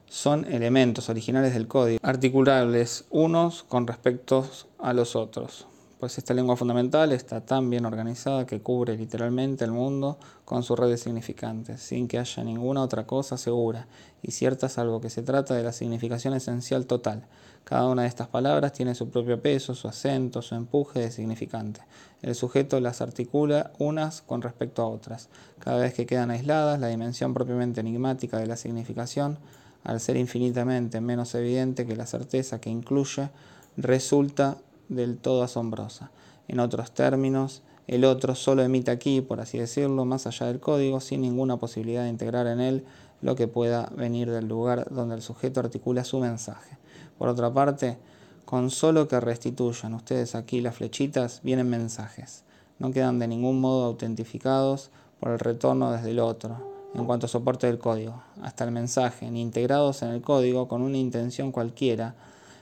Son 0.07 0.45
elementos 0.45 1.09
originales 1.09 1.55
del 1.55 1.67
código, 1.67 1.99
articulables 2.03 3.05
unos 3.11 3.65
con 3.65 3.89
respecto 3.89 4.49
a 4.79 4.93
los 4.93 5.17
otros 5.17 5.67
pues 5.99 6.19
esta 6.19 6.35
lengua 6.35 6.57
fundamental 6.57 7.13
está 7.13 7.41
tan 7.41 7.71
bien 7.71 7.87
organizada 7.87 8.47
que 8.47 8.61
cubre 8.61 8.97
literalmente 8.97 9.65
el 9.65 9.71
mundo 9.71 10.19
con 10.45 10.63
su 10.63 10.77
red 10.77 10.89
de 10.89 10.97
significantes, 10.97 11.81
sin 11.81 12.09
que 12.09 12.19
haya 12.19 12.45
ninguna 12.45 12.83
otra 12.83 13.07
cosa 13.07 13.37
segura 13.37 13.87
y 14.23 14.33
cierta 14.33 14.69
salvo 14.69 15.01
que 15.01 15.11
se 15.11 15.23
trata 15.23 15.55
de 15.55 15.63
la 15.63 15.73
significación 15.73 16.35
esencial 16.35 16.87
total. 16.87 17.27
Cada 17.65 17.89
una 17.89 18.03
de 18.03 18.09
estas 18.09 18.29
palabras 18.29 18.73
tiene 18.73 18.95
su 18.95 19.09
propio 19.09 19.41
peso, 19.41 19.75
su 19.75 19.89
acento, 19.89 20.43
su 20.43 20.55
empuje 20.55 21.01
de 21.01 21.11
significante. 21.11 21.81
El 22.21 22.35
sujeto 22.35 22.79
las 22.81 23.01
articula 23.01 23.73
unas 23.79 24.21
con 24.21 24.43
respecto 24.43 24.83
a 24.83 24.89
otras. 24.89 25.31
Cada 25.61 25.79
vez 25.79 25.95
que 25.95 26.05
quedan 26.05 26.31
aisladas, 26.31 26.79
la 26.79 26.89
dimensión 26.89 27.33
propiamente 27.33 27.81
enigmática 27.81 28.39
de 28.39 28.47
la 28.47 28.57
significación, 28.57 29.39
al 29.83 30.01
ser 30.01 30.17
infinitamente 30.17 31.01
menos 31.01 31.35
evidente 31.35 31.87
que 31.87 31.97
la 31.97 32.07
certeza 32.07 32.61
que 32.61 32.71
incluye, 32.71 33.31
resulta 33.77 34.59
del 34.89 35.19
todo 35.19 35.43
asombrosa. 35.43 36.11
En 36.49 36.61
otros 36.61 36.93
términos, 36.93 37.63
el 37.87 38.05
otro 38.05 38.35
solo 38.35 38.63
emite 38.63 38.91
aquí, 38.91 39.21
por 39.21 39.41
así 39.41 39.59
decirlo, 39.59 40.05
más 40.05 40.27
allá 40.27 40.47
del 40.47 40.61
código, 40.61 41.01
sin 41.01 41.21
ninguna 41.21 41.59
posibilidad 41.59 42.05
de 42.05 42.09
integrar 42.09 42.47
en 42.47 42.61
él 42.61 42.85
lo 43.21 43.37
que 43.37 43.49
pueda 43.49 43.91
venir 43.97 44.31
del 44.31 44.49
lugar 44.49 44.89
donde 44.91 45.15
el 45.15 45.23
sujeto 45.23 45.61
articula 45.61 46.05
su 46.05 46.19
mensaje. 46.19 46.79
Por 47.19 47.29
otra 47.29 47.53
parte, 47.53 47.99
con 48.45 48.71
solo 48.71 49.09
que 49.09 49.21
restituyan 49.21 49.95
ustedes 49.95 50.35
aquí 50.35 50.61
las 50.61 50.77
flechitas, 50.77 51.41
vienen 51.43 51.69
mensajes. 51.69 52.45
No 52.79 52.91
quedan 52.91 53.19
de 53.19 53.29
ningún 53.29 53.61
modo 53.61 53.85
autentificados 53.85 54.91
por 55.21 55.33
el 55.33 55.39
retorno 55.39 55.93
desde 55.93 56.11
el 56.11 56.21
otro, 56.21 56.75
en 56.95 57.07
cuanto 57.07 57.27
a 57.27 57.29
soporte 57.29 57.67
del 57.67 57.79
código, 57.79 58.23
hasta 58.43 58.65
el 58.65 58.71
mensaje, 58.71 59.31
ni 59.31 59.41
integrados 59.41 60.03
en 60.03 60.11
el 60.11 60.23
código 60.23 60.69
con 60.69 60.83
una 60.83 60.99
intención 60.99 61.53
cualquiera, 61.53 62.15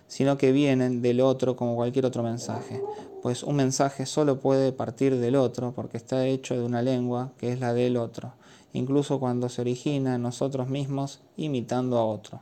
sino 0.06 0.36
que 0.36 0.52
vienen 0.52 1.02
del 1.02 1.20
otro 1.20 1.56
como 1.56 1.74
cualquier 1.74 2.06
otro 2.06 2.22
mensaje, 2.22 2.82
pues 3.22 3.42
un 3.42 3.56
mensaje 3.56 4.04
solo 4.06 4.40
puede 4.40 4.72
partir 4.72 5.16
del 5.16 5.36
otro 5.36 5.72
porque 5.72 5.96
está 5.96 6.26
hecho 6.26 6.54
de 6.54 6.64
una 6.64 6.82
lengua 6.82 7.32
que 7.38 7.52
es 7.52 7.60
la 7.60 7.72
del 7.72 7.96
otro, 7.96 8.34
incluso 8.72 9.20
cuando 9.20 9.48
se 9.48 9.60
origina 9.60 10.16
en 10.16 10.22
nosotros 10.22 10.68
mismos 10.68 11.20
imitando 11.36 11.98
a 11.98 12.04
otro. 12.04 12.40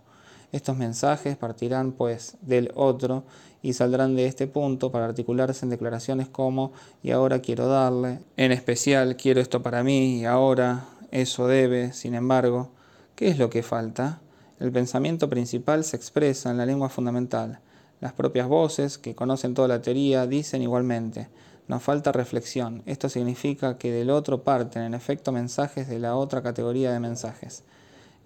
Estos 0.53 0.77
mensajes 0.77 1.37
partirán 1.37 1.93
pues 1.93 2.37
del 2.41 2.73
otro 2.75 3.25
y 3.63 3.75
saldrán 3.75 4.17
de 4.17 4.27
este 4.27 4.47
punto 4.47 4.91
para 4.91 5.05
articularse 5.05 5.65
en 5.65 5.71
declaraciones 5.71 6.29
como 6.29 6.73
y 7.03 7.11
ahora 7.11 7.41
quiero 7.41 7.69
darle, 7.69 8.21
en 8.37 8.51
especial 8.51 9.17
quiero 9.17 9.41
esto 9.41 9.63
para 9.63 9.85
mí 9.85 10.21
y 10.21 10.25
ahora 10.25 10.87
eso 11.11 11.47
debe, 11.47 11.93
sin 11.93 12.15
embargo, 12.15 12.71
¿qué 13.15 13.29
es 13.29 13.39
lo 13.39 13.51
que 13.51 13.63
falta? 13.63 14.21
El 14.61 14.71
pensamiento 14.73 15.31
principal 15.31 15.85
se 15.85 15.97
expresa 15.97 16.51
en 16.51 16.59
la 16.59 16.67
lengua 16.67 16.91
fundamental. 16.91 17.61
Las 17.99 18.13
propias 18.13 18.47
voces, 18.47 18.99
que 18.99 19.15
conocen 19.15 19.55
toda 19.55 19.69
la 19.69 19.81
teoría, 19.81 20.27
dicen 20.27 20.61
igualmente, 20.61 21.29
nos 21.67 21.83
falta 21.83 22.13
reflexión. 22.13 22.83
Esto 22.85 23.09
significa 23.09 23.79
que 23.79 23.91
del 23.91 24.11
otro 24.11 24.43
parten 24.43 24.83
en 24.83 24.93
efecto 24.93 25.33
mensajes 25.33 25.89
de 25.89 25.99
la 25.99 26.15
otra 26.15 26.43
categoría 26.43 26.93
de 26.93 27.01
mensajes. 27.01 27.63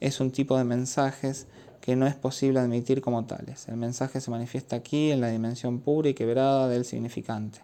Es 0.01 0.19
un 0.19 0.33
tipo 0.33 0.59
de 0.59 0.65
mensajes 0.65 1.47
que 1.81 1.95
no 1.95 2.05
es 2.05 2.17
posible 2.17 2.59
admitir 2.59 3.01
como 3.01 3.27
tales. 3.27 3.69
El 3.69 3.77
mensaje 3.77 4.21
se 4.21 4.33
manifiesta 4.33 4.75
aquí 4.75 5.13
en 5.13 5.21
la 5.21 5.29
dimensión 5.29 5.79
pura 5.79 6.09
y 6.09 6.15
quebrada 6.15 6.67
del 6.67 6.85
significante, 6.85 7.61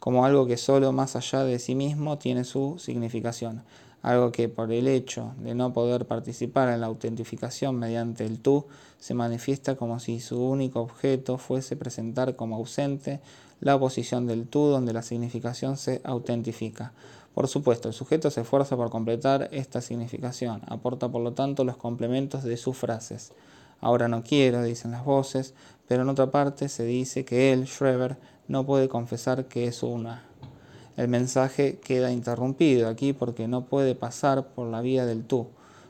como 0.00 0.24
algo 0.24 0.44
que 0.44 0.56
solo 0.56 0.90
más 0.90 1.14
allá 1.14 1.44
de 1.44 1.60
sí 1.60 1.76
mismo 1.76 2.18
tiene 2.18 2.42
su 2.42 2.80
significación 2.80 3.62
algo 4.02 4.32
que 4.32 4.48
por 4.48 4.72
el 4.72 4.88
hecho 4.88 5.34
de 5.38 5.54
no 5.54 5.72
poder 5.72 6.06
participar 6.06 6.68
en 6.68 6.80
la 6.80 6.86
autentificación 6.86 7.76
mediante 7.76 8.24
el 8.24 8.38
tú 8.38 8.66
se 8.98 9.14
manifiesta 9.14 9.76
como 9.76 10.00
si 10.00 10.20
su 10.20 10.42
único 10.42 10.80
objeto 10.80 11.38
fuese 11.38 11.76
presentar 11.76 12.36
como 12.36 12.56
ausente 12.56 13.20
la 13.60 13.76
oposición 13.76 14.26
del 14.26 14.46
tú 14.46 14.66
donde 14.66 14.92
la 14.92 15.02
significación 15.02 15.76
se 15.76 16.00
autentifica. 16.04 16.92
Por 17.34 17.48
supuesto, 17.48 17.88
el 17.88 17.94
sujeto 17.94 18.30
se 18.30 18.40
esfuerza 18.40 18.76
por 18.76 18.90
completar 18.90 19.48
esta 19.52 19.80
significación, 19.80 20.62
aporta 20.66 21.08
por 21.08 21.22
lo 21.22 21.32
tanto 21.32 21.64
los 21.64 21.76
complementos 21.76 22.42
de 22.42 22.56
sus 22.56 22.76
frases. 22.76 23.32
Ahora 23.80 24.08
no 24.08 24.24
quiero, 24.24 24.62
dicen 24.62 24.90
las 24.90 25.04
voces, 25.04 25.54
pero 25.86 26.02
en 26.02 26.08
otra 26.08 26.30
parte 26.30 26.68
se 26.68 26.84
dice 26.84 27.24
que 27.24 27.52
él, 27.52 27.66
Schreber, 27.66 28.16
no 28.48 28.66
puede 28.66 28.88
confesar 28.88 29.44
que 29.46 29.66
es 29.66 29.82
una 29.82 30.24
el 30.98 31.06
mensaje 31.06 31.78
queda 31.78 32.10
interrumpido 32.10 32.88
aquí 32.88 33.12
porque 33.12 33.46
no 33.46 33.66
puede 33.66 33.94
pasar 33.94 34.48
por 34.48 34.66
la 34.66 34.80
vía 34.80 35.06
del 35.06 35.24
tú, 35.24 35.46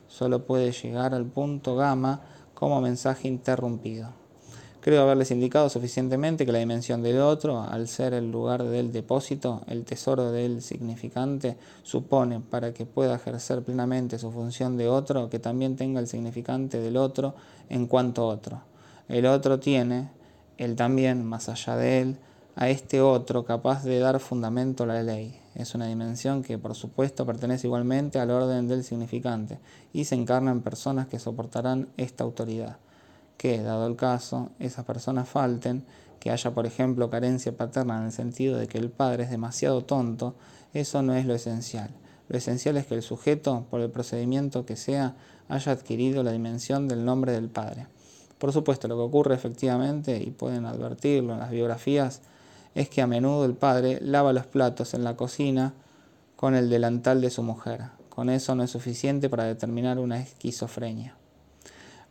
solo 0.07 0.45
puede 0.45 0.71
llegar 0.71 1.15
al 1.15 1.25
punto 1.25 1.75
gamma 1.75 2.21
como 2.53 2.79
mensaje 2.79 3.27
interrumpido. 3.27 4.11
Creo 4.81 5.01
haberles 5.01 5.31
indicado 5.31 5.67
suficientemente 5.67 6.45
que 6.45 6.51
la 6.51 6.59
dimensión 6.59 7.01
del 7.01 7.19
otro, 7.21 7.63
al 7.63 7.87
ser 7.87 8.13
el 8.13 8.31
lugar 8.31 8.63
del 8.63 8.91
depósito, 8.91 9.63
el 9.67 9.83
tesoro 9.83 10.31
del 10.31 10.61
significante, 10.61 11.57
supone, 11.81 12.39
para 12.39 12.71
que 12.71 12.85
pueda 12.85 13.15
ejercer 13.15 13.63
plenamente 13.63 14.19
su 14.19 14.31
función 14.31 14.77
de 14.77 14.89
otro, 14.89 15.27
que 15.29 15.39
también 15.39 15.75
tenga 15.75 15.99
el 15.99 16.07
significante 16.07 16.79
del 16.79 16.97
otro 16.97 17.33
en 17.67 17.87
cuanto 17.87 18.27
otro. 18.27 18.61
El 19.07 19.25
otro 19.25 19.59
tiene, 19.59 20.11
él 20.57 20.75
también, 20.75 21.25
más 21.25 21.49
allá 21.49 21.75
de 21.75 22.01
él, 22.01 22.17
a 22.55 22.69
este 22.69 23.01
otro 23.01 23.45
capaz 23.45 23.83
de 23.83 23.99
dar 23.99 24.19
fundamento 24.19 24.83
a 24.83 24.87
la 24.87 25.03
ley. 25.03 25.39
Es 25.55 25.75
una 25.75 25.87
dimensión 25.87 26.43
que 26.43 26.57
por 26.57 26.75
supuesto 26.75 27.25
pertenece 27.25 27.67
igualmente 27.67 28.19
al 28.19 28.31
orden 28.31 28.67
del 28.67 28.83
significante 28.83 29.59
y 29.93 30.05
se 30.05 30.15
encarna 30.15 30.51
en 30.51 30.61
personas 30.61 31.07
que 31.07 31.19
soportarán 31.19 31.89
esta 31.97 32.23
autoridad. 32.23 32.77
Que, 33.37 33.61
dado 33.61 33.87
el 33.87 33.95
caso, 33.95 34.49
esas 34.59 34.85
personas 34.85 35.29
falten, 35.29 35.85
que 36.19 36.31
haya 36.31 36.51
por 36.51 36.65
ejemplo 36.65 37.09
carencia 37.09 37.55
paterna 37.55 37.97
en 37.99 38.05
el 38.05 38.11
sentido 38.11 38.57
de 38.57 38.67
que 38.67 38.77
el 38.77 38.89
padre 38.89 39.23
es 39.23 39.29
demasiado 39.29 39.83
tonto, 39.83 40.35
eso 40.73 41.01
no 41.01 41.13
es 41.15 41.25
lo 41.25 41.33
esencial. 41.33 41.89
Lo 42.27 42.37
esencial 42.37 42.77
es 42.77 42.85
que 42.85 42.95
el 42.95 43.01
sujeto, 43.01 43.65
por 43.69 43.81
el 43.81 43.89
procedimiento 43.89 44.65
que 44.65 44.75
sea, 44.75 45.15
haya 45.47 45.71
adquirido 45.71 46.23
la 46.23 46.31
dimensión 46.31 46.87
del 46.87 47.03
nombre 47.03 47.31
del 47.31 47.49
padre. 47.49 47.87
Por 48.37 48.53
supuesto, 48.53 48.87
lo 48.87 48.95
que 48.95 49.01
ocurre 49.01 49.35
efectivamente, 49.35 50.21
y 50.21 50.29
pueden 50.29 50.65
advertirlo 50.65 51.33
en 51.33 51.39
las 51.39 51.49
biografías, 51.49 52.21
es 52.79 52.87
que 52.87 53.01
a 53.01 53.07
menudo 53.07 53.43
el 53.43 53.55
padre 53.55 53.99
lava 54.01 54.31
los 54.31 54.45
platos 54.45 54.93
en 54.93 55.03
la 55.03 55.17
cocina 55.17 55.73
con 56.37 56.55
el 56.55 56.69
delantal 56.69 57.19
de 57.19 57.29
su 57.29 57.43
mujer. 57.43 57.81
Con 58.07 58.29
eso 58.29 58.55
no 58.55 58.63
es 58.63 58.71
suficiente 58.71 59.27
para 59.27 59.43
determinar 59.43 59.99
una 59.99 60.21
esquizofrenia. 60.21 61.17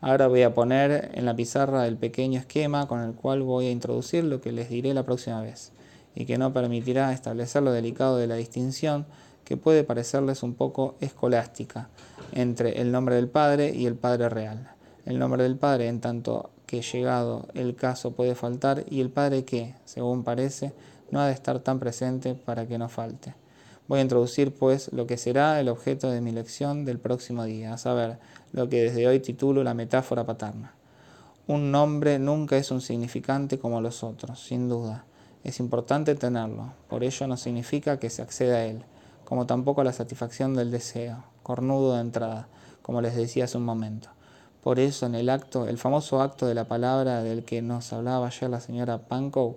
Ahora 0.02 0.26
voy 0.26 0.42
a 0.42 0.52
poner 0.52 1.12
en 1.14 1.24
la 1.24 1.34
pizarra 1.34 1.86
el 1.86 1.96
pequeño 1.96 2.38
esquema 2.38 2.86
con 2.86 3.00
el 3.00 3.14
cual 3.14 3.42
voy 3.42 3.68
a 3.68 3.70
introducir 3.70 4.24
lo 4.24 4.42
que 4.42 4.52
les 4.52 4.68
diré 4.68 4.92
la 4.92 5.04
próxima 5.04 5.40
vez 5.40 5.72
y 6.14 6.26
que 6.26 6.36
no 6.36 6.52
permitirá 6.52 7.14
establecer 7.14 7.62
lo 7.62 7.72
delicado 7.72 8.18
de 8.18 8.26
la 8.26 8.34
distinción 8.34 9.06
que 9.44 9.56
puede 9.56 9.84
parecerles 9.84 10.42
un 10.42 10.52
poco 10.52 10.96
escolástica 11.00 11.88
entre 12.32 12.82
el 12.82 12.92
nombre 12.92 13.14
del 13.14 13.30
Padre 13.30 13.74
y 13.74 13.86
el 13.86 13.94
Padre 13.94 14.28
real. 14.28 14.68
El 15.06 15.18
nombre 15.18 15.44
del 15.44 15.56
Padre, 15.56 15.88
en 15.88 16.02
tanto 16.02 16.50
que 16.68 16.82
llegado 16.82 17.48
el 17.54 17.74
caso 17.74 18.12
puede 18.12 18.34
faltar 18.34 18.84
y 18.90 19.00
el 19.00 19.08
Padre 19.08 19.46
que, 19.46 19.74
según 19.86 20.22
parece, 20.22 20.74
no 21.10 21.18
ha 21.18 21.26
de 21.26 21.32
estar 21.32 21.60
tan 21.60 21.80
presente 21.80 22.34
para 22.34 22.66
que 22.66 22.76
no 22.76 22.90
falte. 22.90 23.34
Voy 23.88 24.00
a 24.00 24.02
introducir 24.02 24.52
pues 24.52 24.92
lo 24.92 25.06
que 25.06 25.16
será 25.16 25.58
el 25.60 25.70
objeto 25.70 26.10
de 26.10 26.20
mi 26.20 26.30
lección 26.30 26.84
del 26.84 26.98
próximo 26.98 27.44
día, 27.44 27.72
a 27.72 27.78
saber, 27.78 28.18
lo 28.52 28.68
que 28.68 28.82
desde 28.82 29.06
hoy 29.08 29.18
titulo 29.20 29.64
la 29.64 29.72
metáfora 29.72 30.26
paterna. 30.26 30.74
Un 31.46 31.70
nombre 31.70 32.18
nunca 32.18 32.58
es 32.58 32.70
un 32.70 32.82
significante 32.82 33.58
como 33.58 33.80
los 33.80 34.04
otros, 34.04 34.38
sin 34.38 34.68
duda. 34.68 35.06
Es 35.44 35.60
importante 35.60 36.16
tenerlo, 36.16 36.74
por 36.90 37.02
ello 37.02 37.26
no 37.26 37.38
significa 37.38 37.98
que 37.98 38.10
se 38.10 38.20
acceda 38.20 38.56
a 38.56 38.64
él, 38.66 38.82
como 39.24 39.46
tampoco 39.46 39.80
a 39.80 39.84
la 39.84 39.94
satisfacción 39.94 40.54
del 40.54 40.70
deseo, 40.70 41.24
cornudo 41.42 41.94
de 41.94 42.02
entrada, 42.02 42.46
como 42.82 43.00
les 43.00 43.16
decía 43.16 43.44
hace 43.44 43.56
un 43.56 43.64
momento. 43.64 44.10
Por 44.62 44.80
eso 44.80 45.06
en 45.06 45.14
el 45.14 45.30
acto, 45.30 45.68
el 45.68 45.78
famoso 45.78 46.20
acto 46.20 46.46
de 46.46 46.54
la 46.54 46.64
palabra 46.64 47.22
del 47.22 47.44
que 47.44 47.62
nos 47.62 47.92
hablaba 47.92 48.26
ayer 48.26 48.50
la 48.50 48.60
señora 48.60 48.98
Pankow, 48.98 49.56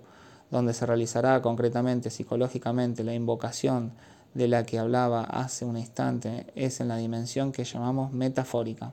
donde 0.50 0.74
se 0.74 0.86
realizará 0.86 1.40
concretamente 1.42 2.10
psicológicamente 2.10 3.04
la 3.04 3.14
invocación 3.14 3.92
de 4.34 4.48
la 4.48 4.64
que 4.64 4.78
hablaba 4.78 5.24
hace 5.24 5.64
un 5.64 5.76
instante, 5.76 6.46
es 6.54 6.80
en 6.80 6.88
la 6.88 6.96
dimensión 6.96 7.52
que 7.52 7.64
llamamos 7.64 8.12
metafórica. 8.12 8.92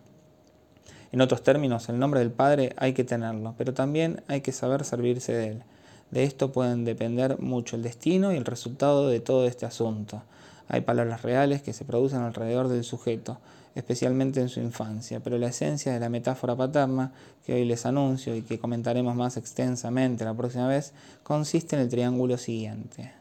En 1.12 1.22
otros 1.22 1.42
términos, 1.42 1.90
el 1.90 1.98
nombre 1.98 2.20
del 2.20 2.32
Padre 2.32 2.74
hay 2.78 2.94
que 2.94 3.04
tenerlo, 3.04 3.56
pero 3.58 3.74
también 3.74 4.22
hay 4.28 4.42
que 4.42 4.52
saber 4.52 4.84
servirse 4.86 5.34
de 5.34 5.48
él. 5.48 5.64
De 6.12 6.24
esto 6.24 6.52
pueden 6.52 6.86
depender 6.86 7.40
mucho 7.40 7.76
el 7.76 7.84
destino 7.84 8.34
y 8.34 8.38
el 8.38 8.46
resultado 8.46 9.08
de 9.08 9.20
todo 9.20 9.46
este 9.46 9.66
asunto. 9.66 10.24
Hay 10.68 10.82
palabras 10.82 11.24
reales 11.24 11.62
que 11.62 11.74
se 11.74 11.86
producen 11.86 12.22
alrededor 12.22 12.68
del 12.68 12.84
sujeto, 12.84 13.38
especialmente 13.80 14.40
en 14.40 14.50
su 14.50 14.60
infancia, 14.60 15.20
pero 15.20 15.38
la 15.38 15.48
esencia 15.48 15.94
de 15.94 16.00
la 16.00 16.10
metáfora 16.10 16.56
paterna, 16.56 17.12
que 17.46 17.54
hoy 17.54 17.66
les 17.66 17.86
anuncio 17.86 18.36
y 18.36 18.42
que 18.42 18.60
comentaremos 18.60 19.16
más 19.16 19.38
extensamente 19.38 20.24
la 20.24 20.34
próxima 20.34 20.68
vez, 20.68 20.94
consiste 21.24 21.76
en 21.76 21.82
el 21.84 21.90
triángulo 21.90 22.38
siguiente. 22.38 23.12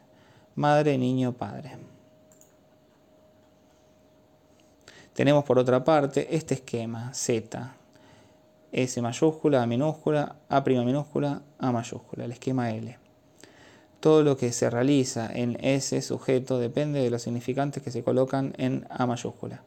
Madre, 0.55 0.97
niño, 0.97 1.33
padre. 1.33 1.77
Tenemos 5.13 5.43
por 5.43 5.59
otra 5.59 5.83
parte 5.83 6.35
este 6.35 6.53
esquema 6.55 7.13
Z, 7.13 7.75
S 8.71 9.01
mayúscula, 9.01 9.63
A 9.63 9.67
minúscula, 9.67 10.35
A 10.47 10.61
minúscula, 10.61 11.41
A 11.57 11.71
mayúscula, 11.71 12.25
el 12.25 12.31
esquema 12.31 12.71
L. 12.71 12.97
Todo 13.99 14.23
lo 14.23 14.37
que 14.37 14.53
se 14.53 14.69
realiza 14.69 15.29
en 15.33 15.57
ese 15.61 16.01
sujeto 16.01 16.57
depende 16.57 17.01
de 17.01 17.09
los 17.09 17.23
significantes 17.23 17.83
que 17.83 17.91
se 17.91 18.03
colocan 18.03 18.53
en 18.57 18.85
A 18.89 19.05
mayúscula. 19.05 19.61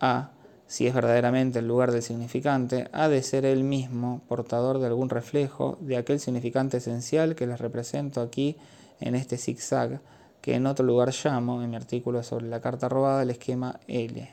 A, 0.00 0.30
si 0.66 0.86
es 0.86 0.94
verdaderamente 0.94 1.60
el 1.60 1.68
lugar 1.68 1.92
del 1.92 2.02
significante, 2.02 2.88
ha 2.92 3.08
de 3.08 3.22
ser 3.22 3.44
el 3.44 3.64
mismo 3.64 4.20
portador 4.28 4.78
de 4.78 4.86
algún 4.86 5.08
reflejo 5.08 5.78
de 5.80 5.96
aquel 5.96 6.20
significante 6.20 6.76
esencial 6.76 7.34
que 7.34 7.46
les 7.46 7.60
represento 7.60 8.20
aquí 8.20 8.56
en 9.00 9.14
este 9.14 9.38
zigzag, 9.38 10.00
que 10.40 10.54
en 10.54 10.66
otro 10.66 10.84
lugar 10.84 11.12
llamo, 11.24 11.62
en 11.62 11.70
mi 11.70 11.76
artículo 11.76 12.22
sobre 12.22 12.48
la 12.48 12.60
carta 12.60 12.88
robada, 12.88 13.22
el 13.22 13.30
esquema 13.30 13.80
L. 13.86 14.30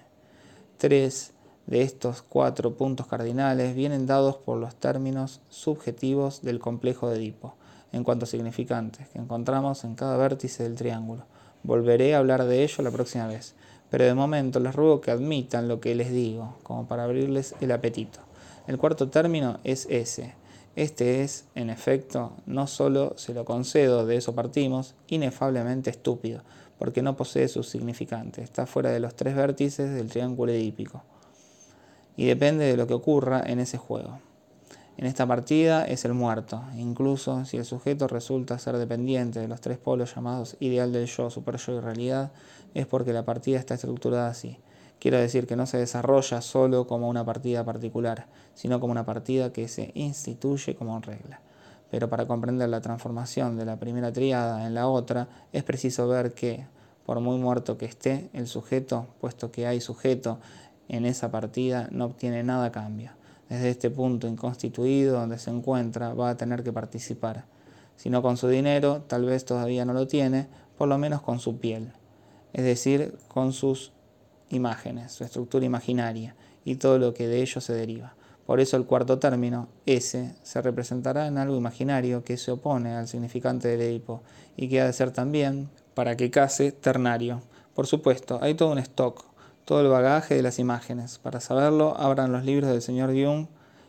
Tres 0.78 1.32
de 1.68 1.82
estos 1.82 2.22
cuatro 2.22 2.76
puntos 2.76 3.08
cardinales 3.08 3.76
vienen 3.76 4.06
dados 4.06 4.38
por 4.38 4.58
los 4.58 4.76
términos 4.76 5.42
subjetivos 5.50 6.42
del 6.42 6.60
complejo 6.60 7.10
de 7.10 7.18
Edipo 7.18 7.56
en 7.92 8.04
cuanto 8.04 8.26
significantes 8.26 9.08
que 9.08 9.20
encontramos 9.20 9.84
en 9.84 9.96
cada 9.96 10.18
vértice 10.18 10.64
del 10.64 10.76
triángulo. 10.76 11.26
Volveré 11.64 12.14
a 12.14 12.20
hablar 12.20 12.44
de 12.44 12.64
ello 12.64 12.84
la 12.84 12.92
próxima 12.92 13.28
vez, 13.28 13.56
pero 13.90 14.06
de 14.06 14.14
momento 14.14 14.60
les 14.60 14.76
ruego 14.76 15.02
que 15.02 15.12
admitan 15.12 15.68
lo 15.68 15.80
que 15.80 15.96
les 15.96 16.12
digo, 16.12 16.56
como 16.64 16.88
para 16.88 17.04
abrirles 17.04 17.56
el 17.62 17.72
apetito. 17.72 18.20
El 18.68 18.78
cuarto 18.78 19.10
término 19.10 19.60
es 19.64 19.88
ese. 19.90 20.34
Este 20.76 21.22
es, 21.22 21.46
en 21.56 21.70
efecto, 21.70 22.34
no 22.46 22.68
solo 22.68 23.14
se 23.18 23.34
lo 23.34 23.46
concedo, 23.46 24.06
de 24.06 24.18
eso 24.18 24.36
partimos, 24.36 24.96
inefablemente 25.08 25.90
estúpido, 25.90 26.42
porque 26.78 27.02
no 27.02 27.16
posee 27.16 27.48
sus 27.48 27.70
significantes, 27.70 28.44
está 28.44 28.66
fuera 28.66 28.90
de 28.90 29.00
los 29.00 29.16
tres 29.16 29.36
vértices 29.36 29.94
del 29.94 30.10
triángulo 30.10 30.52
edípico, 30.52 31.04
y 32.18 32.26
depende 32.26 32.66
de 32.66 32.76
lo 32.76 32.88
que 32.88 32.94
ocurra 32.94 33.42
en 33.46 33.60
ese 33.60 33.78
juego. 33.78 34.20
En 34.98 35.06
esta 35.06 35.28
partida 35.28 35.84
es 35.84 36.06
el 36.06 36.14
muerto, 36.14 36.64
incluso 36.78 37.44
si 37.44 37.58
el 37.58 37.66
sujeto 37.66 38.08
resulta 38.08 38.58
ser 38.60 38.78
dependiente 38.78 39.42
de 39.42 39.50
los 39.50 39.60
tres 39.60 39.78
polos 39.78 40.16
llamados 40.16 40.56
ideal 40.62 40.94
del 40.94 41.08
yo, 41.08 41.30
super 41.30 41.58
yo 41.58 41.74
y 41.74 41.80
realidad, 41.82 42.32
es 42.74 42.86
porque 42.86 43.12
la 43.12 43.26
partida 43.26 43.60
está 43.60 43.74
estructurada 43.74 44.30
así. 44.30 44.58
Quiero 44.98 45.18
decir 45.18 45.48
que 45.48 45.58
no 45.58 45.66
se 45.66 45.78
desarrolla 45.78 46.40
solo 46.40 46.88
como 46.88 47.10
una 47.10 47.26
partida 47.26 47.66
particular, 47.66 48.28
sino 48.54 48.80
como 48.80 48.94
una 48.94 49.06
partida 49.06 49.52
que 49.52 49.68
se 49.68 49.92
instituye 49.96 50.76
como 50.76 50.98
regla. 51.02 51.42
Pero 51.92 52.10
para 52.10 52.26
comprender 52.26 52.70
la 52.70 52.80
transformación 52.80 53.58
de 53.58 53.66
la 53.66 53.78
primera 53.78 54.14
triada 54.14 54.66
en 54.66 54.76
la 54.76 54.88
otra, 54.88 55.28
es 55.52 55.66
preciso 55.66 56.08
ver 56.08 56.34
que, 56.34 56.68
por 57.06 57.20
muy 57.20 57.38
muerto 57.38 57.78
que 57.78 57.86
esté, 57.86 58.30
el 58.32 58.48
sujeto, 58.48 59.08
puesto 59.20 59.52
que 59.52 59.68
hay 59.68 59.82
sujeto 59.82 60.40
en 60.88 61.06
esa 61.06 61.32
partida, 61.32 61.90
no 61.92 62.06
obtiene 62.06 62.44
nada 62.44 62.68
a 62.68 62.72
cambio 62.72 63.12
desde 63.50 63.70
este 63.70 63.90
punto 63.90 64.28
inconstituido 64.28 65.20
donde 65.20 65.38
se 65.38 65.52
encuentra, 65.52 66.14
va 66.14 66.32
a 66.32 66.38
tener 66.38 66.64
que 66.64 66.74
participar. 66.74 67.46
Si 67.96 68.10
no 68.10 68.22
con 68.22 68.38
su 68.38 68.48
dinero, 68.48 69.04
tal 69.08 69.26
vez 69.26 69.46
todavía 69.46 69.86
no 69.86 69.94
lo 69.94 70.08
tiene, 70.08 70.48
por 70.78 70.88
lo 70.88 70.98
menos 70.98 71.22
con 71.22 71.40
su 71.40 71.60
piel, 71.60 71.94
es 72.54 72.66
decir, 72.66 73.18
con 73.28 73.54
sus 73.54 73.94
imágenes, 74.50 75.12
su 75.12 75.24
estructura 75.24 75.66
imaginaria 75.66 76.36
y 76.64 76.76
todo 76.76 77.00
lo 77.00 77.14
que 77.14 77.28
de 77.28 77.42
ello 77.42 77.62
se 77.62 77.74
deriva. 77.74 78.16
Por 78.46 78.60
eso 78.60 78.78
el 78.78 78.86
cuarto 78.86 79.18
término, 79.18 79.70
S, 79.88 80.36
se 80.44 80.62
representará 80.62 81.28
en 81.28 81.38
algo 81.38 81.58
imaginario 81.58 82.24
que 82.24 82.38
se 82.38 82.52
opone 82.52 82.94
al 82.94 83.08
significante 83.08 83.68
del 83.68 83.82
Edipo 83.82 84.22
y 84.56 84.70
que 84.70 84.82
ha 84.82 84.86
de 84.86 84.94
ser 84.94 85.12
también, 85.12 85.70
para 85.96 86.16
que 86.16 86.30
case, 86.30 86.72
ternario. 86.72 87.42
Por 87.74 87.88
supuesto, 87.88 88.38
hay 88.42 88.54
todo 88.54 88.72
un 88.72 88.78
stock 88.78 89.26
todo 89.66 89.82
el 89.82 89.88
bagaje 89.88 90.36
de 90.36 90.44
las 90.44 90.60
imágenes. 90.60 91.18
Para 91.18 91.42
saberlo, 91.42 91.98
abran 91.98 92.32
los 92.32 92.46
libros 92.46 92.70
del 92.70 92.84
señor 92.84 93.10
Jung 93.12 93.48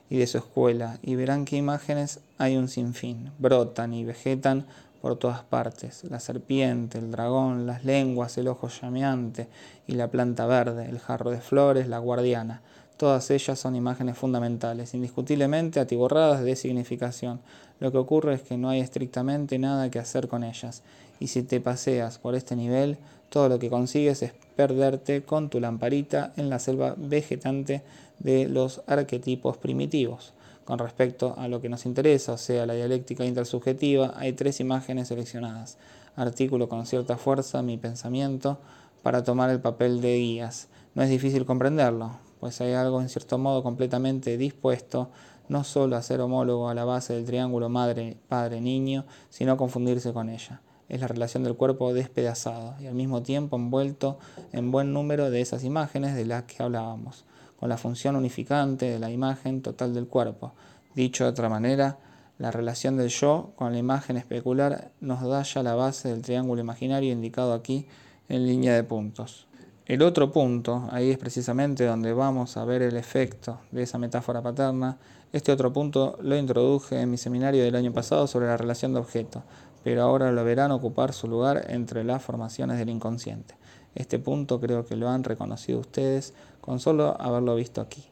y 0.09 0.19
de 0.19 0.27
su 0.27 0.39
escuela 0.39 0.99
y 1.03 1.17
verán 1.17 1.45
qué 1.45 1.57
imágenes 1.57 2.21
hay 2.39 2.57
un 2.57 2.69
sinfín. 2.69 3.31
Brotan 3.39 3.93
y 3.93 4.05
vegetan 4.05 4.67
por 5.03 5.17
todas 5.17 5.43
partes. 5.43 6.05
La 6.05 6.19
serpiente, 6.19 6.99
el 6.99 7.11
dragón, 7.11 7.67
las 7.67 7.85
lenguas, 7.85 8.39
el 8.39 8.49
ojo 8.49 8.69
llameante 8.69 9.49
y 9.87 9.93
la 9.93 10.09
planta 10.09 10.47
verde, 10.47 10.89
el 10.89 10.99
jarro 10.99 11.31
de 11.31 11.41
flores, 11.41 11.89
la 11.89 11.99
guardiana. 11.99 12.63
Todas 12.97 13.31
ellas 13.31 13.59
son 13.59 13.77
imágenes 13.77 14.17
fundamentales, 14.17 14.95
indiscutiblemente 14.95 15.81
atiborradas 15.81 16.43
de 16.43 16.57
significación. 16.57 17.41
Lo 17.79 17.93
que 17.93 17.99
ocurre 17.99 18.33
es 18.33 18.43
que 18.43 18.57
no 18.57 18.71
hay 18.71 18.81
estrictamente 18.81 19.59
nada 19.59 19.91
que 19.91 19.99
hacer 19.99 20.29
con 20.29 20.43
ellas. 20.43 20.83
Y 21.21 21.29
si 21.29 21.43
te 21.43 21.61
paseas 21.61 22.19
por 22.19 22.35
este 22.35 22.57
nivel, 22.57 22.97
todo 23.29 23.49
lo 23.49 23.59
que 23.59 23.71
consigues 23.71 24.23
es 24.23 24.33
perderte 24.57 25.23
con 25.23 25.51
tu 25.51 25.61
lamparita 25.61 26.33
en 26.37 26.49
la 26.49 26.59
selva 26.59 26.95
vegetante 26.97 27.83
de 28.19 28.49
los 28.49 28.83
arquetipos 28.87 29.57
primitivos. 29.59 30.33
Con 30.65 30.79
respecto 30.79 31.35
a 31.39 31.47
lo 31.47 31.61
que 31.61 31.69
nos 31.69 31.87
interesa, 31.87 32.33
o 32.33 32.39
sea, 32.39 32.67
la 32.67 32.75
dialéctica 32.75 33.25
intersubjetiva, 33.25 34.15
hay 34.17 34.33
tres 34.33 34.59
imágenes 34.61 35.09
seleccionadas. 35.09 35.79
Artículo 36.17 36.69
con 36.69 36.87
cierta 36.87 37.17
fuerza 37.17 37.63
mi 37.63 37.77
pensamiento 37.77 38.59
para 39.03 39.23
tomar 39.23 39.51
el 39.51 39.61
papel 39.61 40.01
de 40.01 40.17
guías. 40.17 40.69
No 40.95 41.03
es 41.03 41.11
difícil 41.11 41.45
comprenderlo, 41.45 42.19
pues 42.41 42.61
hay 42.61 42.73
algo 42.73 43.01
en 43.01 43.09
cierto 43.09 43.39
modo 43.39 43.63
completamente 43.63 44.37
dispuesto 44.37 45.11
no 45.49 45.63
solo 45.63 45.95
a 45.95 46.03
ser 46.03 46.21
homólogo 46.21 46.69
a 46.69 46.75
la 46.75 46.85
base 46.85 47.13
del 47.13 47.25
triángulo 47.25 47.69
madre-padre-niño, 47.69 49.05
sino 49.31 49.53
a 49.53 49.57
confundirse 49.57 50.13
con 50.13 50.29
ella 50.29 50.61
es 50.89 51.01
la 51.01 51.09
relación 51.09 51.45
del 51.45 51.57
cuerpo 51.57 51.93
despedazado 51.93 52.75
y 52.81 52.87
al 52.87 52.95
mismo 52.95 53.23
tiempo 53.23 53.57
envuelto 53.57 54.19
en 54.53 54.71
buen 54.71 54.93
número 54.93 55.31
de 55.31 55.41
esas 55.41 55.65
imágenes 55.65 56.15
de 56.15 56.25
las 56.25 56.45
que 56.45 56.63
hablábamos, 56.63 57.25
con 57.59 57.69
la 57.69 57.79
función 57.79 58.17
unificante 58.17 58.87
de 58.87 58.99
la 58.99 59.11
imagen 59.11 59.63
total 59.63 59.95
del 59.95 60.07
cuerpo. 60.07 60.53
Dicho 60.95 61.25
de 61.25 61.31
otra 61.31 61.49
manera, 61.49 61.99
la 62.39 62.51
relación 62.51 62.97
del 62.97 63.09
yo 63.09 63.53
con 63.57 63.73
la 63.73 63.79
imagen 63.79 64.17
especular 64.17 64.91
nos 65.01 65.23
da 65.23 65.43
ya 65.43 65.63
la 65.63 65.75
base 65.75 66.09
del 66.11 66.23
triángulo 66.23 66.61
imaginario 66.61 67.13
indicado 67.13 67.55
aquí 67.55 67.87
en 68.29 68.47
línea 68.47 68.75
de 68.75 68.85
puntos. 68.85 69.47
El 69.87 70.03
otro 70.03 70.33
punto, 70.33 70.89
ahí 70.91 71.11
es 71.11 71.19
precisamente 71.19 71.87
donde 71.87 72.13
vamos 72.13 72.57
a 72.57 72.65
ver 72.65 72.83
el 72.83 72.97
efecto 72.97 73.61
de 73.71 73.85
esa 73.85 73.99
metáfora 73.99 74.43
paterna. 74.43 74.99
Este 75.33 75.53
otro 75.53 75.73
punto 75.73 76.19
lo 76.21 76.37
introduje 76.37 77.01
en 77.01 77.11
mi 77.11 77.17
seminario 77.17 77.63
del 77.63 77.77
año 77.77 77.93
pasado 77.93 78.27
sobre 78.27 78.47
la 78.49 78.57
relación 78.57 78.93
de 78.93 78.99
objeto, 79.01 79.45
pero 79.87 80.03
ahora 80.03 80.33
lo 80.33 80.43
verán 80.43 80.73
ocupar 80.73 81.13
su 81.13 81.29
lugar 81.29 81.67
entre 81.69 82.03
las 82.03 82.21
formaciones 82.21 82.77
del 82.77 82.91
inconsciente. 82.91 83.55
Este 83.95 84.19
punto 84.19 84.59
creo 84.59 84.85
que 84.85 84.97
lo 84.97 85.09
han 85.09 85.23
reconocido 85.23 85.79
ustedes 85.79 86.35
con 86.61 86.81
solo 86.81 87.17
haberlo 87.21 87.55
visto 87.55 87.81
aquí. 87.81 88.03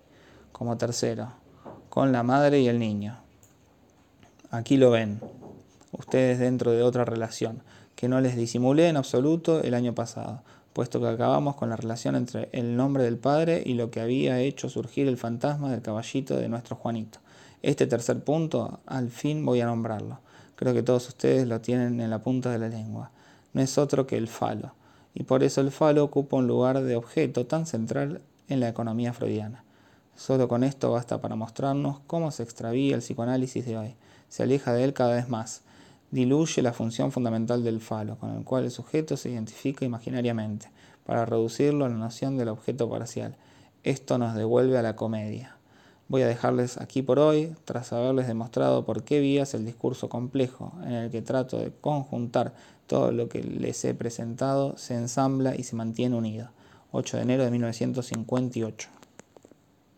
Como 0.53 0.77
tercero, 0.77 1.33
con 1.89 2.13
la 2.13 2.23
madre 2.23 2.61
y 2.61 2.69
el 2.69 2.79
niño. 2.79 3.17
Aquí 4.53 4.77
lo 4.77 4.93
ven, 4.93 5.21
ustedes 5.91 6.39
dentro 6.39 6.71
de 6.71 6.85
otra 6.85 7.05
relación, 7.05 7.65
que 7.97 8.07
no 8.07 8.21
les 8.21 8.37
disimulé 8.37 8.89
en 8.89 8.97
absoluto 8.97 9.61
el 9.61 9.75
año 9.75 9.97
pasado, 9.97 10.43
puesto 10.75 11.01
que 11.01 11.09
acabamos 11.09 11.57
con 11.57 11.71
la 11.71 11.77
relación 11.77 12.15
entre 12.15 12.51
el 12.53 12.77
nombre 12.77 13.03
del 13.03 13.19
padre 13.19 13.65
y 13.67 13.75
lo 13.75 13.91
que 13.91 14.01
había 14.01 14.39
hecho 14.39 14.69
surgir 14.69 15.09
el 15.09 15.17
fantasma 15.17 15.73
del 15.73 15.83
caballito 15.83 16.37
de 16.37 16.49
nuestro 16.49 16.77
Juanito. 16.77 17.19
Este 17.63 17.89
tercer 17.89 18.23
punto, 18.23 18.79
al 18.87 19.11
fin 19.11 19.45
voy 19.45 19.61
a 19.61 19.67
nombrarlo. 19.67 20.21
Creo 20.57 20.75
que 20.75 20.83
todos 20.83 21.09
ustedes 21.09 21.47
lo 21.49 21.61
tienen 21.61 22.01
en 22.01 22.11
la 22.11 22.21
punta 22.21 22.51
de 22.51 22.59
la 22.59 22.69
lengua. 22.69 23.11
No 23.53 23.63
es 23.63 23.79
otro 23.79 24.07
que 24.07 24.17
el 24.17 24.29
falo, 24.29 24.75
y 25.15 25.23
por 25.23 25.43
eso 25.43 25.61
el 25.61 25.71
falo 25.71 26.05
ocupa 26.05 26.37
un 26.37 26.47
lugar 26.47 26.83
de 26.83 26.97
objeto 26.97 27.47
tan 27.47 27.67
central 27.67 28.21
en 28.49 28.61
la 28.61 28.69
economía 28.69 29.13
freudiana. 29.13 29.65
Solo 30.17 30.49
con 30.49 30.63
esto 30.63 30.93
basta 30.93 31.21
para 31.21 31.37
mostrarnos 31.37 32.01
cómo 32.07 32.31
se 32.31 32.43
extravía 32.43 32.95
el 32.95 33.01
psicoanálisis 33.01 33.67
de 33.67 33.77
hoy. 33.77 33.95
Se 34.29 34.45
aleja 34.45 34.73
de 34.73 34.85
él 34.85 34.93
cada 34.93 35.15
vez 35.15 35.29
más. 35.29 35.63
Diluye 36.11 36.63
la 36.63 36.73
función 36.73 37.11
fundamental 37.11 37.65
del 37.65 37.81
falo, 37.81 38.17
con 38.19 38.31
el 38.37 38.45
cual 38.45 38.65
el 38.65 38.71
sujeto 38.71 39.17
se 39.17 39.31
identifica 39.31 39.85
imaginariamente, 39.85 40.71
para 41.05 41.27
reducirlo 41.27 41.85
a 41.85 41.89
la 41.89 41.97
noción 41.97 42.37
del 42.37 42.49
objeto 42.49 42.89
parcial. 42.89 43.37
Esto 43.83 44.19
nos 44.19 44.35
devuelve 44.35 44.79
a 44.79 44.83
la 44.83 44.97
comedia. 44.97 45.57
Voy 46.07 46.21
a 46.23 46.27
dejarles 46.27 46.79
aquí 46.79 47.01
por 47.01 47.19
hoy, 47.19 47.55
tras 47.65 47.93
haberles 47.93 48.27
demostrado 48.27 48.85
por 48.85 49.05
qué 49.05 49.21
vías 49.21 49.55
el 49.55 49.65
discurso 49.65 50.11
complejo 50.11 50.73
en 50.85 50.93
el 50.93 51.11
que 51.11 51.23
trato 51.23 51.59
de 51.59 51.73
conjuntar 51.81 52.53
todo 52.87 53.11
lo 53.11 53.31
que 53.31 53.43
les 53.43 53.83
he 53.87 53.95
presentado 53.95 54.77
se 54.77 54.95
ensambla 54.95 55.57
y 55.57 55.63
se 55.63 55.77
mantiene 55.77 56.17
unido. 56.17 56.51
8 56.93 57.17
de 57.17 57.23
enero 57.23 57.45
de 57.45 57.51
1958. 57.51 58.89